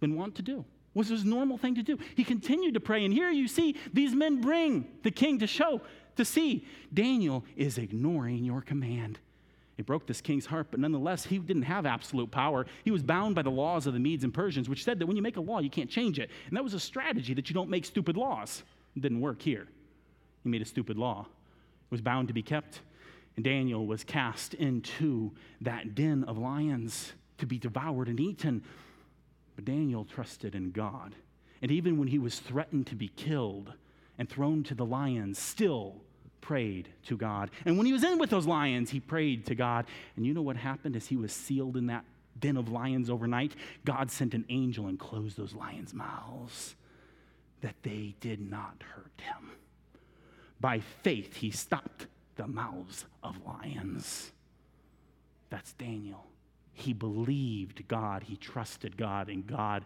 been 0.00 0.16
wont 0.16 0.34
to 0.34 0.42
do. 0.42 0.64
Was 0.92 1.06
his 1.06 1.24
normal 1.24 1.56
thing 1.56 1.76
to 1.76 1.82
do. 1.82 1.96
He 2.16 2.24
continued 2.24 2.74
to 2.74 2.80
pray, 2.80 3.04
and 3.04 3.14
here 3.14 3.30
you 3.30 3.46
see 3.46 3.76
these 3.92 4.12
men 4.12 4.40
bring 4.40 4.88
the 5.04 5.12
king 5.12 5.38
to 5.38 5.46
show, 5.46 5.80
to 6.16 6.24
see 6.24 6.66
Daniel 6.92 7.44
is 7.56 7.78
ignoring 7.78 8.44
your 8.44 8.60
command. 8.60 9.20
It 9.78 9.86
broke 9.86 10.08
this 10.08 10.20
king's 10.20 10.46
heart, 10.46 10.66
but 10.72 10.80
nonetheless, 10.80 11.24
he 11.24 11.38
didn't 11.38 11.62
have 11.62 11.86
absolute 11.86 12.32
power. 12.32 12.66
He 12.84 12.90
was 12.90 13.04
bound 13.04 13.36
by 13.36 13.42
the 13.42 13.50
laws 13.50 13.86
of 13.86 13.94
the 13.94 14.00
Medes 14.00 14.24
and 14.24 14.34
Persians, 14.34 14.68
which 14.68 14.82
said 14.82 14.98
that 14.98 15.06
when 15.06 15.16
you 15.16 15.22
make 15.22 15.36
a 15.36 15.40
law, 15.40 15.60
you 15.60 15.70
can't 15.70 15.88
change 15.88 16.18
it. 16.18 16.28
And 16.48 16.56
that 16.56 16.64
was 16.64 16.74
a 16.74 16.80
strategy 16.80 17.34
that 17.34 17.48
you 17.48 17.54
don't 17.54 17.70
make 17.70 17.84
stupid 17.84 18.16
laws. 18.16 18.64
It 18.96 19.00
didn't 19.00 19.20
work 19.20 19.40
here. 19.40 19.68
He 20.42 20.48
made 20.48 20.60
a 20.60 20.66
stupid 20.66 20.98
law. 20.98 21.20
It 21.20 21.90
was 21.90 22.00
bound 22.00 22.26
to 22.28 22.34
be 22.34 22.42
kept. 22.42 22.80
Daniel 23.40 23.86
was 23.86 24.04
cast 24.04 24.54
into 24.54 25.32
that 25.60 25.94
den 25.94 26.24
of 26.24 26.36
lions 26.36 27.12
to 27.38 27.46
be 27.46 27.58
devoured 27.58 28.08
and 28.08 28.20
eaten. 28.20 28.62
But 29.56 29.64
Daniel 29.64 30.04
trusted 30.04 30.54
in 30.54 30.70
God. 30.70 31.14
And 31.60 31.70
even 31.70 31.98
when 31.98 32.08
he 32.08 32.18
was 32.18 32.38
threatened 32.38 32.86
to 32.88 32.94
be 32.94 33.08
killed 33.08 33.72
and 34.18 34.28
thrown 34.28 34.62
to 34.64 34.74
the 34.74 34.84
lions, 34.84 35.38
still 35.38 36.02
prayed 36.40 36.88
to 37.06 37.16
God. 37.16 37.50
And 37.64 37.78
when 37.78 37.86
he 37.86 37.92
was 37.92 38.04
in 38.04 38.18
with 38.18 38.30
those 38.30 38.46
lions, 38.46 38.90
he 38.90 39.00
prayed 39.00 39.46
to 39.46 39.54
God. 39.54 39.86
And 40.16 40.26
you 40.26 40.34
know 40.34 40.42
what 40.42 40.56
happened 40.56 40.96
as 40.96 41.06
he 41.06 41.16
was 41.16 41.32
sealed 41.32 41.76
in 41.76 41.86
that 41.86 42.04
den 42.38 42.56
of 42.56 42.68
lions 42.68 43.08
overnight? 43.08 43.54
God 43.84 44.10
sent 44.10 44.34
an 44.34 44.44
angel 44.48 44.88
and 44.88 44.98
closed 44.98 45.36
those 45.36 45.54
lions' 45.54 45.94
mouths 45.94 46.74
that 47.60 47.76
they 47.82 48.14
did 48.20 48.40
not 48.40 48.82
hurt 48.94 49.20
him. 49.20 49.52
By 50.60 50.80
faith, 50.80 51.36
he 51.36 51.50
stopped 51.50 52.06
the 52.36 52.46
mouths 52.46 53.04
of 53.22 53.36
lions. 53.44 54.32
That's 55.50 55.72
Daniel. 55.74 56.26
He 56.72 56.92
believed 56.92 57.86
God, 57.88 58.22
he 58.22 58.36
trusted 58.36 58.96
God, 58.96 59.28
and 59.28 59.46
God 59.46 59.84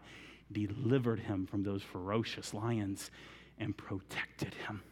delivered 0.52 1.20
him 1.20 1.46
from 1.46 1.64
those 1.64 1.82
ferocious 1.82 2.54
lions 2.54 3.10
and 3.58 3.76
protected 3.76 4.54
him. 4.54 4.82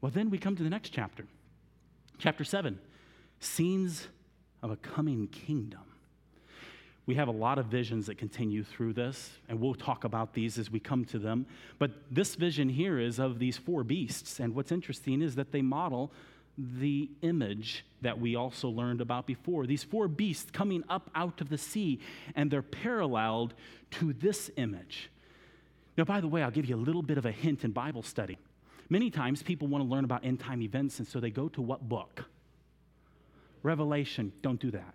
Well, 0.00 0.12
then 0.12 0.28
we 0.28 0.38
come 0.38 0.54
to 0.56 0.62
the 0.62 0.70
next 0.70 0.90
chapter. 0.90 1.24
Chapter 2.18 2.44
7 2.44 2.78
Scenes 3.40 4.08
of 4.62 4.70
a 4.70 4.76
Coming 4.76 5.28
Kingdom. 5.28 5.93
We 7.06 7.14
have 7.16 7.28
a 7.28 7.32
lot 7.32 7.58
of 7.58 7.66
visions 7.66 8.06
that 8.06 8.16
continue 8.16 8.64
through 8.64 8.94
this, 8.94 9.30
and 9.48 9.60
we'll 9.60 9.74
talk 9.74 10.04
about 10.04 10.32
these 10.32 10.58
as 10.58 10.70
we 10.70 10.80
come 10.80 11.04
to 11.06 11.18
them. 11.18 11.46
But 11.78 11.90
this 12.10 12.34
vision 12.34 12.68
here 12.68 12.98
is 12.98 13.18
of 13.18 13.38
these 13.38 13.58
four 13.58 13.84
beasts, 13.84 14.40
and 14.40 14.54
what's 14.54 14.72
interesting 14.72 15.20
is 15.20 15.34
that 15.34 15.52
they 15.52 15.60
model 15.60 16.12
the 16.56 17.10
image 17.20 17.84
that 18.00 18.18
we 18.18 18.36
also 18.36 18.68
learned 18.68 19.00
about 19.00 19.26
before. 19.26 19.66
These 19.66 19.84
four 19.84 20.08
beasts 20.08 20.50
coming 20.50 20.82
up 20.88 21.10
out 21.14 21.40
of 21.40 21.50
the 21.50 21.58
sea, 21.58 22.00
and 22.34 22.50
they're 22.50 22.62
paralleled 22.62 23.54
to 23.92 24.14
this 24.14 24.50
image. 24.56 25.10
Now, 25.98 26.04
by 26.04 26.20
the 26.20 26.28
way, 26.28 26.42
I'll 26.42 26.50
give 26.50 26.66
you 26.66 26.76
a 26.76 26.78
little 26.78 27.02
bit 27.02 27.18
of 27.18 27.26
a 27.26 27.32
hint 27.32 27.64
in 27.64 27.72
Bible 27.72 28.02
study. 28.02 28.38
Many 28.88 29.10
times 29.10 29.42
people 29.42 29.68
want 29.68 29.84
to 29.84 29.90
learn 29.90 30.04
about 30.04 30.24
end 30.24 30.40
time 30.40 30.62
events, 30.62 30.98
and 30.98 31.08
so 31.08 31.20
they 31.20 31.30
go 31.30 31.48
to 31.50 31.60
what 31.60 31.88
book? 31.88 32.24
Revelation. 33.62 34.32
Don't 34.42 34.60
do 34.60 34.70
that. 34.70 34.94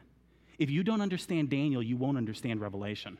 If 0.59 0.69
you 0.69 0.83
don't 0.83 1.01
understand 1.01 1.49
Daniel, 1.49 1.81
you 1.81 1.97
won't 1.97 2.17
understand 2.17 2.61
Revelation. 2.61 3.17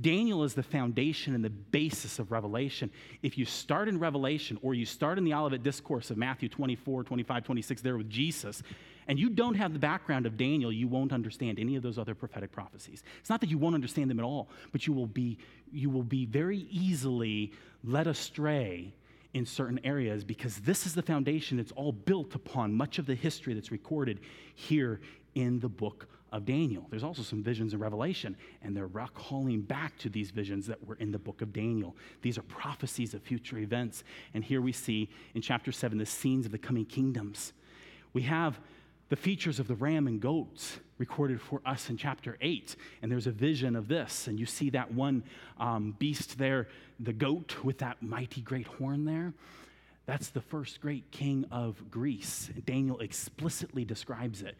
Daniel 0.00 0.44
is 0.44 0.54
the 0.54 0.62
foundation 0.62 1.34
and 1.34 1.44
the 1.44 1.50
basis 1.50 2.18
of 2.18 2.30
Revelation. 2.30 2.90
If 3.22 3.38
you 3.38 3.44
start 3.44 3.88
in 3.88 3.98
Revelation 3.98 4.58
or 4.62 4.74
you 4.74 4.84
start 4.84 5.16
in 5.16 5.24
the 5.24 5.32
Olivet 5.32 5.62
Discourse 5.62 6.10
of 6.10 6.18
Matthew 6.18 6.48
24, 6.48 7.04
25, 7.04 7.44
26, 7.44 7.82
there 7.82 7.96
with 7.96 8.10
Jesus, 8.10 8.62
and 9.08 9.18
you 9.18 9.30
don't 9.30 9.54
have 9.54 9.72
the 9.72 9.78
background 9.78 10.26
of 10.26 10.36
Daniel, 10.36 10.72
you 10.72 10.88
won't 10.88 11.12
understand 11.12 11.58
any 11.58 11.76
of 11.76 11.82
those 11.82 11.98
other 11.98 12.14
prophetic 12.14 12.52
prophecies. 12.52 13.02
It's 13.20 13.30
not 13.30 13.40
that 13.40 13.48
you 13.50 13.56
won't 13.56 13.74
understand 13.74 14.10
them 14.10 14.18
at 14.18 14.24
all, 14.24 14.48
but 14.72 14.86
you 14.86 14.92
will 14.92 15.06
be, 15.06 15.38
you 15.72 15.88
will 15.88 16.02
be 16.02 16.26
very 16.26 16.66
easily 16.70 17.52
led 17.84 18.06
astray 18.06 18.92
in 19.32 19.46
certain 19.46 19.80
areas 19.84 20.24
because 20.24 20.58
this 20.58 20.86
is 20.86 20.94
the 20.94 21.02
foundation. 21.02 21.58
It's 21.58 21.72
all 21.72 21.92
built 21.92 22.34
upon 22.34 22.74
much 22.74 22.98
of 22.98 23.06
the 23.06 23.14
history 23.14 23.54
that's 23.54 23.70
recorded 23.70 24.20
here 24.54 25.00
in 25.34 25.60
the 25.60 25.68
book 25.68 26.08
of 26.36 26.44
Daniel. 26.44 26.86
There's 26.90 27.02
also 27.02 27.22
some 27.22 27.42
visions 27.42 27.72
in 27.72 27.80
Revelation, 27.80 28.36
and 28.62 28.76
they're 28.76 28.88
calling 29.14 29.62
back 29.62 29.96
to 29.98 30.08
these 30.08 30.30
visions 30.30 30.66
that 30.66 30.86
were 30.86 30.96
in 30.96 31.10
the 31.10 31.18
book 31.18 31.40
of 31.40 31.52
Daniel. 31.52 31.96
These 32.22 32.36
are 32.36 32.42
prophecies 32.42 33.14
of 33.14 33.22
future 33.22 33.58
events. 33.58 34.04
And 34.34 34.44
here 34.44 34.60
we 34.60 34.72
see 34.72 35.08
in 35.34 35.40
chapter 35.40 35.72
7 35.72 35.96
the 35.96 36.06
scenes 36.06 36.44
of 36.46 36.52
the 36.52 36.58
coming 36.58 36.84
kingdoms. 36.84 37.52
We 38.12 38.22
have 38.22 38.60
the 39.08 39.16
features 39.16 39.58
of 39.58 39.68
the 39.68 39.74
ram 39.74 40.06
and 40.06 40.20
goats 40.20 40.78
recorded 40.98 41.40
for 41.40 41.62
us 41.64 41.88
in 41.88 41.96
chapter 41.96 42.36
8. 42.40 42.76
And 43.02 43.10
there's 43.10 43.26
a 43.26 43.32
vision 43.32 43.74
of 43.74 43.88
this. 43.88 44.26
And 44.26 44.38
you 44.38 44.46
see 44.46 44.70
that 44.70 44.92
one 44.92 45.22
um, 45.58 45.94
beast 45.98 46.38
there, 46.38 46.68
the 47.00 47.12
goat 47.12 47.56
with 47.64 47.78
that 47.78 48.02
mighty 48.02 48.42
great 48.42 48.66
horn 48.66 49.04
there. 49.04 49.32
That's 50.06 50.28
the 50.28 50.40
first 50.40 50.80
great 50.80 51.10
king 51.10 51.46
of 51.50 51.90
Greece. 51.90 52.50
Daniel 52.64 52.98
explicitly 52.98 53.84
describes 53.84 54.42
it. 54.42 54.56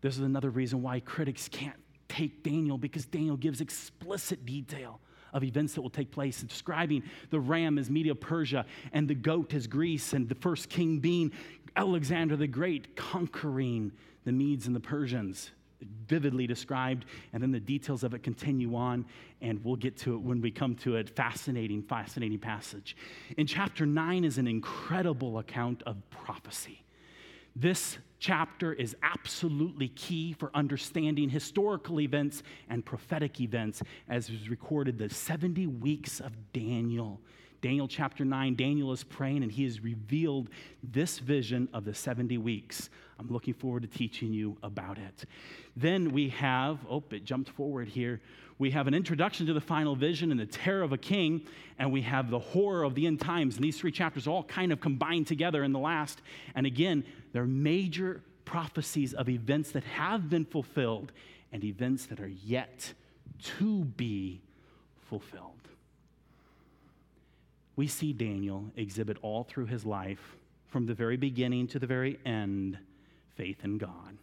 This 0.00 0.16
is 0.16 0.22
another 0.22 0.50
reason 0.50 0.82
why 0.82 1.00
critics 1.00 1.48
can't 1.48 1.76
take 2.08 2.42
Daniel 2.42 2.78
because 2.78 3.06
Daniel 3.06 3.36
gives 3.36 3.60
explicit 3.60 4.44
detail 4.44 5.00
of 5.32 5.44
events 5.44 5.74
that 5.74 5.82
will 5.82 5.90
take 5.90 6.10
place, 6.10 6.42
describing 6.42 7.02
the 7.30 7.38
ram 7.38 7.78
as 7.78 7.88
Media 7.88 8.14
Persia 8.14 8.66
and 8.92 9.06
the 9.06 9.14
goat 9.14 9.54
as 9.54 9.66
Greece, 9.66 10.12
and 10.12 10.28
the 10.28 10.34
first 10.34 10.68
king 10.68 10.98
being 10.98 11.30
Alexander 11.76 12.36
the 12.36 12.48
Great 12.48 12.96
conquering 12.96 13.92
the 14.24 14.32
Medes 14.32 14.66
and 14.66 14.74
the 14.74 14.80
Persians. 14.80 15.52
Vividly 16.08 16.46
described, 16.46 17.06
and 17.32 17.42
then 17.42 17.52
the 17.52 17.60
details 17.60 18.04
of 18.04 18.12
it 18.12 18.22
continue 18.22 18.74
on, 18.74 19.06
and 19.40 19.64
we'll 19.64 19.76
get 19.76 19.96
to 19.98 20.14
it 20.14 20.20
when 20.20 20.40
we 20.42 20.50
come 20.50 20.74
to 20.74 20.96
it. 20.96 21.08
Fascinating, 21.08 21.82
fascinating 21.82 22.38
passage. 22.38 22.96
In 23.38 23.46
chapter 23.46 23.86
9 23.86 24.24
is 24.24 24.36
an 24.36 24.46
incredible 24.46 25.38
account 25.38 25.82
of 25.86 25.96
prophecy. 26.10 26.84
This 27.56 27.98
chapter 28.18 28.72
is 28.72 28.94
absolutely 29.02 29.88
key 29.88 30.34
for 30.34 30.50
understanding 30.54 31.28
historical 31.28 32.00
events 32.00 32.42
and 32.68 32.84
prophetic 32.84 33.40
events, 33.40 33.82
as 34.08 34.28
is 34.28 34.48
recorded 34.48 34.98
the 34.98 35.08
70 35.08 35.66
weeks 35.66 36.20
of 36.20 36.32
Daniel. 36.52 37.20
Daniel 37.62 37.88
chapter 37.88 38.24
9, 38.24 38.54
Daniel 38.54 38.92
is 38.92 39.04
praying 39.04 39.42
and 39.42 39.52
he 39.52 39.64
has 39.64 39.80
revealed 39.80 40.48
this 40.82 41.18
vision 41.18 41.68
of 41.74 41.84
the 41.84 41.92
70 41.92 42.38
weeks. 42.38 42.88
I'm 43.18 43.28
looking 43.28 43.52
forward 43.52 43.82
to 43.82 43.88
teaching 43.88 44.32
you 44.32 44.56
about 44.62 44.96
it. 44.96 45.24
Then 45.76 46.10
we 46.10 46.30
have, 46.30 46.78
oh, 46.88 47.04
it 47.10 47.24
jumped 47.24 47.50
forward 47.50 47.88
here. 47.88 48.20
We 48.60 48.70
have 48.70 48.86
an 48.86 48.94
introduction 48.94 49.46
to 49.46 49.52
the 49.52 49.60
final 49.60 49.96
vision 49.96 50.30
and 50.30 50.38
the 50.38 50.46
terror 50.46 50.82
of 50.82 50.92
a 50.92 50.98
king, 50.98 51.46
and 51.80 51.90
we 51.90 52.02
have 52.02 52.30
the 52.30 52.38
horror 52.38 52.84
of 52.84 52.94
the 52.94 53.08
end 53.08 53.20
times. 53.20 53.56
And 53.56 53.64
these 53.64 53.76
three 53.76 53.90
chapters 53.90 54.28
all 54.28 54.44
kind 54.44 54.70
of 54.70 54.80
combined 54.80 55.26
together 55.26 55.64
in 55.64 55.72
the 55.72 55.80
last. 55.80 56.20
And 56.54 56.64
again, 56.64 57.02
they're 57.32 57.46
major 57.46 58.22
prophecies 58.44 59.14
of 59.14 59.28
events 59.28 59.72
that 59.72 59.82
have 59.82 60.30
been 60.30 60.44
fulfilled 60.44 61.10
and 61.52 61.64
events 61.64 62.06
that 62.06 62.20
are 62.20 62.28
yet 62.28 62.92
to 63.58 63.84
be 63.84 64.40
fulfilled 65.08 65.60
we 67.80 67.86
see 67.86 68.12
Daniel 68.12 68.66
exhibit 68.76 69.16
all 69.22 69.42
through 69.42 69.64
his 69.64 69.86
life, 69.86 70.36
from 70.68 70.84
the 70.84 70.92
very 70.92 71.16
beginning 71.16 71.66
to 71.68 71.78
the 71.78 71.86
very 71.86 72.18
end, 72.26 72.76
faith 73.36 73.64
in 73.64 73.78
God. 73.78 74.18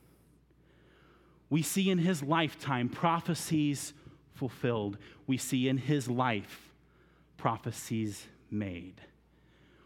We 1.50 1.64
see 1.64 1.90
in 1.90 1.98
his 1.98 2.22
lifetime 2.22 2.88
prophecies 2.88 3.94
fulfilled. 4.38 4.98
We 5.26 5.38
see 5.38 5.68
in 5.68 5.78
his 5.78 6.08
life 6.08 6.70
prophecies 7.38 8.28
made. 8.50 9.02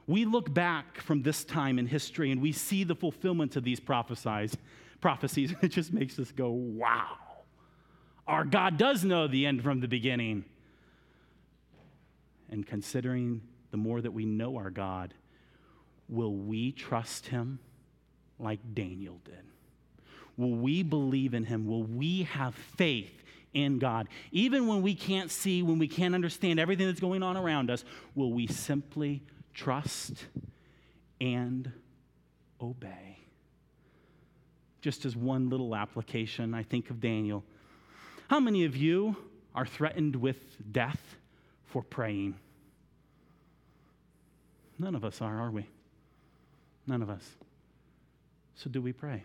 We 0.07 0.25
look 0.25 0.53
back 0.53 0.99
from 0.99 1.21
this 1.23 1.43
time 1.43 1.79
in 1.79 1.87
history 1.87 2.31
and 2.31 2.41
we 2.41 2.51
see 2.51 2.83
the 2.83 2.95
fulfillment 2.95 3.55
of 3.55 3.63
these 3.63 3.79
prophecies. 3.79 4.55
Prophecies, 4.99 5.53
it 5.61 5.69
just 5.69 5.93
makes 5.93 6.19
us 6.19 6.31
go, 6.31 6.49
wow. 6.51 7.17
Our 8.27 8.45
God 8.45 8.77
does 8.77 9.03
know 9.03 9.27
the 9.27 9.45
end 9.45 9.63
from 9.63 9.79
the 9.79 9.87
beginning. 9.87 10.45
And 12.49 12.65
considering 12.65 13.41
the 13.71 13.77
more 13.77 14.01
that 14.01 14.11
we 14.11 14.25
know 14.25 14.57
our 14.57 14.69
God, 14.69 15.13
will 16.09 16.35
we 16.35 16.71
trust 16.71 17.27
him 17.27 17.59
like 18.37 18.59
Daniel 18.73 19.19
did? 19.23 19.43
Will 20.37 20.55
we 20.55 20.83
believe 20.83 21.33
in 21.33 21.45
him? 21.45 21.67
Will 21.67 21.83
we 21.83 22.23
have 22.23 22.55
faith 22.55 23.20
in 23.53 23.79
God? 23.79 24.07
Even 24.31 24.67
when 24.67 24.81
we 24.81 24.95
can't 24.95 25.29
see, 25.29 25.61
when 25.61 25.79
we 25.79 25.87
can't 25.87 26.15
understand 26.15 26.59
everything 26.59 26.87
that's 26.87 26.99
going 26.99 27.23
on 27.23 27.37
around 27.37 27.69
us, 27.69 27.83
will 28.15 28.31
we 28.31 28.47
simply 28.47 29.21
trust 29.53 30.25
and 31.19 31.71
obey? 32.61 33.17
Just 34.81 35.05
as 35.05 35.15
one 35.15 35.49
little 35.49 35.75
application, 35.75 36.53
I 36.53 36.63
think 36.63 36.89
of 36.89 36.99
Daniel. 36.99 37.43
How 38.27 38.39
many 38.39 38.65
of 38.65 38.75
you 38.75 39.15
are 39.53 39.65
threatened 39.65 40.15
with 40.15 40.37
death 40.71 41.01
for 41.65 41.83
praying? 41.83 42.35
None 44.79 44.95
of 44.95 45.05
us 45.05 45.21
are, 45.21 45.39
are 45.39 45.51
we? 45.51 45.67
None 46.87 47.01
of 47.01 47.09
us. 47.09 47.23
So, 48.55 48.69
do 48.69 48.81
we 48.81 48.93
pray? 48.93 49.23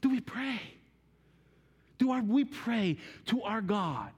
Do 0.00 0.10
we 0.10 0.20
pray? 0.20 0.60
Do 1.98 2.10
our, 2.10 2.22
we 2.22 2.44
pray 2.44 2.98
to 3.26 3.42
our 3.42 3.60
God 3.60 4.10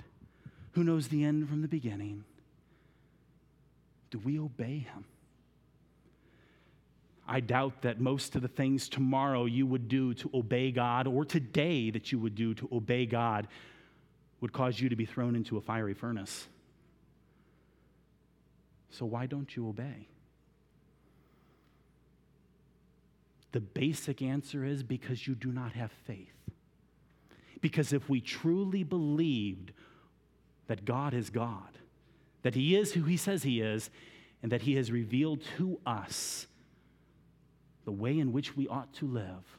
who 0.72 0.84
knows 0.84 1.08
the 1.08 1.24
end 1.24 1.48
from 1.48 1.62
the 1.62 1.68
beginning? 1.68 2.24
Do 4.10 4.18
we 4.18 4.38
obey 4.38 4.78
him? 4.78 5.04
I 7.28 7.40
doubt 7.40 7.82
that 7.82 8.00
most 8.00 8.36
of 8.36 8.42
the 8.42 8.48
things 8.48 8.88
tomorrow 8.88 9.46
you 9.46 9.66
would 9.66 9.88
do 9.88 10.14
to 10.14 10.30
obey 10.32 10.70
God 10.70 11.06
or 11.06 11.24
today 11.24 11.90
that 11.90 12.12
you 12.12 12.18
would 12.20 12.34
do 12.34 12.54
to 12.54 12.68
obey 12.70 13.04
God 13.04 13.48
would 14.40 14.52
cause 14.52 14.78
you 14.78 14.88
to 14.90 14.96
be 14.96 15.06
thrown 15.06 15.34
into 15.34 15.56
a 15.56 15.60
fiery 15.60 15.94
furnace. 15.94 16.46
So 18.90 19.04
why 19.04 19.26
don't 19.26 19.56
you 19.56 19.68
obey? 19.68 20.08
The 23.52 23.60
basic 23.60 24.22
answer 24.22 24.64
is 24.64 24.82
because 24.82 25.26
you 25.26 25.34
do 25.34 25.50
not 25.50 25.72
have 25.72 25.90
faith. 26.06 26.36
Because 27.61 27.92
if 27.92 28.09
we 28.09 28.20
truly 28.20 28.82
believed 28.82 29.72
that 30.66 30.84
God 30.84 31.14
is 31.14 31.30
God, 31.30 31.78
that 32.42 32.54
He 32.54 32.76
is 32.76 32.92
who 32.92 33.02
He 33.02 33.16
says 33.16 33.42
He 33.42 33.61
is, 33.61 33.90
and 34.42 34.52
that 34.52 34.62
He 34.62 34.74
has 34.74 34.92
revealed 34.92 35.42
to 35.57 35.80
us 35.86 36.46
the 37.84 37.92
way 37.92 38.18
in 38.18 38.32
which 38.32 38.57
we 38.57 38.68
ought 38.68 38.92
to 38.94 39.07
live, 39.07 39.59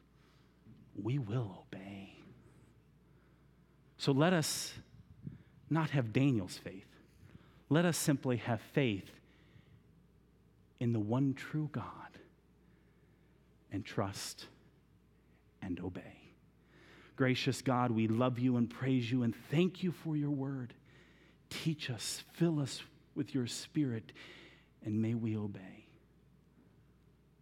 we 1.01 1.17
will 1.17 1.65
obey. 1.67 2.13
So 3.97 4.11
let 4.11 4.33
us 4.33 4.73
not 5.69 5.89
have 5.91 6.13
Daniel's 6.13 6.57
faith. 6.57 6.87
Let 7.69 7.85
us 7.85 7.97
simply 7.97 8.37
have 8.37 8.61
faith 8.73 9.09
in 10.79 10.93
the 10.93 10.99
one 10.99 11.33
true 11.33 11.69
God 11.71 11.83
and 13.71 13.83
trust 13.83 14.45
and 15.61 15.79
obey. 15.79 16.16
Gracious 17.17 17.61
God, 17.61 17.91
we 17.91 18.07
love 18.07 18.39
you 18.39 18.55
and 18.55 18.69
praise 18.69 19.11
you 19.11 19.23
and 19.23 19.35
thank 19.51 19.83
you 19.83 19.91
for 19.91 20.15
your 20.15 20.29
word. 20.29 20.73
Teach 21.49 21.89
us, 21.89 22.23
fill 22.33 22.59
us 22.59 22.81
with 23.15 23.33
your 23.33 23.47
spirit, 23.47 24.13
and 24.85 25.01
may 25.01 25.13
we 25.13 25.35
obey. 25.35 25.87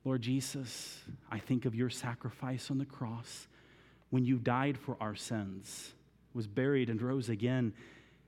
Lord 0.04 0.22
Jesus, 0.22 1.00
I 1.30 1.38
think 1.38 1.66
of 1.66 1.76
your 1.76 1.90
sacrifice 1.92 2.72
on 2.72 2.80
the 2.80 2.86
cross 2.86 3.48
when 4.10 4.26
you 4.26 4.38
died 4.38 4.78
for 4.78 4.98
our 5.00 5.16
sins, 5.16 5.94
was 6.34 6.48
buried 6.48 6.90
and 6.90 7.02
rose 7.02 7.30
again 7.30 7.74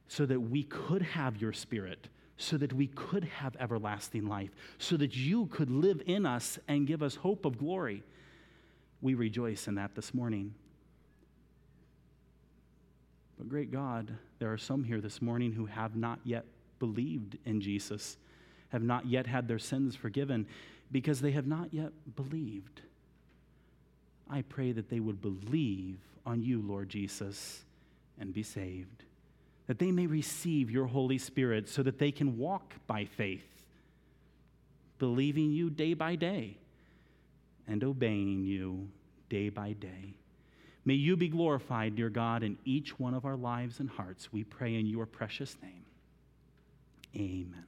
so 0.08 0.26
that 0.26 0.40
we 0.40 0.64
could 0.64 1.02
have 1.02 1.42
your 1.42 1.54
spirit 1.54 2.10
so 2.38 2.56
that 2.58 2.72
we 2.72 2.88
could 2.88 3.24
have 3.24 3.56
everlasting 3.60 4.28
life, 4.28 4.52
so 4.78 4.96
that 4.96 5.16
you 5.16 5.48
could 5.48 5.72
live 5.72 6.02
in 6.06 6.26
us 6.26 6.60
and 6.68 6.88
give 6.88 7.02
us 7.02 7.16
hope 7.16 7.46
of 7.46 7.58
glory. 7.58 8.04
We 9.02 9.16
rejoice 9.16 9.68
in 9.68 9.76
that 9.76 9.96
this 9.96 10.14
morning. 10.14 10.54
But, 13.38 13.50
great 13.50 13.72
God, 13.72 14.12
there 14.40 14.52
are 14.52 14.58
some 14.58 14.84
here 14.84 15.02
this 15.02 15.22
morning 15.22 15.52
who 15.52 15.66
have 15.66 15.96
not 15.96 16.20
yet 16.24 16.46
believed 16.80 17.38
in 17.46 17.62
Jesus, 17.62 18.18
have 18.70 18.84
not 18.84 19.06
yet 19.06 19.28
had 19.28 19.48
their 19.48 19.60
sins 19.60 19.96
forgiven, 19.96 20.48
because 20.92 21.22
they 21.22 21.32
have 21.32 21.48
not 21.48 21.74
yet 21.74 21.92
believed. 22.16 22.82
I 24.30 24.42
pray 24.42 24.72
that 24.72 24.90
they 24.90 25.00
would 25.00 25.22
believe 25.22 25.98
on 26.26 26.42
you, 26.42 26.62
Lord 26.62 26.90
Jesus, 26.90 27.64
and 28.20 28.34
be 28.34 28.44
saved 28.44 29.04
that 29.68 29.80
they 29.80 29.92
may 29.92 30.08
receive 30.08 30.72
your 30.72 30.86
Holy 30.86 31.18
Spirit 31.18 31.70
so 31.70 31.84
that 31.84 32.00
they 32.00 32.12
can 32.12 32.38
walk 32.38 32.74
by 32.88 33.06
faith, 33.06 33.66
believing 34.98 35.52
you 35.52 35.70
day 35.70 35.94
by 35.94 36.16
day 36.16 36.58
and 37.68 37.84
obeying 37.84 38.44
you 38.44 38.88
day 39.30 39.50
by 39.50 39.74
day. 39.74 40.16
May 40.88 40.94
you 40.94 41.18
be 41.18 41.28
glorified, 41.28 41.98
dear 41.98 42.10
God, 42.10 42.44
in 42.44 42.58
each 42.64 42.98
one 42.98 43.14
of 43.14 43.26
our 43.26 43.36
lives 43.36 43.82
and 43.82 43.90
hearts. 43.90 44.32
We 44.32 44.46
pray 44.46 44.76
in 44.76 44.86
your 44.86 45.06
precious 45.06 45.58
name. 45.62 45.84
Amen. 47.14 47.66